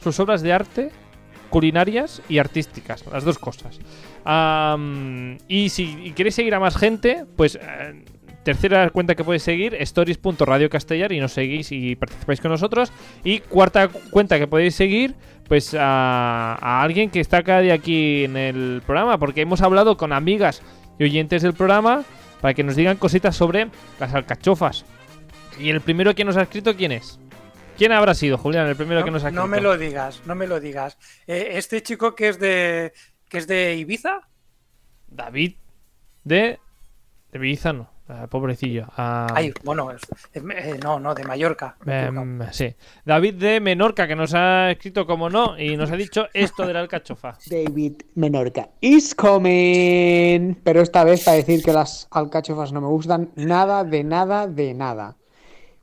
sus 0.01 0.19
obras 0.19 0.41
de 0.41 0.53
arte 0.55 0.91
culinarias 1.51 2.23
y 2.29 2.39
artísticas, 2.39 3.05
las 3.13 3.25
dos 3.25 3.39
cosas. 3.39 3.79
Y 5.49 5.69
si 5.69 6.13
queréis 6.13 6.35
seguir 6.35 6.55
a 6.55 6.61
más 6.61 6.77
gente, 6.77 7.27
pues 7.37 7.59
tercera 8.47 8.89
cuenta 8.91 9.15
que 9.17 9.25
podéis 9.25 9.43
seguir, 9.43 9.75
stories.radiocastellar 9.75 11.11
y 11.13 11.19
nos 11.21 11.33
seguís 11.33 11.73
y 11.73 11.97
participáis 11.97 12.41
con 12.41 12.53
nosotros. 12.53 12.93
Y 13.25 13.41
cuarta 13.41 13.89
cu- 13.89 14.01
cuenta 14.11 14.39
que 14.39 14.47
podéis 14.47 14.75
seguir, 14.77 15.15
pues 15.49 15.75
a, 15.75 16.55
a 16.55 16.83
alguien 16.83 17.11
que 17.11 17.21
está 17.21 17.43
cada 17.43 17.61
día 17.61 17.75
aquí 17.75 18.25
en 18.25 18.37
el 18.37 18.83
programa, 18.87 19.19
porque 19.19 19.41
hemos 19.41 19.61
hablado 19.63 19.97
con 19.97 20.13
amigas 20.13 20.63
y 20.99 21.05
oyentes 21.05 21.43
del 21.43 21.55
programa 21.55 22.05
para 22.41 22.55
que 22.55 22.63
nos 22.63 22.77
digan 22.77 22.97
cositas 22.97 23.35
sobre 23.37 23.69
las 23.99 24.15
alcachofas. 24.15 24.85
Y 25.59 25.71
el 25.71 25.81
primero 25.81 26.15
que 26.15 26.25
nos 26.25 26.37
ha 26.37 26.43
escrito, 26.43 26.77
¿quién 26.77 26.93
es? 26.93 27.19
¿Quién 27.77 27.93
habrá 27.93 28.15
sido, 28.15 28.39
Julián, 28.39 28.67
el 28.69 28.77
primero 28.77 29.01
que 29.05 29.11
No, 29.11 29.17
nos 29.17 29.25
ha 29.25 29.29
escrito? 29.29 29.43
no 29.43 29.49
me 29.49 29.61
lo 29.61 29.77
digas, 29.77 30.23
no 30.25 30.35
me 30.35 30.47
lo 30.47 30.61
digas. 30.61 30.97
Eh, 31.27 31.49
este 31.55 31.83
chico 31.83 32.15
que 32.15 32.29
es 32.29 32.39
de 32.39 32.93
que 33.29 33.39
es 33.39 33.47
de 33.49 33.75
Ibiza, 33.77 34.21
David 35.09 35.55
de. 36.25 36.59
De 37.33 37.39
Ibiza, 37.39 37.73
no. 37.73 37.91
Pobrecillo. 38.31 38.87
Ay, 38.97 39.53
bueno, 39.65 39.91
eh, 39.93 40.79
no, 40.83 41.01
no, 41.01 41.15
de 41.15 41.25
Mallorca. 41.25 41.77
em, 41.87 42.41
sí. 42.53 42.73
David 43.05 43.35
de 43.35 43.61
Menorca, 43.61 44.07
que 44.07 44.15
nos 44.15 44.33
ha 44.35 44.71
escrito 44.71 45.07
como 45.07 45.29
no 45.29 45.59
y 45.59 45.77
nos 45.77 45.91
ha 45.91 45.97
dicho 45.97 46.27
esto 46.33 46.67
de 46.67 46.73
la 46.73 46.81
alcachofa. 46.81 47.37
David 47.51 48.03
Menorca 48.15 48.69
is 48.81 49.15
coming. 49.15 50.55
Pero 50.63 50.81
esta 50.83 51.03
vez 51.05 51.25
para 51.25 51.37
decir 51.39 51.63
que 51.63 51.73
las 51.73 52.07
alcachofas 52.11 52.73
no 52.73 52.81
me 52.81 52.89
gustan 52.89 53.31
nada, 53.35 53.83
de 53.85 54.05
nada, 54.05 54.47
de 54.47 54.75
nada. 54.75 55.17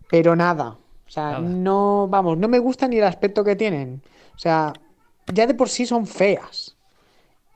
Pero 0.09 0.35
nada. 0.35 0.77
O 1.05 1.09
sea, 1.13 1.31
Nada. 1.31 1.39
no, 1.41 2.07
vamos, 2.09 2.37
no 2.37 2.47
me 2.47 2.59
gusta 2.59 2.87
ni 2.87 2.97
el 2.97 3.03
aspecto 3.03 3.43
que 3.43 3.55
tienen. 3.55 4.01
O 4.35 4.39
sea, 4.39 4.73
ya 5.31 5.45
de 5.45 5.53
por 5.53 5.69
sí 5.69 5.85
son 5.85 6.07
feas. 6.07 6.72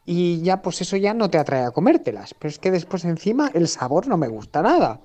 Y 0.10 0.42
ya, 0.42 0.62
pues 0.62 0.80
eso 0.80 0.96
ya 0.96 1.14
no 1.14 1.30
te 1.30 1.38
atrae 1.38 1.66
a 1.66 1.72
comértelas. 1.72 2.34
Pero 2.34 2.50
es 2.50 2.60
que 2.60 2.72
después 2.72 3.04
encima 3.04 3.52
el 3.54 3.68
sabor 3.68 4.08
no 4.08 4.16
me 4.16 4.30
gusta 4.30 4.62
nada. 4.62 5.02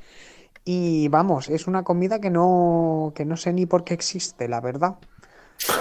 Y 0.65 1.09
vamos, 1.09 1.49
es 1.49 1.67
una 1.67 1.83
comida 1.83 2.21
que 2.21 2.31
no, 2.31 3.13
que 3.17 3.25
no 3.25 3.37
sé 3.37 3.53
ni 3.53 3.67
por 3.67 3.83
qué 3.83 3.95
existe, 3.95 4.47
la 4.47 4.61
verdad. 4.61 4.99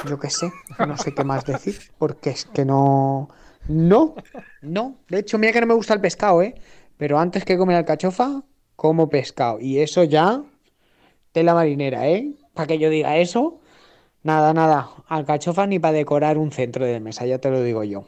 Yo 0.10 0.20
qué 0.20 0.32
sé, 0.32 0.52
no 0.88 0.98
sé 0.98 1.14
qué 1.14 1.24
más 1.24 1.46
decir, 1.46 1.78
porque 2.00 2.32
es 2.32 2.46
que 2.46 2.66
no, 2.66 3.30
no, 3.68 4.16
no. 4.64 4.96
De 5.08 5.20
hecho, 5.20 5.38
mira 5.38 5.54
que 5.54 5.62
no 5.62 5.68
me 5.68 5.76
gusta 5.76 5.94
el 5.94 6.02
pescado, 6.02 6.42
¿eh? 6.42 6.56
Pero 6.98 7.20
antes 7.20 7.46
que 7.46 7.60
comer 7.60 7.78
alcachofa, 7.78 8.42
como 8.76 9.08
pescado. 9.08 9.60
Y 9.60 9.80
eso 9.80 10.04
ya, 10.04 10.42
tela 11.32 11.54
marinera, 11.54 12.08
¿eh? 12.08 12.34
Para 12.56 12.66
que 12.66 12.80
yo 12.80 12.90
diga 12.90 13.18
eso, 13.18 13.60
nada, 14.24 14.52
nada. 14.56 14.90
Alcachofa 15.08 15.68
ni 15.68 15.78
para 15.78 15.94
decorar 15.94 16.40
un 16.40 16.52
centro 16.52 16.86
de 16.86 17.00
mesa, 17.00 17.28
ya 17.28 17.38
te 17.38 17.52
lo 17.52 17.62
digo 17.62 17.84
yo. 17.84 18.06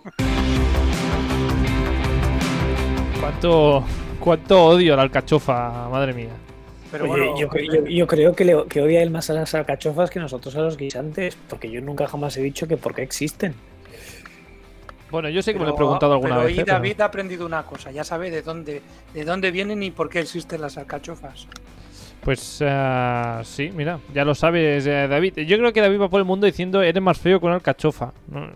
¿Cuánto, 3.23 3.85
cuánto 4.19 4.65
odio 4.65 4.93
a 4.95 4.97
la 4.97 5.03
alcachofa, 5.03 5.87
madre 5.89 6.11
mía. 6.13 6.27
Pero 6.91 7.05
Oye, 7.09 7.23
bueno, 7.31 7.39
yo, 7.39 7.47
yo- 7.73 7.85
yo 7.85 8.05
creo 8.05 8.35
que, 8.35 8.43
le- 8.43 8.65
que 8.67 8.81
odia 8.81 9.01
él 9.01 9.11
más 9.11 9.29
a 9.29 9.33
las 9.33 9.55
alcachofas 9.55 10.09
que 10.09 10.19
nosotros 10.19 10.53
a 10.57 10.59
los 10.59 10.75
guisantes, 10.75 11.37
porque 11.47 11.71
yo 11.71 11.79
nunca 11.79 12.05
jamás 12.05 12.35
he 12.35 12.41
dicho 12.41 12.67
que 12.67 12.75
por 12.75 12.93
qué 12.93 13.01
existen. 13.01 13.53
Bueno, 15.09 15.29
yo 15.29 15.41
sé 15.41 15.53
que 15.53 15.59
me 15.59 15.65
lo 15.65 15.71
he 15.71 15.75
preguntado 15.77 16.11
alguna 16.11 16.31
pero 16.35 16.45
vez. 16.47 16.53
hoy 16.53 16.59
¿eh? 16.59 16.63
Pero- 16.65 16.77
David 16.77 16.99
ha 16.99 17.05
aprendido 17.05 17.45
una 17.45 17.63
cosa, 17.63 17.91
ya 17.91 18.03
sabe 18.03 18.29
de 18.29 18.41
dónde, 18.41 18.81
de 19.13 19.23
dónde 19.23 19.51
vienen 19.51 19.81
y 19.83 19.91
por 19.91 20.09
qué 20.09 20.19
existen 20.19 20.59
las 20.59 20.77
alcachofas. 20.77 21.47
Pues 22.19 22.61
ah, 22.65 23.41
sí, 23.45 23.71
mira, 23.73 23.99
ya 24.13 24.25
lo 24.25 24.35
sabes, 24.35 24.85
eh, 24.85 25.07
David. 25.07 25.39
Yo 25.47 25.57
creo 25.57 25.71
que 25.71 25.79
David 25.79 26.01
va 26.01 26.09
por 26.09 26.19
el 26.19 26.25
mundo 26.25 26.45
diciendo 26.45 26.81
eres 26.81 27.01
más 27.01 27.17
feo 27.17 27.39
que 27.39 27.45
una 27.45 27.55
alcachofa. 27.55 28.11
No- 28.27 28.49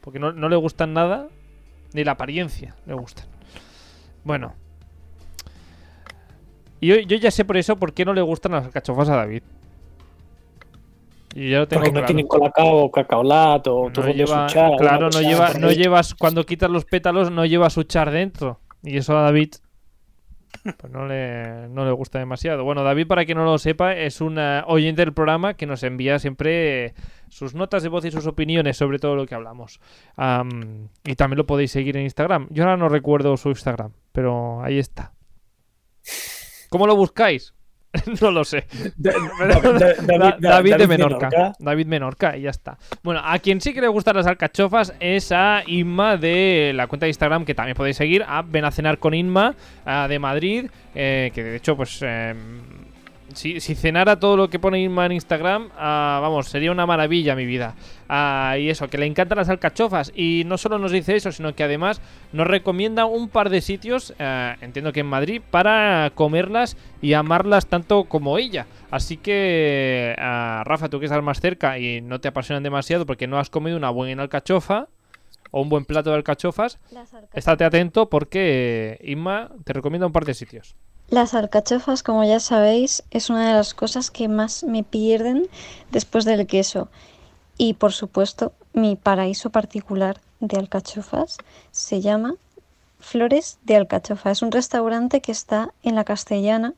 porque 0.00 0.18
no, 0.18 0.32
no 0.32 0.48
le 0.48 0.56
gustan 0.56 0.92
nada, 0.94 1.28
ni 1.92 2.02
la 2.02 2.12
apariencia 2.12 2.74
le 2.84 2.94
gustan. 2.94 3.26
Bueno. 4.24 4.54
Y 6.80 6.88
yo, 6.88 6.96
yo 6.96 7.16
ya 7.16 7.30
sé 7.30 7.44
por 7.44 7.56
eso 7.56 7.76
por 7.76 7.92
qué 7.92 8.04
no 8.04 8.14
le 8.14 8.22
gustan 8.22 8.52
las 8.52 8.64
alcachofas 8.64 9.08
a 9.08 9.16
David. 9.16 9.42
Y 11.34 11.50
ya 11.50 11.58
lo 11.58 11.68
tengo 11.68 11.82
Porque 11.82 12.00
no 12.00 12.06
tienen 12.06 12.26
colacao 12.26 12.90
o 12.90 13.90
no 13.90 14.08
lleva, 14.10 14.46
Claro, 14.46 15.10
no, 15.10 15.20
lleva, 15.20 15.52
no 15.54 15.70
llevas, 15.70 16.14
cuando 16.14 16.44
quitas 16.44 16.70
los 16.70 16.84
pétalos, 16.84 17.30
no 17.30 17.44
lleva 17.44 17.70
su 17.70 17.82
char 17.82 18.10
dentro. 18.10 18.60
Y 18.82 18.96
eso 18.96 19.16
a 19.16 19.22
David 19.22 19.54
pues 20.62 20.92
no 20.92 21.06
le, 21.06 21.68
no 21.68 21.84
le 21.84 21.92
gusta 21.92 22.18
demasiado. 22.18 22.64
Bueno, 22.64 22.82
David, 22.82 23.06
para 23.06 23.24
quien 23.24 23.38
no 23.38 23.44
lo 23.44 23.58
sepa, 23.58 23.94
es 23.94 24.20
un 24.20 24.38
oyente 24.66 25.02
del 25.04 25.14
programa 25.14 25.54
que 25.54 25.66
nos 25.66 25.82
envía 25.82 26.18
siempre 26.18 26.94
sus 27.28 27.54
notas 27.54 27.82
de 27.82 27.88
voz 27.88 28.04
y 28.04 28.10
sus 28.10 28.26
opiniones 28.26 28.76
sobre 28.76 28.98
todo 28.98 29.16
lo 29.16 29.26
que 29.26 29.34
hablamos. 29.34 29.80
y 30.16 31.14
también 31.14 31.38
lo 31.38 31.46
podéis 31.46 31.70
seguir 31.70 31.96
en 31.96 32.04
Instagram. 32.04 32.48
Yo 32.50 32.64
ahora 32.64 32.76
no 32.76 32.88
recuerdo 32.88 33.36
su 33.36 33.50
Instagram, 33.50 33.92
pero 34.18 34.60
ahí 34.64 34.80
está. 34.80 35.12
¿Cómo 36.70 36.88
lo 36.88 36.96
buscáis? 36.96 37.54
no 38.20 38.32
lo 38.32 38.42
sé. 38.42 38.66
David, 38.96 40.74
de 40.74 40.86
Menorca. 40.88 41.30
David 41.60 41.86
Menorca, 41.86 42.36
y 42.36 42.40
ya 42.42 42.50
está. 42.50 42.78
Bueno, 43.04 43.20
a 43.24 43.38
quien 43.38 43.60
sí 43.60 43.72
que 43.72 43.80
le 43.80 43.86
gustan 43.86 44.16
las 44.16 44.26
alcachofas 44.26 44.92
es 44.98 45.30
a 45.30 45.62
Inma 45.68 46.16
de 46.16 46.72
la 46.74 46.88
cuenta 46.88 47.06
de 47.06 47.10
Instagram, 47.10 47.44
que 47.44 47.54
también 47.54 47.76
podéis 47.76 47.96
seguir, 47.96 48.24
a 48.26 48.42
Ven 48.42 48.64
a 48.64 48.72
cenar 48.72 48.98
con 48.98 49.14
Inma 49.14 49.54
de 50.08 50.18
Madrid, 50.18 50.68
eh, 50.96 51.30
que 51.32 51.44
de 51.44 51.56
hecho, 51.56 51.76
pues 51.76 52.02
em, 52.02 52.60
si, 53.38 53.60
cenara 53.60 54.18
todo 54.18 54.36
lo 54.36 54.50
que 54.50 54.58
pone 54.58 54.80
Inma 54.80 55.06
en 55.06 55.12
Instagram, 55.12 55.70
ah, 55.76 56.18
vamos, 56.20 56.48
sería 56.48 56.72
una 56.72 56.86
maravilla 56.86 57.36
mi 57.36 57.46
vida. 57.46 57.74
Ah, 58.08 58.56
y 58.58 58.68
eso, 58.68 58.88
que 58.88 58.98
le 58.98 59.06
encantan 59.06 59.38
las 59.38 59.48
alcachofas. 59.48 60.12
Y 60.14 60.42
no 60.46 60.58
solo 60.58 60.78
nos 60.78 60.92
dice 60.92 61.14
eso, 61.14 61.30
sino 61.30 61.54
que 61.54 61.62
además 61.62 62.00
nos 62.32 62.46
recomienda 62.46 63.04
un 63.04 63.28
par 63.28 63.48
de 63.48 63.60
sitios, 63.60 64.12
eh, 64.18 64.56
entiendo 64.60 64.92
que 64.92 65.00
en 65.00 65.06
Madrid, 65.06 65.40
para 65.50 66.10
comerlas 66.14 66.76
y 67.00 67.12
amarlas 67.12 67.66
tanto 67.66 68.04
como 68.04 68.38
ella. 68.38 68.66
Así 68.90 69.16
que, 69.16 70.16
ah, 70.18 70.62
Rafa, 70.66 70.88
tú 70.88 70.98
que 70.98 71.06
estás 71.06 71.22
más 71.22 71.40
cerca 71.40 71.78
y 71.78 72.00
no 72.00 72.20
te 72.20 72.28
apasionan 72.28 72.62
demasiado 72.62 73.06
porque 73.06 73.26
no 73.28 73.38
has 73.38 73.50
comido 73.50 73.76
una 73.76 73.90
buena 73.90 74.22
alcachofa 74.22 74.88
o 75.50 75.62
un 75.62 75.68
buen 75.68 75.84
plato 75.84 76.10
de 76.10 76.16
alcachofas, 76.16 76.78
estate 77.32 77.64
atento 77.64 78.10
porque 78.10 78.98
Inma 79.02 79.50
te 79.64 79.72
recomienda 79.72 80.06
un 80.06 80.12
par 80.12 80.24
de 80.24 80.34
sitios. 80.34 80.76
Las 81.10 81.32
alcachofas, 81.32 82.02
como 82.02 82.22
ya 82.24 82.38
sabéis, 82.38 83.02
es 83.10 83.30
una 83.30 83.48
de 83.48 83.54
las 83.54 83.72
cosas 83.72 84.10
que 84.10 84.28
más 84.28 84.62
me 84.62 84.82
pierden 84.82 85.48
después 85.90 86.26
del 86.26 86.46
queso. 86.46 86.88
Y 87.56 87.74
por 87.74 87.92
supuesto, 87.92 88.52
mi 88.74 88.94
paraíso 88.94 89.48
particular 89.48 90.20
de 90.40 90.58
alcachofas 90.58 91.38
se 91.70 92.02
llama 92.02 92.34
Flores 93.00 93.58
de 93.64 93.76
Alcachofa. 93.76 94.30
Es 94.30 94.42
un 94.42 94.52
restaurante 94.52 95.22
que 95.22 95.32
está 95.32 95.72
en 95.82 95.94
la 95.94 96.04
Castellana 96.04 96.74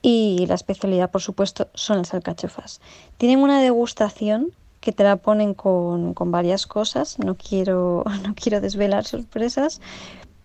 y 0.00 0.46
la 0.46 0.54
especialidad, 0.54 1.10
por 1.10 1.20
supuesto, 1.20 1.68
son 1.74 1.98
las 1.98 2.14
alcachofas. 2.14 2.80
Tienen 3.18 3.40
una 3.40 3.60
degustación 3.60 4.52
que 4.80 4.92
te 4.92 5.04
la 5.04 5.16
ponen 5.16 5.52
con, 5.52 6.14
con 6.14 6.30
varias 6.30 6.66
cosas. 6.66 7.18
No 7.18 7.34
quiero, 7.34 8.04
no 8.22 8.34
quiero 8.34 8.62
desvelar 8.62 9.04
sorpresas, 9.04 9.82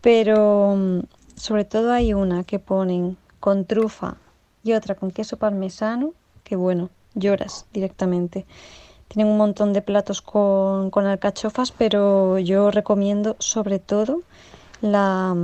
pero 0.02 1.04
sobre 1.40 1.64
todo 1.64 1.94
hay 1.94 2.14
una 2.14 2.44
que 2.44 2.60
ponen 2.60 3.18
con 3.40 3.66
trufa 3.66 4.18
y 4.64 4.74
otra 4.74 4.96
con 4.96 5.10
queso 5.10 5.38
parmesano, 5.38 6.14
que 6.44 6.58
bueno, 6.58 6.90
lloras 7.16 7.66
directamente. 7.72 8.46
Tienen 9.08 9.32
un 9.32 9.38
montón 9.38 9.72
de 9.72 9.82
platos 9.82 10.22
con, 10.22 10.92
alcachofas, 10.94 11.72
pero 11.72 12.38
yo 12.40 12.72
recomiendo 12.72 13.38
sobre 13.40 13.80
todo 13.80 14.22
la, 14.82 15.36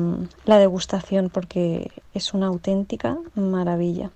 la 0.43 0.59
degustación 0.59 1.29
porque 1.29 1.89
es 2.13 2.33
una 2.33 2.47
auténtica 2.47 3.17
maravilla. 3.33 4.11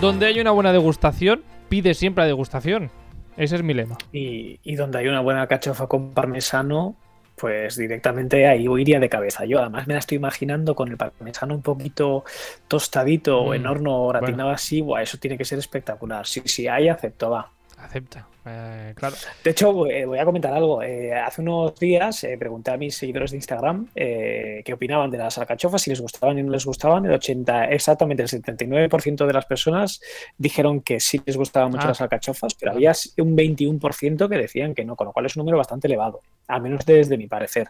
Donde 0.00 0.26
hay 0.26 0.40
una 0.40 0.52
buena 0.52 0.72
degustación, 0.72 1.42
pide 1.68 1.92
siempre 1.92 2.24
la 2.24 2.28
degustación. 2.28 2.90
Ese 3.36 3.56
es 3.56 3.62
mi 3.62 3.74
lema. 3.74 3.98
Y, 4.10 4.58
y 4.64 4.74
donde 4.74 4.98
hay 4.98 5.06
una 5.06 5.20
buena 5.20 5.42
alcachofa 5.42 5.86
con 5.86 6.10
parmesano, 6.10 6.96
pues 7.38 7.76
directamente 7.76 8.46
ahí 8.46 8.66
iría 8.78 9.00
de 9.00 9.08
cabeza. 9.08 9.44
Yo 9.44 9.60
además 9.60 9.86
me 9.86 9.94
la 9.94 10.00
estoy 10.00 10.16
imaginando 10.16 10.74
con 10.74 10.88
el 10.88 10.96
parmesano 10.96 11.54
un 11.54 11.62
poquito 11.62 12.24
tostadito 12.66 13.40
o 13.40 13.54
en 13.54 13.62
mm, 13.62 13.66
horno 13.66 14.08
gratinado 14.08 14.50
así, 14.50 14.84
eso 15.00 15.18
tiene 15.18 15.38
que 15.38 15.44
ser 15.44 15.58
espectacular. 15.58 16.26
Si, 16.26 16.40
si 16.42 16.68
hay, 16.68 16.88
acepto, 16.88 17.30
va. 17.30 17.57
Acepta, 17.80 18.28
eh, 18.44 18.92
claro. 18.96 19.14
De 19.44 19.50
hecho, 19.50 19.86
eh, 19.86 20.04
voy 20.04 20.18
a 20.18 20.24
comentar 20.24 20.52
algo. 20.52 20.82
Eh, 20.82 21.14
hace 21.14 21.42
unos 21.42 21.78
días 21.78 22.26
pregunté 22.38 22.72
a 22.72 22.76
mis 22.76 22.96
seguidores 22.96 23.30
de 23.30 23.36
Instagram 23.36 23.88
qué 23.94 24.72
opinaban 24.72 25.10
de 25.10 25.18
las 25.18 25.38
alcachofas, 25.38 25.82
si 25.82 25.90
les 25.90 26.00
gustaban 26.00 26.38
y 26.38 26.42
no 26.42 26.50
les 26.50 26.64
gustaban. 26.64 27.06
El 27.06 27.12
80, 27.12 27.66
exactamente 27.66 28.22
el 28.22 28.28
79% 28.28 29.26
de 29.26 29.32
las 29.32 29.46
personas 29.46 30.00
dijeron 30.36 30.80
que 30.80 30.98
sí 30.98 31.20
les 31.24 31.36
gustaban 31.36 31.70
mucho 31.70 31.84
ah. 31.84 31.88
las 31.88 32.00
alcachofas, 32.00 32.54
pero 32.54 32.72
había 32.72 32.92
un 33.18 33.36
21% 33.36 34.28
que 34.28 34.36
decían 34.36 34.74
que 34.74 34.84
no, 34.84 34.96
con 34.96 35.06
lo 35.06 35.12
cual 35.12 35.26
es 35.26 35.36
un 35.36 35.40
número 35.40 35.58
bastante 35.58 35.86
elevado, 35.86 36.22
al 36.48 36.62
menos 36.62 36.84
desde 36.84 37.16
mi 37.16 37.28
parecer. 37.28 37.68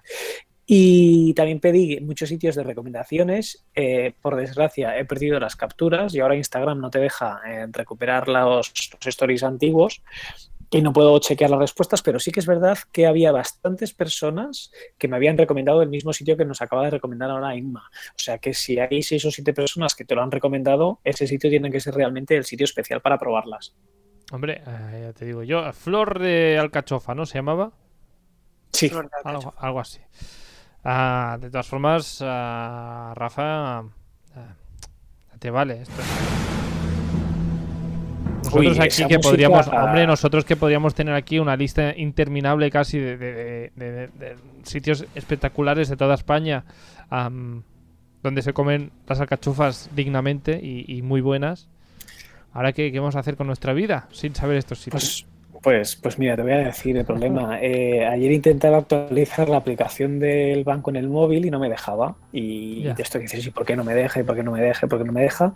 Y 0.70 1.32
también 1.32 1.60
pedí 1.60 1.98
muchos 2.00 2.28
sitios 2.28 2.54
de 2.54 2.62
recomendaciones. 2.62 3.64
Eh, 3.74 4.12
por 4.20 4.36
desgracia, 4.36 4.98
he 4.98 5.06
perdido 5.06 5.40
las 5.40 5.56
capturas 5.56 6.14
y 6.14 6.20
ahora 6.20 6.36
Instagram 6.36 6.78
no 6.78 6.90
te 6.90 6.98
deja 6.98 7.40
eh, 7.48 7.66
recuperar 7.72 8.28
los, 8.28 8.70
stories 9.02 9.44
antiguos 9.44 10.02
y 10.68 10.82
no 10.82 10.92
puedo 10.92 11.18
chequear 11.20 11.48
las 11.48 11.60
respuestas, 11.60 12.02
pero 12.02 12.20
sí 12.20 12.32
que 12.32 12.40
es 12.40 12.46
verdad 12.46 12.76
que 12.92 13.06
había 13.06 13.32
bastantes 13.32 13.94
personas 13.94 14.70
que 14.98 15.08
me 15.08 15.16
habían 15.16 15.38
recomendado 15.38 15.80
el 15.80 15.88
mismo 15.88 16.12
sitio 16.12 16.36
que 16.36 16.44
nos 16.44 16.60
acaba 16.60 16.84
de 16.84 16.90
recomendar 16.90 17.30
ahora 17.30 17.56
Inma. 17.56 17.88
O 18.10 18.18
sea 18.18 18.36
que 18.36 18.52
si 18.52 18.78
hay 18.78 19.02
seis 19.02 19.24
o 19.24 19.30
siete 19.30 19.54
personas 19.54 19.94
que 19.94 20.04
te 20.04 20.14
lo 20.14 20.22
han 20.22 20.30
recomendado, 20.30 21.00
ese 21.02 21.26
sitio 21.26 21.48
tiene 21.48 21.70
que 21.70 21.80
ser 21.80 21.94
realmente 21.94 22.36
el 22.36 22.44
sitio 22.44 22.64
especial 22.64 23.00
para 23.00 23.18
probarlas. 23.18 23.74
Hombre, 24.32 24.60
eh, 24.66 25.04
ya 25.06 25.12
te 25.14 25.24
digo 25.24 25.42
yo, 25.44 25.72
Flor 25.72 26.18
de 26.18 26.58
Alcachofa, 26.58 27.14
¿no? 27.14 27.24
¿Se 27.24 27.38
llamaba? 27.38 27.72
Sí. 28.70 28.90
algo 29.56 29.80
así. 29.80 30.00
Ah, 30.84 31.38
de 31.40 31.50
todas 31.50 31.66
formas, 31.66 32.22
ah, 32.24 33.12
Rafa, 33.16 33.78
ah, 33.78 33.84
te 35.38 35.50
vale 35.50 35.82
esto. 35.82 36.02
Nosotros 38.44 38.80
aquí 38.80 39.04
que 39.06 39.18
podríamos, 39.18 39.68
hombre, 39.68 40.06
nosotros 40.06 40.44
que 40.44 40.56
podríamos 40.56 40.94
tener 40.94 41.14
aquí 41.14 41.38
una 41.38 41.56
lista 41.56 41.94
interminable 41.94 42.70
casi 42.70 42.98
de, 42.98 43.70
sitios 44.62 45.04
espectaculares 45.14 45.88
de 45.88 45.96
toda 45.96 46.14
España 46.14 46.64
donde 48.22 48.42
se 48.42 48.52
comen 48.52 48.90
las 49.06 49.20
alcachufas 49.20 49.90
dignamente 49.94 50.58
y, 50.62 51.02
muy 51.02 51.20
buenas. 51.20 51.68
Ahora, 52.52 52.72
¿qué, 52.72 52.90
¿qué, 52.90 52.98
vamos 52.98 53.16
a 53.16 53.20
hacer 53.20 53.36
con 53.36 53.46
nuestra 53.46 53.72
vida 53.74 54.08
sin 54.12 54.34
saber 54.34 54.56
estos 54.56 54.78
sitios? 54.78 55.26
Pues 55.26 55.38
pues, 55.62 55.96
pues 55.96 56.18
mira, 56.18 56.36
te 56.36 56.42
voy 56.42 56.52
a 56.52 56.59
decir 56.59 56.96
el 56.96 57.04
problema. 57.04 57.59
Eh, 57.61 58.06
ayer 58.06 58.32
intentaba 58.32 58.78
actualizar 58.78 59.48
la 59.48 59.56
aplicación 59.56 60.18
del 60.18 60.64
banco 60.64 60.90
en 60.90 60.96
el 60.96 61.09
móvil 61.09 61.46
y 61.46 61.50
no 61.50 61.59
me 61.59 61.68
dejaba. 61.68 62.16
Y 62.32 62.84
te 62.94 63.02
estoy 63.02 63.22
diciendo, 63.22 63.48
¿y 63.48 63.52
por 63.52 63.66
qué 63.66 63.76
no 63.76 63.84
me 63.84 63.94
deja? 63.94 64.20
¿Y 64.20 64.22
por 64.22 64.36
qué 64.36 64.42
no 64.42 64.52
me 64.52 64.61
deja? 64.61 64.86
¿Y 64.86 64.88
por 64.88 64.98
qué 64.98 65.04
no 65.04 65.12
me 65.12 65.22
deja? 65.22 65.54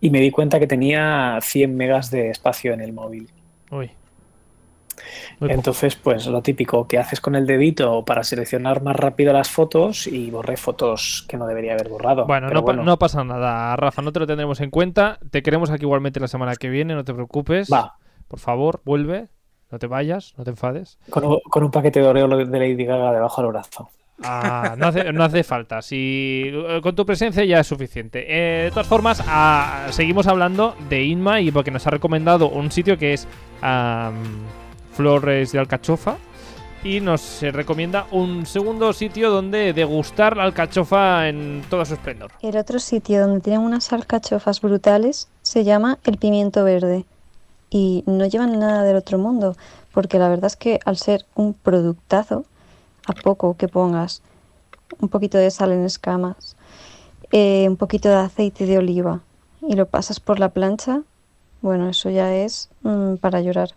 Y 0.00 0.10
me 0.10 0.20
di 0.20 0.30
cuenta 0.30 0.58
que 0.58 0.66
tenía 0.66 1.38
100 1.42 1.76
megas 1.76 2.10
de 2.10 2.30
espacio 2.30 2.72
en 2.72 2.80
el 2.80 2.92
móvil. 2.92 3.28
Uy. 3.70 3.90
Entonces, 5.40 5.96
pues 5.96 6.26
lo 6.26 6.42
típico 6.42 6.88
que 6.88 6.98
haces 6.98 7.20
con 7.20 7.34
el 7.36 7.46
dedito 7.46 8.04
para 8.04 8.24
seleccionar 8.24 8.82
más 8.82 8.96
rápido 8.96 9.32
las 9.32 9.50
fotos 9.50 10.06
y 10.06 10.30
borré 10.30 10.56
fotos 10.56 11.26
que 11.28 11.36
no 11.36 11.46
debería 11.46 11.74
haber 11.74 11.88
borrado. 11.88 12.26
Bueno, 12.26 12.48
no, 12.48 12.62
bueno. 12.62 12.82
no 12.82 12.98
pasa 12.98 13.22
nada, 13.22 13.76
Rafa, 13.76 14.00
no 14.00 14.12
te 14.12 14.20
lo 14.20 14.26
tendremos 14.26 14.60
en 14.60 14.70
cuenta. 14.70 15.18
Te 15.30 15.42
queremos 15.42 15.70
aquí 15.70 15.82
igualmente 15.82 16.20
la 16.20 16.28
semana 16.28 16.56
que 16.56 16.70
viene, 16.70 16.94
no 16.94 17.04
te 17.04 17.12
preocupes. 17.12 17.70
Va. 17.70 17.98
Por 18.28 18.38
favor, 18.38 18.80
vuelve. 18.84 19.28
No 19.70 19.78
te 19.78 19.86
vayas, 19.86 20.34
no 20.36 20.44
te 20.44 20.50
enfades. 20.50 20.98
Con 21.10 21.24
un, 21.24 21.70
paquete 21.70 22.00
de 22.00 22.06
Oreo 22.06 22.28
de 22.28 22.58
Lady 22.58 22.84
Gaga 22.84 23.12
debajo 23.12 23.42
del 23.42 23.50
brazo. 23.50 23.90
Ah, 24.22 24.76
no, 24.78 25.24
hace, 25.24 25.44
falta. 25.44 25.82
Si, 25.82 26.50
eh, 26.52 26.80
con 26.82 26.94
tu 26.94 27.04
presencia 27.04 27.44
ya 27.44 27.60
es 27.60 27.66
suficiente. 27.66 28.24
Eh, 28.28 28.64
de 28.64 28.70
todas 28.70 28.86
formas, 28.86 29.22
ah, 29.26 29.88
seguimos 29.90 30.26
hablando 30.26 30.74
de 30.88 31.04
Inma 31.04 31.40
y 31.40 31.50
porque 31.50 31.70
nos 31.70 31.86
ha 31.86 31.90
recomendado 31.90 32.48
un 32.48 32.70
sitio 32.70 32.96
que 32.96 33.12
es 33.12 33.28
Flores 34.92 35.52
de 35.52 35.58
Alcachofa. 35.58 36.16
Y 36.84 37.00
nos 37.00 37.42
recomienda 37.42 38.06
un 38.12 38.46
segundo 38.46 38.92
sitio 38.92 39.30
donde 39.30 39.72
degustar 39.72 40.36
la 40.36 40.44
alcachofa 40.44 41.28
en 41.28 41.62
todo 41.68 41.84
su 41.84 41.94
esplendor. 41.94 42.30
El 42.42 42.56
otro 42.56 42.78
sitio 42.78 43.22
donde 43.22 43.40
tienen 43.40 43.62
unas 43.62 43.92
alcachofas 43.92 44.60
brutales 44.60 45.28
se 45.42 45.64
llama 45.64 45.98
El 46.04 46.16
Pimiento 46.16 46.62
Verde 46.62 47.04
y 47.70 48.04
no 48.06 48.26
llevan 48.26 48.58
nada 48.58 48.82
del 48.84 48.96
otro 48.96 49.18
mundo, 49.18 49.56
porque 49.92 50.18
la 50.18 50.28
verdad 50.28 50.46
es 50.46 50.56
que 50.56 50.80
al 50.84 50.96
ser 50.96 51.26
un 51.34 51.54
productazo, 51.54 52.44
a 53.06 53.12
poco 53.12 53.56
que 53.56 53.68
pongas 53.68 54.22
un 55.00 55.08
poquito 55.08 55.38
de 55.38 55.50
sal 55.50 55.72
en 55.72 55.84
escamas, 55.84 56.56
eh, 57.32 57.66
un 57.68 57.76
poquito 57.76 58.08
de 58.08 58.16
aceite 58.16 58.66
de 58.66 58.78
oliva 58.78 59.20
y 59.60 59.74
lo 59.74 59.86
pasas 59.86 60.20
por 60.20 60.38
la 60.38 60.50
plancha, 60.50 61.02
bueno, 61.60 61.88
eso 61.88 62.10
ya 62.10 62.34
es 62.34 62.68
mm, 62.82 63.16
para 63.16 63.40
llorar. 63.40 63.70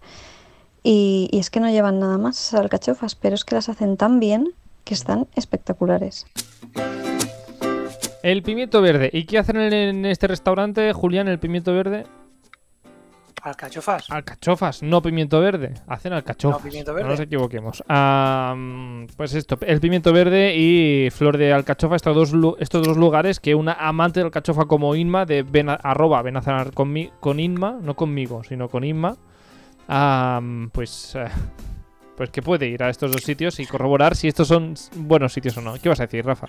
Y, 0.84 1.28
y, 1.32 1.40
es 1.40 1.50
que 1.50 1.60
no 1.60 1.70
llevan 1.70 2.00
nada 2.00 2.18
más 2.18 2.54
alcachofas, 2.54 3.16
pero 3.16 3.36
es 3.36 3.44
que 3.44 3.56
las 3.56 3.70
hacen 3.70 3.98
tan 3.98 4.20
bien 4.20 4.54
que 4.86 4.94
están 4.94 5.28
espectaculares. 5.36 6.26
El 8.24 8.44
pimiento 8.44 8.82
verde. 8.82 9.10
¿Y 9.14 9.26
qué 9.26 9.40
hacen 9.40 9.58
en, 9.58 9.74
en 9.74 10.06
este 10.06 10.28
restaurante, 10.28 10.92
Julián, 10.94 11.28
el 11.28 11.40
pimiento 11.40 11.74
verde? 11.74 12.06
Alcachofas. 13.42 14.10
Alcachofas, 14.12 14.84
no 14.84 15.02
pimiento 15.02 15.40
verde. 15.40 15.74
Hacen 15.88 16.14
alcachofas. 16.14 16.60
No, 16.62 16.70
pimiento 16.70 16.92
No 16.92 16.96
verde. 16.98 17.10
nos 17.10 17.20
equivoquemos. 17.20 17.84
Ah, 17.88 18.56
pues 19.16 19.34
esto, 19.34 19.58
el 19.62 19.80
pimiento 19.80 20.12
verde 20.14 20.56
y 20.58 21.10
flor 21.12 21.38
de 21.38 21.54
alcachofa, 21.54 21.96
estos 21.96 22.32
dos, 22.32 22.56
estos 22.60 22.86
dos 22.86 22.98
lugares 22.98 23.40
que 23.40 23.56
una 23.56 23.74
amante 23.74 24.20
de 24.20 24.26
alcachofa 24.26 24.66
como 24.66 24.94
Inma, 24.96 25.26
de 25.26 25.44
ven 25.44 25.70
a- 25.70 25.74
arroba 25.76 26.22
ven 26.22 26.38
a 26.38 26.42
cenar 26.42 26.74
con, 26.74 26.92
mi- 26.92 27.12
con 27.20 27.40
Inma, 27.40 27.78
no 27.82 27.96
conmigo, 27.96 28.44
sino 28.44 28.68
con 28.70 28.84
Inma, 28.84 29.16
ah, 29.88 30.42
pues, 30.74 31.16
eh, 31.16 31.26
pues 32.18 32.30
que 32.32 32.42
puede 32.42 32.68
ir 32.68 32.84
a 32.84 32.90
estos 32.90 33.12
dos 33.12 33.22
sitios 33.24 33.60
y 33.60 33.66
corroborar 33.66 34.16
si 34.16 34.28
estos 34.28 34.48
son 34.50 34.74
buenos 34.96 35.32
sitios 35.34 35.56
o 35.58 35.62
no. 35.62 35.74
¿Qué 35.82 35.88
vas 35.90 36.00
a 36.02 36.04
decir, 36.08 36.26
Rafa? 36.26 36.48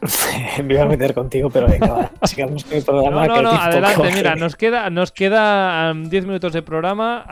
Me 0.64 0.74
iba 0.74 0.82
a 0.84 0.86
meter 0.86 1.12
contigo, 1.14 1.50
pero 1.50 1.66
venga, 1.68 2.10
sigamos 2.24 2.64
con 2.64 2.76
el 2.78 2.84
programa. 2.84 3.26
No, 3.26 3.36
no, 3.36 3.42
no, 3.42 3.50
adelante, 3.50 3.96
coge. 3.96 4.12
mira, 4.14 4.34
nos 4.36 4.56
queda, 4.56 4.90
nos 4.90 5.12
queda 5.12 5.92
10 5.94 6.26
minutos 6.26 6.52
de 6.52 6.62
programa. 6.62 7.24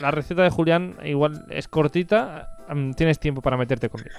la- 0.00 0.10
receta 0.10 0.42
de 0.42 0.50
Julián 0.50 0.96
igual 1.04 1.44
es 1.50 1.68
cortita. 1.68 2.48
am, 2.68 2.94
tienes 2.94 3.18
tiempo 3.18 3.40
para 3.42 3.56
meterte 3.56 3.88
conmigo. 3.88 4.16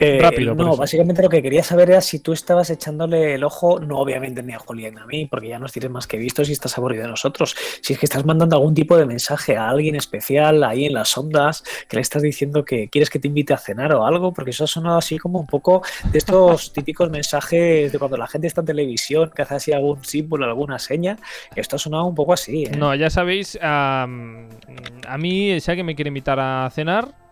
Eh, 0.00 0.18
rápido, 0.20 0.54
No, 0.54 0.76
básicamente 0.76 1.22
lo 1.22 1.28
que 1.28 1.42
quería 1.42 1.62
saber 1.62 1.90
era 1.90 2.00
si 2.00 2.20
tú 2.20 2.32
estabas 2.32 2.70
echándole 2.70 3.34
el 3.34 3.44
ojo, 3.44 3.80
no 3.80 3.98
obviamente 3.98 4.42
ni 4.42 4.52
a 4.52 4.58
Julián 4.58 4.94
ni 4.94 5.00
a 5.00 5.06
mí, 5.06 5.26
porque 5.26 5.48
ya 5.48 5.58
nos 5.58 5.72
tienes 5.72 5.90
más 5.90 6.06
que 6.06 6.18
vistos 6.18 6.48
y 6.48 6.52
estás 6.52 6.78
aburrido 6.78 7.02
de 7.04 7.10
nosotros. 7.10 7.56
Si 7.82 7.94
es 7.94 7.98
que 7.98 8.06
estás 8.06 8.24
mandando 8.24 8.56
algún 8.56 8.74
tipo 8.74 8.96
de 8.96 9.06
mensaje 9.06 9.56
a 9.56 9.68
alguien 9.68 9.96
especial 9.96 10.62
ahí 10.62 10.86
en 10.86 10.94
las 10.94 11.16
ondas, 11.18 11.64
que 11.88 11.96
le 11.96 12.02
estás 12.02 12.22
diciendo 12.22 12.64
que 12.64 12.88
quieres 12.88 13.10
que 13.10 13.18
te 13.18 13.28
invite 13.28 13.54
a 13.54 13.58
cenar 13.58 13.92
o 13.94 14.06
algo, 14.06 14.32
porque 14.32 14.50
eso 14.50 14.64
ha 14.64 14.68
sonado 14.68 14.98
así 14.98 15.18
como 15.18 15.40
un 15.40 15.46
poco 15.46 15.82
de 16.12 16.18
estos 16.18 16.72
típicos 16.72 17.10
mensajes 17.10 17.90
de 17.90 17.98
cuando 17.98 18.16
la 18.16 18.28
gente 18.28 18.46
está 18.46 18.60
en 18.60 18.66
televisión, 18.66 19.30
que 19.34 19.42
hace 19.42 19.54
así 19.54 19.72
algún 19.72 20.04
símbolo, 20.04 20.44
alguna 20.44 20.78
seña. 20.78 21.16
Esto 21.56 21.76
ha 21.76 21.78
sonado 21.78 22.06
un 22.06 22.14
poco 22.14 22.32
así. 22.32 22.64
¿eh? 22.64 22.72
No, 22.76 22.94
ya 22.94 23.10
sabéis, 23.10 23.58
am, 23.60 24.48
a 25.06 25.18
mí, 25.18 25.60
si 25.60 25.70
alguien 25.70 25.86
me 25.86 25.94
quiere 25.94 26.08
invitar 26.08 26.38
a 26.38 26.70
cenar, 26.70 27.27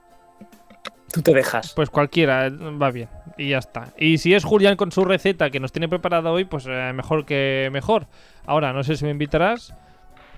Tú 1.13 1.23
te 1.23 1.33
dejas. 1.33 1.73
pues 1.75 1.91
cualquiera, 1.91 2.51
va 2.51 2.91
bien. 2.91 3.09
Y 3.39 3.51
ya 3.51 3.59
está. 3.59 3.89
Y 3.97 4.19
si 4.19 4.35
es 4.35 4.45
Julián 4.45 4.77
con 4.77 4.93
su 4.93 5.05
receta 5.05 5.51
que 5.51 5.61
nos 5.61 5.73
tiene 5.73 5.89
preparada 5.89 6.31
hoy, 6.31 6.45
pues 6.45 6.67
eh, 6.69 6.93
mejor 6.95 7.25
que 7.25 7.69
mejor. 7.73 8.07
Ahora, 8.47 8.73
no 8.73 8.83
sé 8.83 8.97
si 8.97 9.05
me 9.05 9.11
invitarás, 9.11 9.75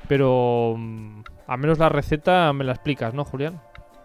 pero 0.09 0.75
mm, 0.77 1.23
al 1.47 1.59
menos 1.59 1.79
la 1.79 1.89
receta 1.89 2.53
me 2.53 2.65
la 2.65 2.73
explicas, 2.73 3.15
¿no, 3.15 3.25
Julián? 3.25 3.61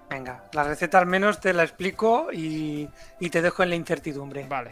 Venga, 0.09 0.43
la 0.53 0.64
receta 0.64 0.99
al 0.99 1.07
menos 1.07 1.39
te 1.39 1.53
la 1.53 1.64
explico 1.64 2.28
y, 2.32 2.88
y 3.20 3.30
te 3.30 3.41
dejo 3.41 3.64
en 3.64 3.70
la 3.70 3.76
incertidumbre. 3.76 4.45
Vale. 4.47 4.72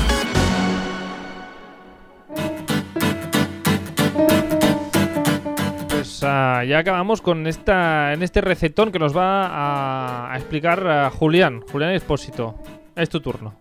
Ya 6.67 6.79
acabamos 6.79 7.21
con 7.21 7.47
esta 7.47 8.13
en 8.13 8.23
este 8.23 8.41
recetón 8.41 8.91
que 8.91 8.99
nos 8.99 9.15
va 9.15 9.45
a, 9.47 10.33
a 10.33 10.37
explicar 10.37 10.85
ah, 10.87 11.09
Julián, 11.09 11.61
Julián 11.71 11.91
Espósito. 11.91 12.55
Es 12.95 13.09
tu 13.09 13.19
turno. 13.21 13.55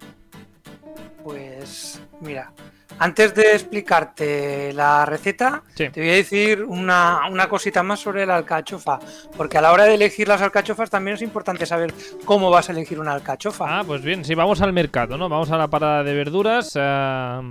Pues 1.23 2.01
mira, 2.21 2.53
antes 2.99 3.35
de 3.35 3.53
explicarte 3.53 4.73
la 4.73 5.05
receta, 5.07 5.63
Sí. 5.75 5.89
te 5.91 6.01
voy 6.01 6.11
a 6.11 6.15
decir 6.15 6.65
una, 6.65 7.21
una 7.31 7.49
cosita 7.49 7.83
más 7.83 8.01
sobre 8.01 8.27
la 8.27 8.37
alcachofa, 8.37 8.99
porque 9.37 9.59
a 9.59 9.63
la 9.63 9.73
hora 9.73 9.85
de 9.85 9.95
elegir 9.95 10.29
las 10.29 10.41
alcachofas 10.43 10.91
también 10.91 11.15
es 11.17 11.23
importante 11.23 11.67
saber 11.67 11.93
cómo 12.25 12.51
vas 12.51 12.69
a 12.69 12.73
elegir 12.73 12.99
una 13.01 13.13
alcachofa. 13.13 13.81
Ah, 13.81 13.85
pues 13.87 14.03
bien, 14.03 14.25
si 14.25 14.35
vamos 14.35 14.61
al 14.63 14.73
mercado, 14.73 15.17
¿no? 15.19 15.29
Vamos 15.29 15.51
a 15.51 15.57
la 15.59 15.69
parada 15.69 16.03
de 16.03 16.15
verduras. 16.15 16.73
ah, 16.81 17.43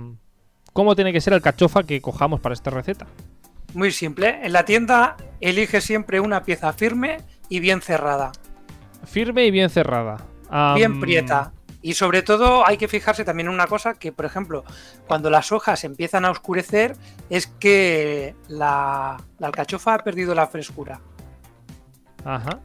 ¿Cómo 0.72 0.94
tiene 0.94 1.12
que 1.12 1.20
ser 1.20 1.32
el 1.32 1.42
cachofa 1.42 1.82
que 1.82 2.00
cojamos 2.00 2.40
para 2.40 2.52
esta 2.52 2.70
receta? 2.70 3.06
Muy 3.74 3.92
simple, 3.92 4.40
en 4.42 4.52
la 4.52 4.64
tienda 4.64 5.16
elige 5.40 5.80
siempre 5.80 6.20
una 6.20 6.42
pieza 6.42 6.72
firme 6.72 7.18
y 7.48 7.60
bien 7.60 7.80
cerrada, 7.80 8.32
Firme 9.06 9.46
y 9.46 9.50
bien 9.50 9.70
cerrada. 9.70 10.18
Bien 10.74 11.00
prieta. 11.00 11.52
Y 11.82 11.94
sobre 11.94 12.22
todo 12.22 12.66
hay 12.66 12.76
que 12.76 12.88
fijarse 12.88 13.24
también 13.24 13.48
en 13.48 13.54
una 13.54 13.66
cosa 13.66 13.94
que, 13.94 14.12
por 14.12 14.26
ejemplo, 14.26 14.64
cuando 15.06 15.30
las 15.30 15.50
hojas 15.50 15.82
empiezan 15.84 16.26
a 16.26 16.30
oscurecer 16.30 16.94
es 17.30 17.46
que 17.46 18.34
la, 18.48 19.16
la 19.38 19.46
alcachofa 19.46 19.94
ha 19.94 19.98
perdido 19.98 20.34
la 20.34 20.46
frescura. 20.46 21.00
Ajá. 22.24 22.60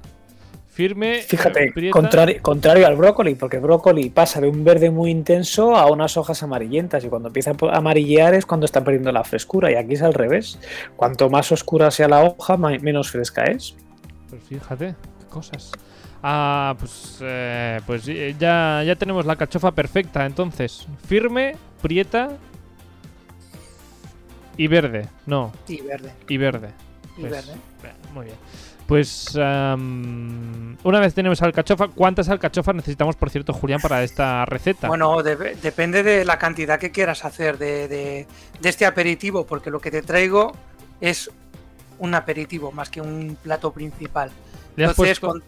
Firme. 0.76 1.22
Fíjate, 1.22 1.72
eh, 1.74 1.90
contrario, 1.90 2.42
contrario 2.42 2.86
al 2.86 2.98
brócoli, 2.98 3.36
porque 3.36 3.56
el 3.56 3.62
brócoli 3.64 4.10
pasa 4.10 4.42
de 4.42 4.50
un 4.50 4.66
verde 4.66 4.92
muy 4.92 5.10
intenso 5.10 5.74
a 5.74 5.90
unas 5.90 6.18
hojas 6.18 6.44
amarillentas 6.44 7.02
y 7.06 7.08
cuando 7.08 7.30
empieza 7.30 7.52
a 7.52 7.78
amarillear 7.78 8.34
es 8.34 8.46
cuando 8.46 8.66
está 8.66 8.84
perdiendo 8.84 9.10
la 9.14 9.24
frescura 9.24 9.72
y 9.72 9.76
aquí 9.76 9.94
es 9.94 10.02
al 10.02 10.14
revés. 10.14 10.60
Cuanto 10.98 11.30
más 11.30 11.50
oscura 11.54 11.92
sea 11.92 12.10
la 12.10 12.26
hoja, 12.26 12.58
menos 12.58 13.10
fresca 13.10 13.46
es. 13.46 13.74
Pues 14.30 14.44
fíjate, 14.44 14.96
qué 15.18 15.26
cosas. 15.30 15.72
Ah, 16.22 16.76
pues, 16.78 17.20
eh, 17.22 17.80
pues 17.86 18.06
eh, 18.10 18.36
ya, 18.38 18.84
ya 18.86 18.98
tenemos 18.98 19.26
la 19.26 19.38
cachofa 19.38 19.72
perfecta, 19.72 20.26
entonces. 20.26 20.88
Firme, 21.08 21.56
prieta 21.82 22.36
y 24.58 24.68
verde. 24.68 25.08
No, 25.26 25.54
Y 25.70 25.80
verde. 25.80 26.12
y 26.28 26.38
verde. 26.38 26.70
Y 27.16 27.22
Pues, 27.22 27.32
verde. 27.32 27.54
Muy 28.14 28.26
bien. 28.26 28.38
Pues 28.88 29.34
una 29.36 31.00
vez 31.00 31.14
tenemos 31.16 31.42
alcachofa, 31.42 31.88
¿cuántas 31.88 32.30
alcachofas 32.30 32.76
necesitamos, 32.76 33.16
por 33.16 33.32
cierto, 33.32 33.52
Julián, 33.52 33.82
para 33.82 34.04
esta 34.04 34.46
receta? 34.46 34.88
Bueno, 34.88 35.24
de- 35.24 35.56
depende 35.56 36.04
de 36.04 36.24
la 36.24 36.38
cantidad 36.38 36.80
que 36.80 36.92
quieras 36.92 37.26
hacer 37.26 37.58
de, 37.58 37.88
de- 37.88 38.28
de 38.60 38.70
este 38.70 38.86
aperitivo, 38.86 39.46
porque 39.48 39.72
lo 39.72 39.80
que 39.80 39.90
te 39.90 40.04
traigo 40.04 40.52
es 41.02 41.32
un 41.98 42.14
aperitivo 42.14 42.72
más 42.72 42.90
que 42.90 43.02
un 43.02 43.38
plato 43.42 43.72
principal. 43.74 44.30
Le 44.76 44.86
has 44.86 44.92
Entonces, 44.92 45.20
con, 45.20 45.42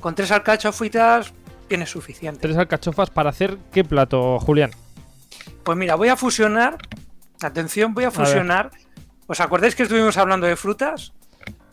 con 0.00 0.14
tres 0.14 0.30
alcachofitas 0.30 1.32
tienes 1.66 1.90
suficiente. 1.90 2.40
tres 2.40 2.56
alcachofas 2.56 3.10
para 3.10 3.30
hacer 3.30 3.58
qué 3.72 3.82
plato, 3.82 4.38
Julián. 4.38 4.70
Pues 5.64 5.76
mira, 5.76 5.96
voy 5.96 6.08
a 6.08 6.16
fusionar. 6.16 6.78
Atención, 7.42 7.92
voy 7.94 8.04
a 8.04 8.10
fusionar. 8.10 8.70
¿Os 9.26 9.40
acordáis 9.40 9.74
que 9.74 9.82
estuvimos 9.82 10.16
hablando 10.16 10.46
de 10.46 10.56
frutas? 10.56 11.12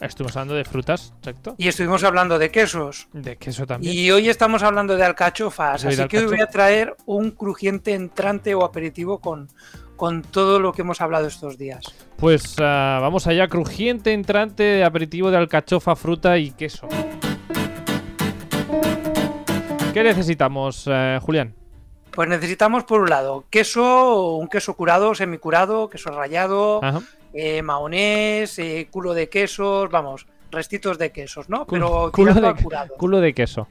Estuvimos 0.02 0.36
hablando 0.36 0.56
de 0.56 0.66
frutas, 0.66 1.14
exacto. 1.20 1.56
Y 1.58 1.68
estuvimos 1.68 2.04
hablando 2.04 2.38
de 2.38 2.52
quesos. 2.52 3.08
De 3.14 3.38
queso 3.38 3.66
también. 3.66 3.94
Y 3.94 4.12
hoy 4.12 4.30
estamos 4.30 4.62
hablando 4.62 4.98
de 4.98 5.04
alcachofas. 5.04 5.86
Así 5.86 6.08
que 6.08 6.20
hoy 6.20 6.26
voy 6.26 6.42
a 6.42 6.48
traer 6.48 6.96
un 7.06 7.32
crujiente 7.32 7.94
entrante 7.94 8.54
o 8.56 8.66
aperitivo 8.66 9.20
con, 9.20 9.48
con 9.96 10.22
todo 10.22 10.60
lo 10.60 10.74
que 10.74 10.82
hemos 10.82 11.00
hablado 11.00 11.28
estos 11.28 11.58
días. 11.58 11.86
Pues 12.18 12.56
ah, 12.60 13.00
vamos 13.02 13.26
allá, 13.28 13.48
crujiente 13.48 14.12
entrante 14.12 14.64
de 14.64 14.84
aperitivo 14.84 15.32
de 15.32 15.38
alcachofa, 15.38 15.96
fruta 15.96 16.38
y 16.38 16.52
queso. 16.52 16.88
¿Qué 19.94 20.04
necesitamos, 20.04 20.84
eh, 20.88 21.20
Julián? 21.22 21.56
Pues 22.12 22.28
necesitamos 22.28 22.84
por 22.84 23.02
un 23.02 23.10
lado 23.10 23.46
queso, 23.50 24.36
un 24.36 24.48
queso 24.48 24.76
curado, 24.76 25.16
semicurado, 25.16 25.90
queso 25.90 26.12
rallado, 26.12 26.84
Ajá. 26.84 27.02
Eh, 27.36 27.62
mahonés, 27.62 28.58
eh, 28.60 28.88
culo 28.90 29.14
de 29.14 29.30
quesos, 29.30 29.90
vamos, 29.92 30.26
restitos 30.52 30.98
de 30.98 31.12
quesos, 31.12 31.50
¿no? 31.50 31.68
Culo- 31.68 32.10
Pero 32.10 32.12
culo 32.12 32.34
de- 32.34 32.64
curado, 32.64 32.96
Culo 32.96 33.20
de 33.20 33.34
queso. 33.34 33.68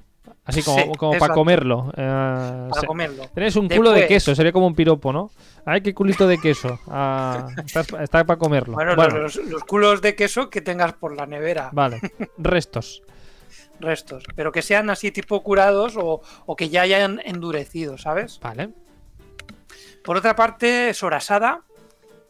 Así 0.47 0.63
como, 0.63 0.79
Sí, 0.79 0.85
como 0.99 1.13
para 1.13 1.17
exacto. 1.17 1.35
comerlo. 1.35 1.93
eh, 1.97 2.69
para 2.71 2.87
comerlo. 2.87 3.25
Tenéis 3.35 3.57
un 3.57 3.67
culo 3.69 3.93
de 3.93 4.07
queso, 4.07 4.35
sería 4.35 4.53
como 4.53 4.67
un 4.67 4.75
piropo, 4.75 5.11
¿no? 5.11 5.31
Ay, 5.65 5.81
qué 5.81 5.95
culito 5.95 6.27
de 6.29 6.39
queso. 6.39 6.79
Ah, 6.87 7.47
está, 7.65 8.25
para 8.25 8.37
comerlo. 8.39 8.75
Bueno, 8.75 8.95
Bueno, 8.95 9.19
Los, 9.21 9.37
los 9.37 9.65
culos 9.65 10.03
de 10.03 10.15
queso 10.15 10.51
que 10.51 10.61
tengas 10.61 10.93
por 10.93 11.17
la 11.17 11.25
nevera, 11.25 11.71
vale. 11.73 12.01
Restos. 12.37 13.03
restos, 13.81 14.25
pero 14.37 14.53
que 14.53 14.61
sean 14.63 14.89
así 14.91 15.11
tipo 15.11 15.43
curados 15.43 15.97
o, 15.97 16.21
o 16.47 16.57
que 16.57 16.69
ya 16.69 16.83
hayan 16.83 17.21
endurecido, 17.25 17.97
¿sabes? 17.99 18.39
Vale. 18.43 18.71
Por 20.05 20.17
otra 20.19 20.37
parte, 20.37 20.93
sorasada, 20.95 21.63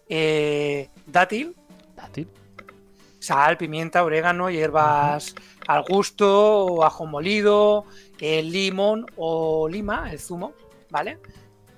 eh, 0.09 0.89
dátil, 1.07 1.55
Dátil. 1.97 2.29
sal, 3.19 3.57
pimienta, 3.57 4.05
orégano, 4.05 4.51
hierbas 4.51 5.35
al 5.67 5.83
gusto, 5.83 6.85
ajo 6.85 7.07
molido, 7.07 7.85
limón 8.21 9.07
o 9.17 9.69
lima, 9.69 10.11
el 10.13 10.19
zumo, 10.19 10.53
¿vale? 10.91 11.19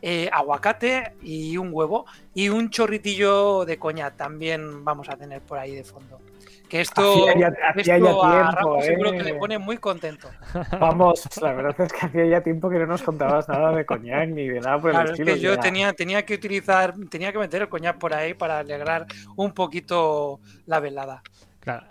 eh, 0.03 0.29
aguacate 0.33 1.15
y 1.23 1.57
un 1.57 1.71
huevo 1.73 2.07
y 2.35 2.49
un 2.49 2.71
chorritillo 2.71 3.65
de 3.65 3.79
coña 3.79 4.13
también 4.13 4.85
vamos 4.85 5.09
a 5.09 5.17
tener 5.17 5.43
por 5.43 5.59
ahí 5.59 5.75
de 5.75 5.83
fondo. 5.83 6.21
Que 6.69 6.81
esto, 6.81 7.01
Hacía 7.29 7.39
ya- 7.39 7.55
hacía 7.71 7.85
ya 7.85 7.95
a 7.95 7.99
tiempo, 7.99 8.23
Rafa 8.25 8.83
seguro 8.83 9.13
que 9.13 9.19
eh. 9.19 9.23
le 9.25 9.35
pone 9.35 9.59
muy 9.59 9.79
contento. 9.79 10.29
Vamos, 10.81 11.29
la 11.41 11.53
verdad 11.53 11.81
es 11.81 11.93
que 11.93 12.07
hacía 12.07 12.27
ya 12.27 12.41
tiempo 12.43 12.69
que 12.69 12.79
no 12.81 12.87
nos 12.87 13.03
contabas 13.03 13.49
nada 13.49 13.73
de 13.73 13.87
coñac 13.87 14.29
ni 14.31 14.49
de 14.49 14.61
nada 14.61 14.81
por 14.81 14.91
el 14.91 14.97
Claro, 14.97 15.13
es 15.13 15.21
que 15.21 15.39
yo 15.41 15.55
ya. 15.55 15.61
tenía, 15.61 15.93
tenía 15.93 16.25
que 16.27 16.35
utilizar, 16.35 16.95
tenía 17.09 17.31
que 17.33 17.39
meter 17.39 17.63
el 17.63 17.69
coñac 17.69 17.99
por 17.99 18.13
ahí 18.15 18.35
para 18.35 18.59
alegrar 18.59 19.07
un 19.37 19.53
poquito 19.53 20.41
la 20.67 20.81
velada. 20.81 21.23
Claro. 21.61 21.87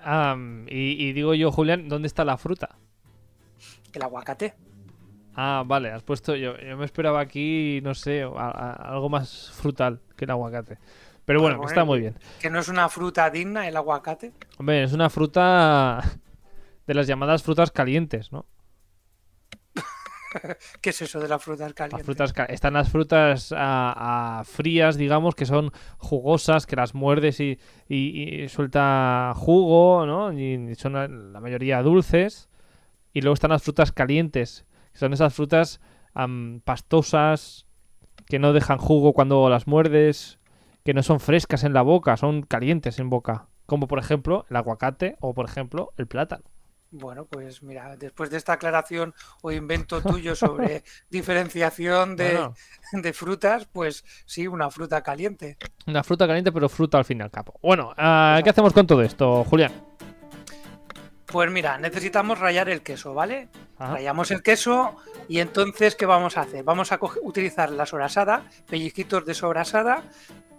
y, 0.67 1.05
y 1.07 1.13
digo 1.13 1.34
yo, 1.34 1.51
Julián, 1.51 1.88
¿dónde 1.88 2.07
está 2.07 2.26
la 2.26 2.38
fruta? 2.38 2.76
El 3.93 4.01
aguacate. 4.03 4.55
Ah, 5.38 5.63
vale, 5.65 5.91
has 5.91 6.03
puesto. 6.03 6.36
Yo, 6.36 6.57
yo 6.57 6.78
me 6.78 6.86
esperaba 6.86 7.19
aquí, 7.21 7.80
no 7.82 7.93
sé, 7.93 8.23
a- 8.23 8.28
a- 8.28 8.73
algo 8.93 9.07
más 9.09 9.51
frutal 9.53 9.99
que 10.17 10.26
el 10.26 10.32
aguacate. 10.32 10.78
Pero 11.26 11.41
bueno, 11.41 11.59
que 11.61 11.65
está 11.67 11.84
muy 11.84 11.99
bien. 11.99 12.17
Que 12.39 12.49
no 12.49 12.59
es 12.59 12.67
una 12.67 12.88
fruta 12.89 13.30
digna 13.30 13.67
el 13.67 13.76
aguacate. 13.78 14.32
Hombre, 14.57 14.84
es 14.84 14.93
una 14.93 15.09
fruta 15.09 16.01
de 16.86 16.93
las 16.93 17.07
llamadas 17.07 17.41
frutas 17.43 17.71
calientes, 17.71 18.32
¿no? 18.32 18.45
¿Qué 20.82 20.89
es 20.89 21.01
eso 21.01 21.19
de 21.19 21.28
las 21.30 21.41
frutas 21.41 21.67
Las 21.69 21.73
calientes? 21.73 22.05
frutas 22.05 22.34
ca- 22.34 22.45
están 22.45 22.73
las 22.73 22.89
frutas 22.89 23.53
a, 23.55 24.39
a 24.39 24.43
frías, 24.43 24.97
digamos, 24.97 25.34
que 25.34 25.45
son 25.45 25.71
jugosas, 25.97 26.65
que 26.65 26.76
las 26.76 26.93
muerdes 26.93 27.39
y, 27.39 27.57
y- 27.88 28.43
y 28.43 28.49
suelta 28.49 29.32
jugo, 29.36 30.05
¿no? 30.05 30.34
Y 30.34 30.76
son 30.76 30.93
la, 30.93 31.07
mayoría 31.39 31.82
dulces. 31.82 32.49
Y 33.13 33.21
luego 33.21 33.34
están 33.36 33.51
las 33.51 33.63
frutas 33.63 33.93
calientes, 33.93 34.65
que 34.91 34.99
son 34.99 35.13
esas 35.13 35.34
frutas 35.34 35.80
pastosas, 36.65 37.65
que 38.28 38.39
no 38.39 38.53
dejan 38.53 38.78
jugo 38.78 39.13
cuando 39.13 39.49
las 39.49 39.67
muerdes, 39.67 40.38
que 40.86 40.93
no 40.93 41.01
son 41.01 41.19
frescas 41.19 41.63
en 41.63 41.73
la 41.73 41.81
boca, 41.81 42.15
son 42.15 42.43
calientes 42.43 42.99
en 42.99 43.09
boca. 43.09 43.47
Como 43.65 43.88
por 43.88 43.97
ejemplo 43.97 44.45
el 44.49 44.55
aguacate 44.55 45.17
o 45.19 45.33
por 45.33 45.49
ejemplo 45.49 45.91
el 45.97 46.05
plátano. 46.05 46.43
Bueno, 46.91 47.25
pues 47.25 47.63
mira, 47.63 47.97
después 47.97 48.29
de 48.29 48.38
esta 48.38 48.53
aclaración 48.53 49.13
o 49.41 49.51
invento 49.51 50.01
tuyo 50.01 50.36
sobre 50.36 50.83
diferenciación 51.09 52.15
de, 52.15 52.33
Bueno. 52.33 52.53
de 52.93 53.11
frutas, 53.11 53.65
pues 53.65 54.05
sí, 54.25 54.47
una 54.47 54.69
fruta 54.69 55.01
caliente. 55.01 55.57
Una 55.88 56.03
fruta 56.03 56.27
caliente, 56.27 56.51
pero 56.51 56.69
fruta 56.69 56.99
al 56.99 57.03
fin 57.03 57.17
y 57.19 57.23
al 57.23 57.31
cabo. 57.31 57.59
Bueno, 57.61 57.91
ah, 57.97 58.39
¿qué 58.43 58.51
hacemos 58.51 58.71
con 58.71 58.86
todo 58.86 59.01
esto, 59.01 59.43
Julián? 59.43 59.73
Pues 61.36 61.51
mira, 61.51 61.77
necesitamos 61.77 62.39
rallar 62.39 62.69
el 62.69 62.81
queso, 62.81 63.13
¿vale? 63.13 63.49
Ajá. 63.77 63.95
Rallamos 63.95 64.31
el 64.31 64.41
queso 64.41 64.95
y 65.27 65.39
entonces, 65.39 65.93
¿qué 65.93 66.05
vamos 66.05 66.38
a 66.38 66.41
hacer? 66.43 66.63
Vamos 66.63 66.93
a 66.93 66.99
utilizar 67.23 67.71
la 67.71 67.86
sobrasada, 67.86 68.45
pellizquitos 68.69 69.25
de 69.25 69.33
sobrasada 69.33 70.03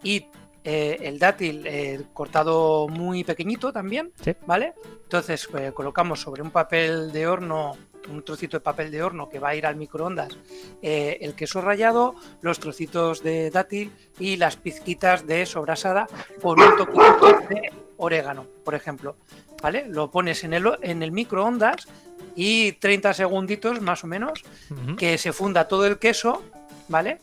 y 0.02 0.26
eh, 0.64 0.98
el 1.00 1.18
dátil 1.18 1.66
eh, 1.66 2.02
cortado 2.12 2.88
muy 2.88 3.24
pequeñito 3.24 3.72
también, 3.72 4.12
Sí. 4.22 4.36
¿vale? 4.44 4.74
Entonces 5.04 5.48
eh, 5.58 5.72
colocamos 5.72 6.20
sobre 6.20 6.42
un 6.42 6.50
papel 6.50 7.10
de 7.10 7.26
horno, 7.26 7.72
un 8.10 8.22
trocito 8.22 8.58
de 8.58 8.60
papel 8.60 8.90
de 8.90 9.02
horno 9.02 9.30
que 9.30 9.38
va 9.38 9.48
a 9.48 9.54
ir 9.56 9.64
al 9.64 9.76
microondas, 9.76 10.36
eh, 10.82 11.16
el 11.22 11.34
queso 11.34 11.62
rallado, 11.62 12.16
los 12.42 12.60
trocitos 12.60 13.22
de 13.22 13.48
dátil 13.50 13.92
y 14.18 14.36
las 14.36 14.56
pizquitas 14.56 15.26
de 15.26 15.46
sobrasada 15.46 16.06
con 16.42 16.60
un 16.60 16.76
toquecito 16.76 17.28
de 17.48 17.85
orégano, 17.96 18.46
por 18.64 18.74
ejemplo. 18.74 19.16
¿Vale? 19.62 19.86
Lo 19.88 20.10
pones 20.10 20.44
en 20.44 20.52
el, 20.52 20.70
en 20.82 21.02
el 21.02 21.12
microondas 21.12 21.88
y 22.34 22.72
30 22.72 23.14
segunditos 23.14 23.80
más 23.80 24.04
o 24.04 24.06
menos 24.06 24.42
que 24.98 25.16
se 25.18 25.32
funda 25.32 25.66
todo 25.66 25.86
el 25.86 25.98
queso, 25.98 26.42
¿vale? 26.88 27.18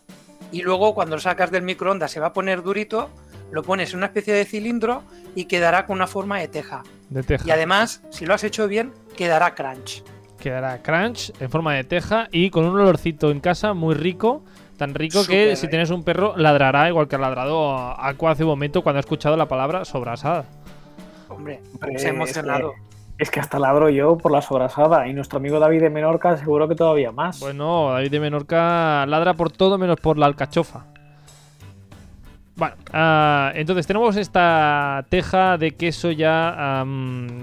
Y 0.51 0.61
luego 0.61 0.93
cuando 0.95 1.15
lo 1.15 1.21
sacas 1.21 1.51
del 1.51 1.61
microondas 1.61 2.11
se 2.11 2.19
va 2.19 2.27
a 2.27 2.33
poner 2.33 2.63
durito, 2.63 3.09
lo 3.51 3.61
pones 3.63 3.91
en 3.91 3.97
una 3.97 4.07
especie 4.07 4.33
de 4.33 4.45
cilindro 4.45 5.03
y 5.35 5.45
quedará 5.45 5.85
con 5.85 5.95
una 5.95 6.07
forma 6.07 6.39
de 6.39 6.47
teja. 6.47 6.83
De 7.09 7.21
teja. 7.21 7.47
Y 7.47 7.51
además, 7.51 8.01
si 8.09 8.25
lo 8.25 8.33
has 8.33 8.43
hecho 8.43 8.67
bien, 8.67 8.91
quedará 9.15 9.53
crunch. 9.53 10.03
Quedará 10.39 10.81
crunch 10.81 11.31
en 11.39 11.49
forma 11.49 11.75
de 11.75 11.83
teja 11.83 12.27
y 12.31 12.49
con 12.49 12.65
un 12.65 12.79
olorcito 12.79 13.31
en 13.31 13.39
casa 13.39 13.73
muy 13.73 13.93
rico. 13.93 14.43
Tan 14.83 14.95
rico 14.95 15.25
que 15.25 15.55
si 15.55 15.69
tienes 15.69 15.91
un 15.91 16.03
perro 16.03 16.33
ladrará 16.35 16.89
igual 16.89 17.07
que 17.07 17.15
ha 17.15 17.19
ladrado 17.19 17.73
Aqua 17.73 18.31
hace 18.31 18.43
un 18.43 18.49
momento 18.49 18.81
cuando 18.81 18.97
ha 18.97 18.99
escuchado 18.99 19.37
la 19.37 19.47
palabra 19.47 19.85
sobrasada. 19.85 20.43
Hombre, 21.29 21.61
Hombre, 21.75 21.99
se 21.99 22.07
ha 22.07 22.09
emocionado. 22.09 22.73
Es 23.17 23.31
que 23.31 23.39
hasta 23.39 23.59
ladro 23.59 23.87
yo 23.87 24.17
por 24.17 24.33
la 24.33 24.41
sobrasada 24.41 25.07
y 25.07 25.13
nuestro 25.13 25.37
amigo 25.37 25.57
David 25.57 25.83
de 25.83 25.89
Menorca 25.89 26.35
seguro 26.35 26.67
que 26.67 26.75
todavía 26.75 27.13
más. 27.13 27.39
Bueno, 27.39 27.91
David 27.91 28.11
de 28.11 28.19
Menorca 28.19 29.05
ladra 29.05 29.35
por 29.35 29.51
todo 29.51 29.77
menos 29.77 30.01
por 30.01 30.17
la 30.17 30.25
alcachofa. 30.25 30.83
Bueno, 32.57 32.75
ah, 32.91 33.53
entonces 33.55 33.87
tenemos 33.87 34.17
esta 34.17 35.05
teja 35.07 35.57
de 35.57 35.71
queso 35.71 36.11
ya 36.11 36.85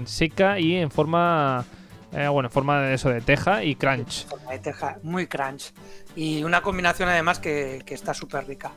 seca 0.05 0.59
y 0.59 0.75
en 0.75 0.91
forma, 0.91 1.65
eh, 2.13 2.27
bueno, 2.27 2.47
en 2.47 2.51
forma 2.51 2.81
de 2.81 2.93
eso 2.93 3.09
de 3.09 3.21
teja 3.21 3.63
y 3.63 3.75
crunch. 3.75 4.27
forma 4.27 4.51
de 4.51 4.59
teja, 4.59 4.97
muy 5.03 5.27
crunch. 5.27 5.73
Y 6.15 6.43
una 6.43 6.61
combinación 6.61 7.09
además 7.09 7.39
que, 7.39 7.81
que 7.85 7.93
está 7.93 8.13
súper 8.13 8.45
rica. 8.47 8.71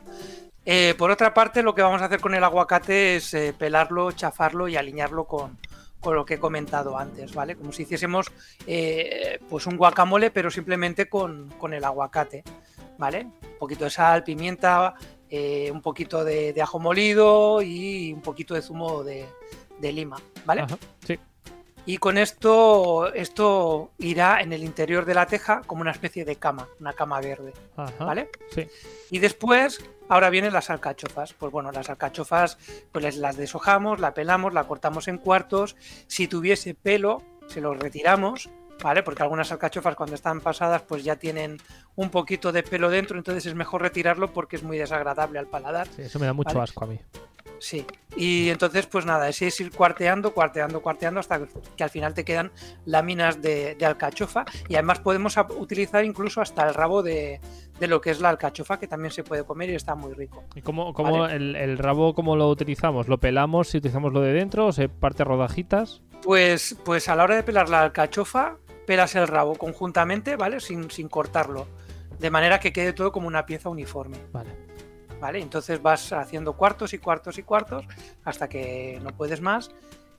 Eh, 0.65 0.95
por 0.97 1.11
otra 1.11 1.35
parte, 1.35 1.63
lo 1.63 1.75
que 1.75 1.83
vamos 1.83 2.01
a 2.01 2.07
hacer 2.07 2.21
con 2.21 2.35
el 2.35 2.43
aguacate 2.45 3.17
es 3.17 3.35
eh, 3.35 3.55
pelarlo, 3.57 4.13
chafarlo 4.13 4.69
y 4.69 4.77
alinearlo 4.77 5.25
con, 5.25 5.59
con 6.01 6.15
lo 6.15 6.25
que 6.25 6.35
he 6.35 6.39
comentado 6.39 6.97
antes, 6.97 7.35
¿vale? 7.35 7.57
Como 7.57 7.73
si 7.73 7.83
hiciésemos 7.83 8.33
pues 9.49 9.67
un 9.67 9.77
guacamole, 9.77 10.31
pero 10.31 10.51
simplemente 10.51 11.09
con, 11.09 11.51
con 11.59 11.75
el 11.75 11.85
aguacate, 11.85 12.45
¿vale? 12.99 13.27
Un 13.43 13.59
poquito 13.59 13.85
de 13.85 13.91
sal, 13.91 14.25
pimienta, 14.25 14.95
un 15.71 15.83
poquito 15.83 16.25
de, 16.25 16.53
de 16.53 16.63
ajo 16.63 16.79
molido 16.79 17.61
y 17.61 18.13
un 18.13 18.23
poquito 18.23 18.55
de 18.55 18.63
zumo 18.63 19.03
de, 19.03 19.27
de 19.81 19.93
lima, 19.93 20.17
¿vale? 20.47 20.63
Ajá, 20.63 20.79
sí. 21.07 21.19
Y 21.87 21.99
con 21.99 22.17
esto, 22.17 23.13
esto 23.13 23.91
irá 23.99 24.41
en 24.41 24.53
el 24.53 24.65
interior 24.65 25.05
de 25.05 25.15
la 25.15 25.27
teja 25.27 25.61
como 25.67 25.83
una 25.83 25.91
especie 25.91 26.25
de 26.25 26.37
cama, 26.37 26.67
una 26.81 26.95
cama 26.95 27.21
verde, 27.21 27.53
Ajá, 27.77 28.05
¿vale? 28.05 28.31
sí. 28.51 28.67
Y 29.11 29.19
después, 29.19 29.85
ahora 30.09 30.31
vienen 30.31 30.53
las 30.53 30.71
alcachofas. 30.71 31.35
Pues 31.35 31.53
bueno, 31.53 31.71
las 31.73 31.91
alcachofas, 31.91 32.57
pues 32.91 33.17
las 33.17 33.37
deshojamos, 33.37 34.01
la 34.01 34.15
pelamos, 34.15 34.55
la 34.55 34.65
cortamos 34.65 35.09
en 35.09 35.19
cuartos. 35.19 35.77
Si 36.07 36.27
tuviese 36.27 36.75
pelo, 36.75 37.23
se 37.49 37.61
los 37.61 37.79
retiramos, 37.79 38.49
¿vale? 38.83 39.03
Porque 39.03 39.23
algunas 39.23 39.51
alcachofas 39.53 39.95
cuando 39.95 40.15
están 40.15 40.41
pasadas, 40.41 40.83
pues 40.83 41.05
ya 41.05 41.17
tienen 41.17 41.59
un 41.97 42.11
poquito 42.11 42.53
de 42.53 42.63
pelo 42.63 42.91
dentro, 42.91 43.17
entonces 43.19 43.47
es 43.47 43.55
mejor 43.55 43.83
retirarlo 43.83 44.33
porque 44.33 44.57
es 44.57 44.63
muy 44.63 44.79
desagradable 44.79 45.39
al 45.39 45.47
paladar. 45.47 45.87
Sí, 45.89 46.03
eso 46.03 46.19
me 46.19 46.27
da 46.27 46.33
mucho 46.33 46.55
Vale. 46.55 46.65
asco 46.65 46.85
a 46.85 46.89
mí. 46.89 46.99
Sí, 47.61 47.87
y 48.17 48.51
entonces 48.51 48.87
pues 48.87 49.07
nada, 49.07 49.29
es 49.29 49.61
ir 49.61 49.71
cuarteando, 49.71 50.35
cuarteando, 50.35 50.83
cuarteando 50.83 51.21
hasta 51.21 51.41
que 51.77 51.85
al 51.85 51.89
final 51.89 52.13
te 52.13 52.25
quedan 52.25 52.51
láminas 52.85 53.41
de, 53.41 53.75
de 53.77 53.87
alcachofa 53.87 54.45
y 54.69 54.75
además 54.75 54.99
podemos 54.99 55.37
utilizar 55.57 56.05
incluso 56.05 56.41
hasta 56.41 56.67
el 56.69 56.75
rabo 56.75 57.03
de, 57.03 57.41
de 57.79 57.87
lo 57.87 58.01
que 58.01 58.11
es 58.11 58.21
la 58.21 58.31
alcachofa 58.31 58.79
que 58.79 58.89
también 58.89 59.13
se 59.13 59.23
puede 59.23 59.45
comer 59.45 59.71
y 59.71 59.75
está 59.77 59.95
muy 59.95 60.13
rico. 60.15 60.43
¿Y 60.55 60.63
cómo, 60.63 60.93
cómo 60.93 61.21
Vale. 61.21 61.37
el, 61.37 61.57
el 61.57 61.79
rabo 61.79 62.15
cómo 62.15 62.37
lo 62.37 62.49
utilizamos? 62.49 63.09
¿Lo 63.09 63.19
pelamos 63.19 63.69
si 63.69 63.79
utilizamos 63.79 64.13
lo 64.13 64.21
de 64.21 64.33
dentro 64.33 64.67
o 64.67 64.73
se 64.73 64.89
parte 64.89 65.23
a 65.23 65.25
rodajitas? 65.27 66.03
Pues, 66.23 66.77
pues 66.85 67.09
a 67.09 67.17
la 67.17 67.25
hora 67.25 67.37
de 67.37 67.43
pelar 67.45 67.69
la 67.69 67.83
alcachofa, 67.83 68.57
pelas 68.87 69.15
el 69.15 69.27
rabo 69.29 69.55
conjuntamente, 69.57 70.37
¿vale? 70.37 70.61
Sin, 70.61 70.91
sin 70.91 71.09
cortarlo, 71.09 71.67
de 72.19 72.31
manera 72.31 72.61
que 72.61 72.73
quede 72.73 72.93
todo 72.93 73.13
como 73.13 73.27
una 73.29 73.47
pieza 73.47 73.69
uniforme. 73.69 74.19
Vale. 74.33 74.51
¿vale? 75.21 75.41
Entonces 75.41 75.81
vas 75.81 76.13
haciendo 76.13 76.53
cuartos 76.55 76.93
y 76.93 76.99
cuartos 76.99 77.39
y 77.39 77.43
cuartos 77.45 77.87
hasta 78.25 78.49
que 78.49 79.01
no 79.03 79.11
puedes 79.17 79.41
más. 79.41 79.71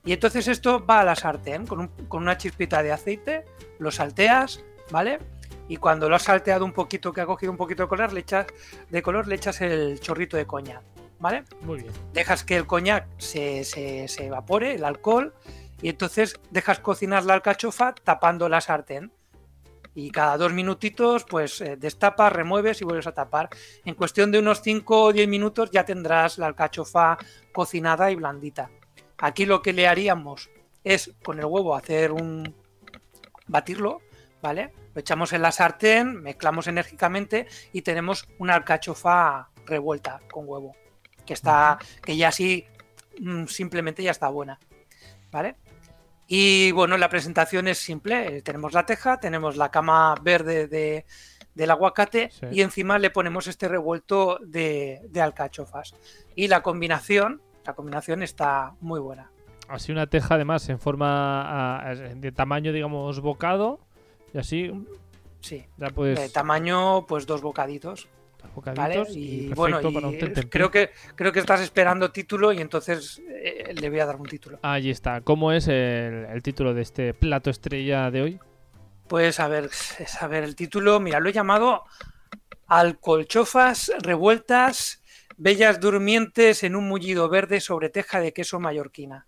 Y 0.04 0.12
entonces 0.12 0.48
esto 0.48 0.84
va 0.84 1.00
a 1.00 1.04
la 1.04 1.14
sartén 1.14 1.64
con, 1.66 1.78
un- 1.80 1.88
con 2.08 2.22
una 2.22 2.36
chispita 2.36 2.82
de 2.82 2.90
aceite, 2.92 3.44
lo 3.78 3.90
salteas, 3.92 4.64
¿vale? 4.90 5.18
Y 5.68 5.76
cuando 5.76 6.08
lo 6.08 6.16
has 6.16 6.22
salteado 6.22 6.64
un 6.64 6.72
poquito, 6.72 7.12
que 7.12 7.20
ha 7.20 7.26
cogido 7.26 7.52
un 7.52 7.58
poquito 7.58 7.82
de 7.84 7.88
color, 7.88 8.12
le 8.12 8.20
echas, 8.20 8.46
de 8.90 9.02
color, 9.02 9.28
le 9.28 9.36
echas 9.36 9.60
el 9.60 10.00
chorrito 10.00 10.36
de 10.36 10.46
coñac, 10.46 10.82
¿vale? 11.20 11.44
Muy 11.62 11.80
bien. 11.82 11.92
Dejas 12.12 12.42
que 12.42 12.56
el 12.56 12.66
coñac 12.66 13.06
se, 13.18 13.62
se- 13.64 14.08
se 14.08 14.26
evapore, 14.26 14.74
el 14.74 14.84
alcohol, 14.84 15.34
y 15.82 15.88
entonces 15.88 16.40
dejas 16.50 16.80
cocinar 16.80 17.24
la 17.24 17.34
alcachofa 17.34 17.94
tapando 17.94 18.48
la 18.48 18.60
sartén. 18.60 19.12
Y 19.94 20.10
cada 20.10 20.36
dos 20.36 20.52
minutitos, 20.52 21.24
pues 21.24 21.60
eh, 21.62 21.76
destapas, 21.76 22.30
remueves 22.30 22.82
y 22.82 22.84
vuelves 22.84 23.06
a 23.06 23.14
tapar. 23.14 23.48
En 23.84 23.94
cuestión 23.94 24.30
de 24.30 24.38
unos 24.38 24.60
5 24.60 25.02
o 25.04 25.12
10 25.12 25.26
minutos 25.26 25.70
ya 25.70 25.86
tendrás 25.86 26.36
la 26.36 26.46
alcachofa 26.46 27.16
cocinada 27.52 28.10
y 28.10 28.14
blandita. 28.14 28.70
Aquí 29.18 29.46
lo 29.46 29.62
que 29.62 29.72
le 29.72 29.88
haríamos 29.88 30.50
es 30.84 31.14
con 31.24 31.38
el 31.38 31.46
huevo 31.46 31.74
hacer 31.74 32.12
un... 32.12 32.54
batirlo, 33.46 34.02
¿vale? 34.42 34.74
Lo 34.94 35.00
echamos 35.00 35.32
en 35.32 35.42
la 35.42 35.50
sartén, 35.50 36.22
mezclamos 36.22 36.66
enérgicamente 36.66 37.46
y 37.72 37.82
tenemos 37.82 38.28
una 38.38 38.54
alcachofa 38.54 39.48
revuelta 39.64 40.20
con 40.30 40.46
huevo. 40.46 40.76
Que 41.24 41.34
está, 41.34 41.78
que 42.02 42.16
ya 42.16 42.28
así 42.28 42.66
mm, 43.18 43.46
simplemente 43.46 44.02
ya 44.02 44.10
está 44.10 44.28
buena, 44.28 44.60
¿vale? 45.32 45.56
Y 46.26 46.72
bueno, 46.72 46.96
la 46.96 47.08
presentación 47.08 47.68
es 47.68 47.78
simple. 47.78 48.38
eh, 48.38 48.42
Tenemos 48.42 48.72
la 48.72 48.84
teja, 48.84 49.18
tenemos 49.18 49.56
la 49.56 49.70
cama 49.70 50.14
verde 50.22 50.66
de, 50.66 51.04
del 51.54 51.70
aguacate 51.70 52.30
y 52.50 52.60
encima 52.60 52.98
le 52.98 53.10
ponemos 53.10 53.46
este 53.46 53.68
revuelto 53.68 54.38
de, 54.42 55.08
alcachofas. 55.20 55.94
Y 56.34 56.48
la 56.48 56.62
combinación, 56.62 57.40
la 57.64 57.74
combinación 57.74 58.22
está 58.22 58.74
muy 58.80 59.00
buena. 59.00 59.30
Así 59.68 59.90
una 59.90 60.06
teja 60.06 60.34
además 60.34 60.68
en 60.68 60.78
forma 60.78 61.82
de 62.14 62.32
tamaño, 62.32 62.72
digamos, 62.72 63.20
bocado. 63.20 63.80
Y 64.32 64.38
así. 64.38 64.70
Sí. 65.40 65.64
De 65.76 66.28
tamaño, 66.28 67.06
pues 67.06 67.26
dos 67.26 67.40
bocaditos. 67.40 68.08
Y, 69.14 69.48
bueno, 69.54 69.80
creo 70.50 70.70
que 70.70 70.90
creo 71.14 71.32
que 71.32 71.40
estás 71.40 71.60
esperando 71.60 72.10
título 72.10 72.52
y 72.52 72.60
entonces 72.60 73.20
eh, 73.28 73.74
le 73.74 73.90
voy 73.90 74.00
a 74.00 74.06
dar 74.06 74.16
un 74.16 74.26
título. 74.26 74.58
Ahí 74.62 74.90
está. 74.90 75.20
¿Cómo 75.20 75.52
es 75.52 75.68
el, 75.68 76.42
título 76.42 76.74
de 76.74 76.82
este 76.82 77.14
plato 77.14 77.50
estrella 77.50 78.10
de 78.10 78.22
hoy? 78.22 78.40
Pues 79.08 79.40
a 79.40 79.48
ver, 79.48 79.70
a 80.20 80.26
ver 80.26 80.44
el 80.44 80.56
título. 80.56 81.00
Mira, 81.00 81.20
lo 81.20 81.28
he 81.28 81.32
llamado 81.32 81.84
Alcolchofas 82.66 83.92
revueltas, 84.00 85.02
bellas 85.36 85.80
durmientes 85.80 86.64
en 86.64 86.76
un 86.76 86.88
mullido 86.88 87.28
verde 87.28 87.60
sobre 87.60 87.90
teja 87.90 88.20
de 88.20 88.32
queso 88.32 88.58
mallorquina. 88.58 89.26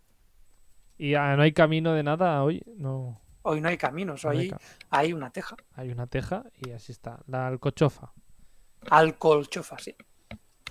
¿Y 0.96 1.14
ah, 1.14 1.36
no 1.36 1.42
hay 1.42 1.52
camino 1.52 1.94
de 1.94 2.02
nada 2.02 2.42
hoy? 2.42 2.62
No. 2.76 3.20
Hoy 3.42 3.60
no 3.60 3.68
hay 3.68 3.78
caminos, 3.78 4.24
hoy 4.24 4.52
hay 4.90 5.12
una 5.12 5.30
teja. 5.30 5.56
Hay 5.74 5.90
una 5.90 6.06
teja 6.06 6.44
y 6.56 6.72
así 6.72 6.92
está. 6.92 7.20
La 7.26 7.46
alcochofa. 7.46 8.12
Alcolchofa, 8.90 9.78
sí. 9.78 9.94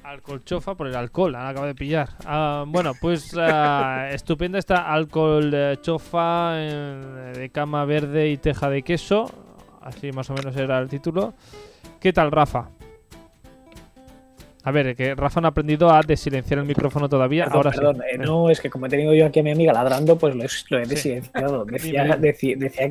Alcolchofa 0.04 0.76
por 0.76 0.88
el 0.88 0.96
alcohol, 0.96 1.34
la 1.34 1.50
acabo 1.50 1.66
de 1.66 1.76
pillar. 1.76 2.10
Ah, 2.26 2.64
bueno, 2.68 2.94
pues 3.00 3.34
uh, 3.34 3.42
estupenda 4.12 4.58
esta 4.58 4.92
alcolchofa 4.92 6.54
de 6.54 7.50
cama 7.52 7.84
verde 7.86 8.30
y 8.30 8.38
teja 8.38 8.70
de 8.70 8.84
queso. 8.84 9.26
Así 9.82 10.12
más 10.12 10.30
o 10.30 10.34
menos 10.34 10.56
era 10.56 10.80
el 10.80 10.88
título. 10.88 11.34
¿Qué 12.00 12.14
tal, 12.14 12.32
Rafa? 12.32 12.70
A 14.68 14.72
ver, 14.72 14.98
que 14.98 15.16
Rafa 15.16 15.40
no 15.40 15.48
ha 15.48 15.52
aprendido 15.52 15.90
a 15.90 16.02
desilenciar 16.02 16.60
el 16.60 16.66
micrófono 16.66 17.08
todavía. 17.08 17.46
Ahora 17.46 17.72
perdón, 17.72 18.02
eh, 18.12 18.18
no, 18.18 18.50
es 18.50 18.60
que 18.60 18.70
como 18.70 18.88
he 18.88 18.90
tenido 18.90 19.14
yo 19.14 19.26
aquí 19.26 19.40
a 19.40 19.44
mi 19.44 19.52
amiga 19.52 19.72
ladrando, 19.72 20.18
pues 20.18 20.36
lo 20.36 20.44
he, 20.78 20.86
desilenciado. 20.86 21.64
Decía, 21.64 22.20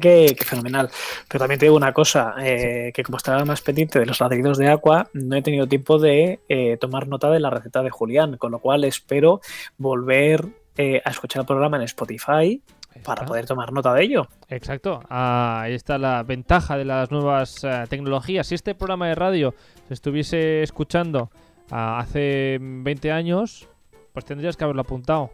que, 0.00 0.34
fenomenal. 0.42 0.88
Pero 1.28 1.38
también 1.38 1.60
te 1.60 1.66
digo 1.66 1.76
una 1.76 1.92
cosa, 1.92 2.34
eh, 2.40 2.92
que 2.94 3.02
como 3.02 3.18
estaba 3.18 3.44
más 3.44 3.60
pendiente 3.60 3.98
de 3.98 4.06
los 4.06 4.18
ladridos 4.20 4.56
de 4.56 4.68
agua, 4.68 5.10
no 5.12 5.36
he 5.36 5.42
tenido 5.42 5.66
tiempo 5.66 5.98
de 5.98 6.40
eh, 6.48 6.78
tomar 6.78 7.08
nota 7.08 7.28
de 7.28 7.40
la 7.40 7.50
receta 7.50 7.82
de 7.82 7.90
Julián, 7.90 8.38
con 8.38 8.52
lo 8.52 8.58
cual 8.58 8.84
espero 8.84 9.42
volver 9.76 10.46
a 10.78 11.10
escuchar 11.10 11.40
el 11.40 11.46
programa 11.46 11.76
en 11.76 11.82
Spotify 11.82 12.62
para 13.04 13.26
poder 13.26 13.44
tomar 13.44 13.70
nota 13.70 13.92
de 13.92 14.02
ello. 14.02 14.28
Exacto, 14.48 15.02
ah, 15.10 15.60
ahí 15.64 15.74
está 15.74 15.98
la 15.98 16.22
ventaja 16.22 16.78
de 16.78 16.86
las 16.86 17.10
nuevas 17.10 17.66
tecnologías. 17.90 18.46
Si 18.46 18.54
este 18.54 18.74
programa 18.74 19.08
de 19.08 19.14
radio 19.14 19.54
se 19.88 19.92
estuviese 19.92 20.62
escuchando 20.62 21.30
hace 21.70 22.58
20 22.60 23.12
años, 23.12 23.68
pues 24.12 24.24
tendrías 24.24 24.56
que 24.56 24.64
haberlo 24.64 24.82
apuntado. 24.82 25.30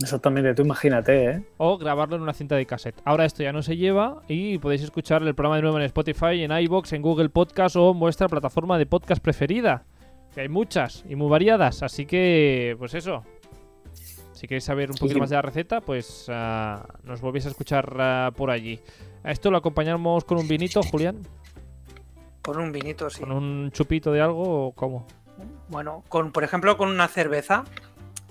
Exactamente, 0.00 0.54
tú 0.54 0.62
imagínate, 0.62 1.24
¿eh? 1.24 1.42
O 1.56 1.78
grabarlo 1.78 2.16
en 2.16 2.22
una 2.22 2.34
cinta 2.34 2.54
de 2.54 2.66
cassette. 2.66 3.00
Ahora 3.04 3.24
esto 3.24 3.42
ya 3.42 3.52
no 3.52 3.62
se 3.62 3.76
lleva 3.76 4.22
y 4.28 4.58
podéis 4.58 4.82
escuchar 4.82 5.22
el 5.22 5.34
programa 5.34 5.56
de 5.56 5.62
nuevo 5.62 5.78
en 5.78 5.84
Spotify, 5.84 6.42
en 6.42 6.52
iBox, 6.52 6.92
en 6.92 7.02
Google 7.02 7.30
Podcast 7.30 7.76
o 7.76 7.92
en 7.92 7.98
vuestra 7.98 8.28
plataforma 8.28 8.76
de 8.78 8.84
podcast 8.84 9.22
preferida. 9.22 9.84
Que 10.34 10.42
hay 10.42 10.48
muchas 10.50 11.02
y 11.08 11.16
muy 11.16 11.30
variadas, 11.30 11.82
así 11.82 12.04
que, 12.04 12.76
pues 12.78 12.92
eso. 12.92 13.24
Si 14.32 14.46
queréis 14.46 14.64
saber 14.64 14.90
un 14.90 14.98
poquito 14.98 15.18
más 15.18 15.30
de 15.30 15.36
la 15.36 15.42
receta, 15.42 15.80
pues 15.80 16.26
ah, 16.28 16.86
nos 17.04 17.22
volvéis 17.22 17.46
a 17.46 17.48
escuchar 17.48 17.96
ah, 17.98 18.30
por 18.36 18.50
allí. 18.50 18.78
A 19.24 19.32
esto 19.32 19.50
lo 19.50 19.56
acompañamos 19.56 20.24
con 20.24 20.36
un 20.36 20.46
vinito, 20.46 20.82
Julián. 20.82 21.22
Con 22.46 22.60
un 22.60 22.70
vinito, 22.70 23.10
sí. 23.10 23.22
¿Con 23.22 23.32
un 23.32 23.72
chupito 23.72 24.12
de 24.12 24.20
algo 24.20 24.68
o 24.68 24.72
cómo? 24.72 25.04
Bueno, 25.66 26.04
con, 26.08 26.30
por 26.30 26.44
ejemplo, 26.44 26.76
con 26.76 26.88
una 26.88 27.08
cerveza. 27.08 27.64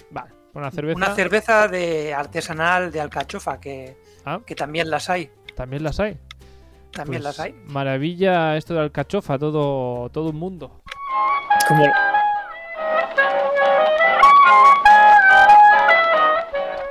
Vale, 0.09 0.32
una 0.53 0.72
cerveza. 0.72 0.95
Una 0.95 1.13
cerveza 1.13 1.68
de 1.68 2.13
artesanal 2.13 2.93
de 2.93 3.01
alcachofa, 3.01 3.59
que, 3.59 3.97
ah. 4.24 4.39
que 4.45 4.55
también 4.55 4.89
las 4.89 5.09
hay. 5.09 5.30
También 5.53 5.84
las 5.84 5.99
hay. 5.99 6.18
También 6.91 7.24
pues 7.24 7.38
las 7.38 7.39
hay. 7.41 7.61
Maravilla 7.66 8.55
esto 8.55 8.74
de 8.74 8.80
alcachofa, 8.80 9.38
todo, 9.38 10.09
todo 10.11 10.30
un 10.30 10.38
mundo. 10.38 10.80
Como... 11.68 11.84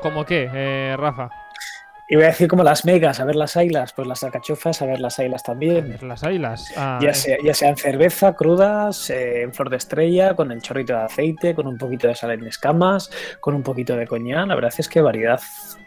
¿Cómo 0.03 0.27
qué, 0.27 0.51
eh, 0.53 0.95
Rafa? 0.99 1.31
Y 2.07 2.17
voy 2.17 2.25
a 2.25 2.29
decir 2.29 2.49
como 2.49 2.63
las 2.63 2.85
megas, 2.85 3.19
a 3.19 3.25
ver 3.25 3.35
las 3.35 3.57
ailas, 3.57 3.95
pues 3.95 4.07
las 4.07 4.23
alcachofas, 4.23 4.83
a 4.83 4.87
ver 4.87 5.01
las 5.01 5.19
ailas 5.19 5.43
también. 5.43 5.97
las 6.03 6.23
ailas. 6.23 6.71
Ah, 6.77 6.99
ya, 7.01 7.15
sea, 7.15 7.39
ya 7.43 7.55
sean 7.55 7.77
cerveza, 7.77 8.35
crudas, 8.35 9.09
eh, 9.09 9.43
en 9.43 9.55
flor 9.55 9.71
de 9.71 9.79
estrella, 9.79 10.35
con 10.35 10.53
el 10.53 10.61
chorrito 10.61 10.93
de 10.93 11.05
aceite, 11.05 11.55
con 11.55 11.67
un 11.67 11.79
poquito 11.79 12.07
de 12.07 12.15
sal 12.15 12.33
en 12.33 12.47
escamas, 12.47 13.11
con 13.41 13.55
un 13.55 13.63
poquito 13.63 13.97
de 13.97 14.07
coñac. 14.07 14.47
La 14.47 14.55
verdad 14.55 14.75
es 14.77 14.89
que 14.89 15.01
variedad 15.01 15.41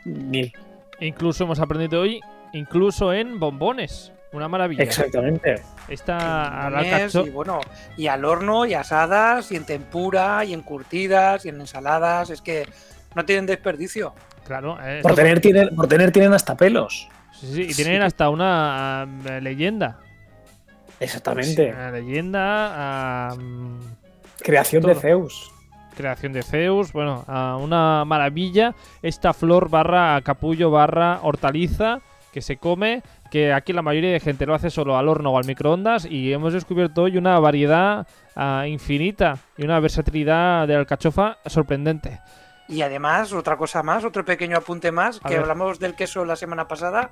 mil. 0.05 0.51
Incluso 0.99 1.43
hemos 1.43 1.59
aprendido 1.59 2.01
hoy, 2.01 2.19
incluso 2.53 3.13
en 3.13 3.39
bombones. 3.39 4.11
Una 4.33 4.47
maravilla. 4.47 4.83
Exactamente. 4.83 5.61
Esta 5.87 6.69
y 7.25 7.29
bueno, 7.29 7.61
y 7.95 8.07
al 8.07 8.25
horno, 8.25 8.65
y 8.65 8.73
asadas, 8.73 9.51
y 9.51 9.55
en 9.55 9.65
tempura, 9.65 10.43
y 10.43 10.53
en 10.53 10.61
curtidas, 10.61 11.45
y 11.45 11.49
en 11.49 11.61
ensaladas. 11.61 12.29
Es 12.31 12.41
que 12.41 12.67
no 13.15 13.23
tienen 13.23 13.45
desperdicio. 13.45 14.13
Claro. 14.47 14.77
Eh, 14.81 15.01
por, 15.03 15.13
tener, 15.13 15.41
tienen, 15.41 15.75
por 15.75 15.87
tener 15.87 16.11
tienen 16.11 16.33
hasta 16.33 16.55
pelos. 16.55 17.09
Sí, 17.33 17.53
sí, 17.53 17.61
y 17.69 17.73
tienen 17.73 18.01
hasta 18.01 18.29
una 18.29 19.05
eh, 19.25 19.41
leyenda. 19.41 19.99
Exactamente. 20.99 21.71
Una 21.71 21.91
leyenda. 21.91 23.35
Creación 24.41 24.83
de 24.83 24.95
Zeus. 24.95 25.51
Creación 25.95 26.31
de 26.31 26.43
Zeus, 26.43 26.93
bueno, 26.93 27.25
una 27.59 28.05
maravilla. 28.05 28.73
Esta 29.01 29.33
flor 29.33 29.69
barra 29.69 30.21
capullo 30.23 30.71
barra 30.71 31.19
hortaliza 31.23 31.99
que 32.31 32.41
se 32.41 32.57
come, 32.57 33.01
que 33.31 33.51
aquí 33.51 33.73
la 33.73 33.81
mayoría 33.81 34.11
de 34.11 34.19
gente 34.19 34.45
lo 34.45 34.53
hace 34.53 34.69
solo 34.69 34.95
al 34.95 35.07
horno 35.07 35.31
o 35.31 35.37
al 35.39 35.45
microondas 35.45 36.05
y 36.05 36.31
hemos 36.31 36.53
descubierto 36.53 37.03
hoy 37.03 37.17
una 37.17 37.39
variedad 37.39 38.07
ah, 38.35 38.65
infinita 38.67 39.39
y 39.57 39.63
una 39.63 39.79
versatilidad 39.79 40.67
de 40.67 40.75
alcachofa 40.75 41.37
sorprendente. 41.47 42.19
Y 42.67 42.81
además, 42.81 43.31
otra 43.31 43.57
cosa 43.57 43.81
más, 43.81 44.03
otro 44.03 44.25
pequeño 44.25 44.57
apunte 44.57 44.91
más, 44.91 45.19
que 45.19 45.37
hablamos 45.37 45.79
del 45.79 45.95
queso 45.95 46.25
la 46.25 46.35
semana 46.35 46.67
pasada. 46.67 47.11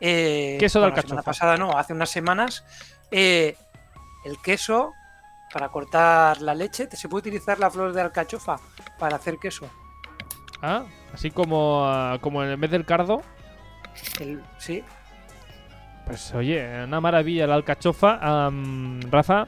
Eh, 0.00 0.56
queso 0.60 0.80
de 0.80 0.90
La 0.90 1.02
semana 1.02 1.22
pasada 1.22 1.56
no, 1.56 1.76
hace 1.76 1.92
unas 1.92 2.10
semanas. 2.10 2.64
Eh, 3.10 3.56
el 4.24 4.38
queso, 4.38 4.92
para 5.52 5.68
cortar 5.68 6.40
la 6.40 6.54
leche, 6.54 6.88
se 6.90 7.08
puede 7.08 7.28
utilizar 7.28 7.58
la 7.58 7.70
flor 7.70 7.92
de 7.92 8.00
alcachofa 8.00 8.60
para 8.98 9.16
hacer 9.16 9.38
queso. 9.38 9.68
Ah, 10.62 10.84
así 11.12 11.30
como, 11.30 11.84
ah, 11.84 12.18
como 12.20 12.44
en 12.44 12.60
vez 12.60 12.70
del 12.70 12.84
cardo. 12.84 13.22
sí. 14.58 14.84
Pues 16.06 16.34
oye, 16.34 16.84
una 16.84 17.00
maravilla 17.00 17.46
la 17.46 17.54
alcachofa. 17.54 18.50
Rafa, 19.10 19.46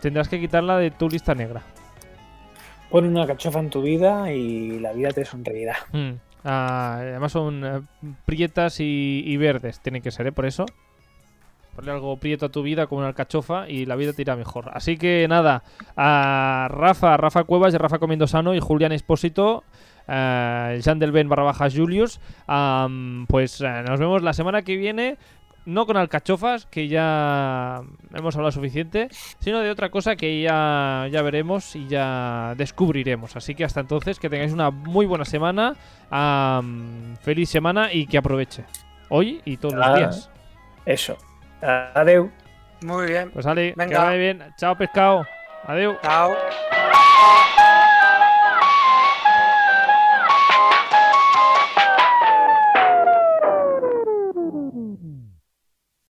tendrás 0.00 0.28
que 0.28 0.40
quitarla 0.40 0.78
de 0.78 0.90
tu 0.90 1.08
lista 1.08 1.34
negra. 1.34 1.62
Pon 2.90 3.04
una 3.04 3.26
cachofa 3.26 3.58
en 3.58 3.70
tu 3.70 3.82
vida 3.82 4.32
y 4.32 4.78
la 4.78 4.92
vida 4.92 5.10
te 5.10 5.24
sonreirá. 5.24 5.76
Mm. 5.92 6.12
Ah, 6.48 6.98
además 7.00 7.32
son 7.32 7.64
eh, 7.64 7.80
prietas 8.24 8.76
y, 8.78 9.36
verdes, 9.36 9.80
tienen 9.80 10.00
que 10.00 10.12
ser, 10.12 10.28
¿eh? 10.28 10.32
Por 10.32 10.46
eso. 10.46 10.64
Ponle 11.74 11.90
algo 11.90 12.16
prieto 12.18 12.46
a 12.46 12.48
tu 12.48 12.62
vida 12.62 12.86
como 12.86 13.00
una 13.00 13.08
alcachofa 13.08 13.68
y 13.68 13.84
la 13.84 13.96
vida 13.96 14.12
te 14.12 14.22
irá 14.22 14.36
mejor. 14.36 14.70
Así 14.72 14.96
que 14.96 15.26
nada, 15.28 15.62
a 15.96 16.68
Rafa, 16.70 17.16
Rafa 17.18 17.44
Cuevas 17.44 17.74
y 17.74 17.76
Rafa 17.76 17.98
Comiendo 17.98 18.26
Sano 18.26 18.54
y 18.54 18.60
Julián 18.60 18.92
Espósito, 18.92 19.64
uh, 20.08 20.78
Jean 20.78 20.98
Delben 20.98 21.28
barra 21.28 21.42
baja 21.42 21.68
Julius, 21.68 22.18
pues 23.26 23.60
eh, 23.60 23.82
nos 23.86 24.00
vemos 24.00 24.22
la 24.22 24.32
semana 24.32 24.62
que 24.62 24.76
viene 24.78 25.18
no 25.66 25.84
con 25.84 25.96
alcachofas, 25.96 26.66
que 26.66 26.88
ya 26.88 27.82
hemos 28.14 28.34
hablado 28.36 28.52
suficiente, 28.52 29.08
sino 29.40 29.60
de 29.60 29.70
otra 29.70 29.90
cosa 29.90 30.16
que 30.16 30.40
ya, 30.40 31.08
ya 31.10 31.22
veremos 31.22 31.76
y 31.76 31.86
ya 31.88 32.54
descubriremos. 32.56 33.36
Así 33.36 33.54
que 33.54 33.64
hasta 33.64 33.80
entonces, 33.80 34.18
que 34.18 34.30
tengáis 34.30 34.52
una 34.52 34.70
muy 34.70 35.04
buena 35.04 35.24
semana, 35.24 35.74
feliz 37.20 37.50
semana 37.50 37.92
y 37.92 38.06
que 38.06 38.16
aproveche. 38.16 38.64
Hoy 39.08 39.40
y 39.44 39.56
todos 39.58 39.74
los 39.74 39.86
ah, 39.86 39.96
días. 39.96 40.30
Eso. 40.86 41.16
Adeu. 41.60 42.30
Muy 42.82 43.06
bien. 43.06 43.30
Pues 43.32 43.46
que 43.46 43.74
vaya 43.76 44.10
bien. 44.12 44.42
Chao, 44.56 44.76
pescado. 44.76 45.26
Adeu. 45.64 45.96
Chao. 46.02 46.34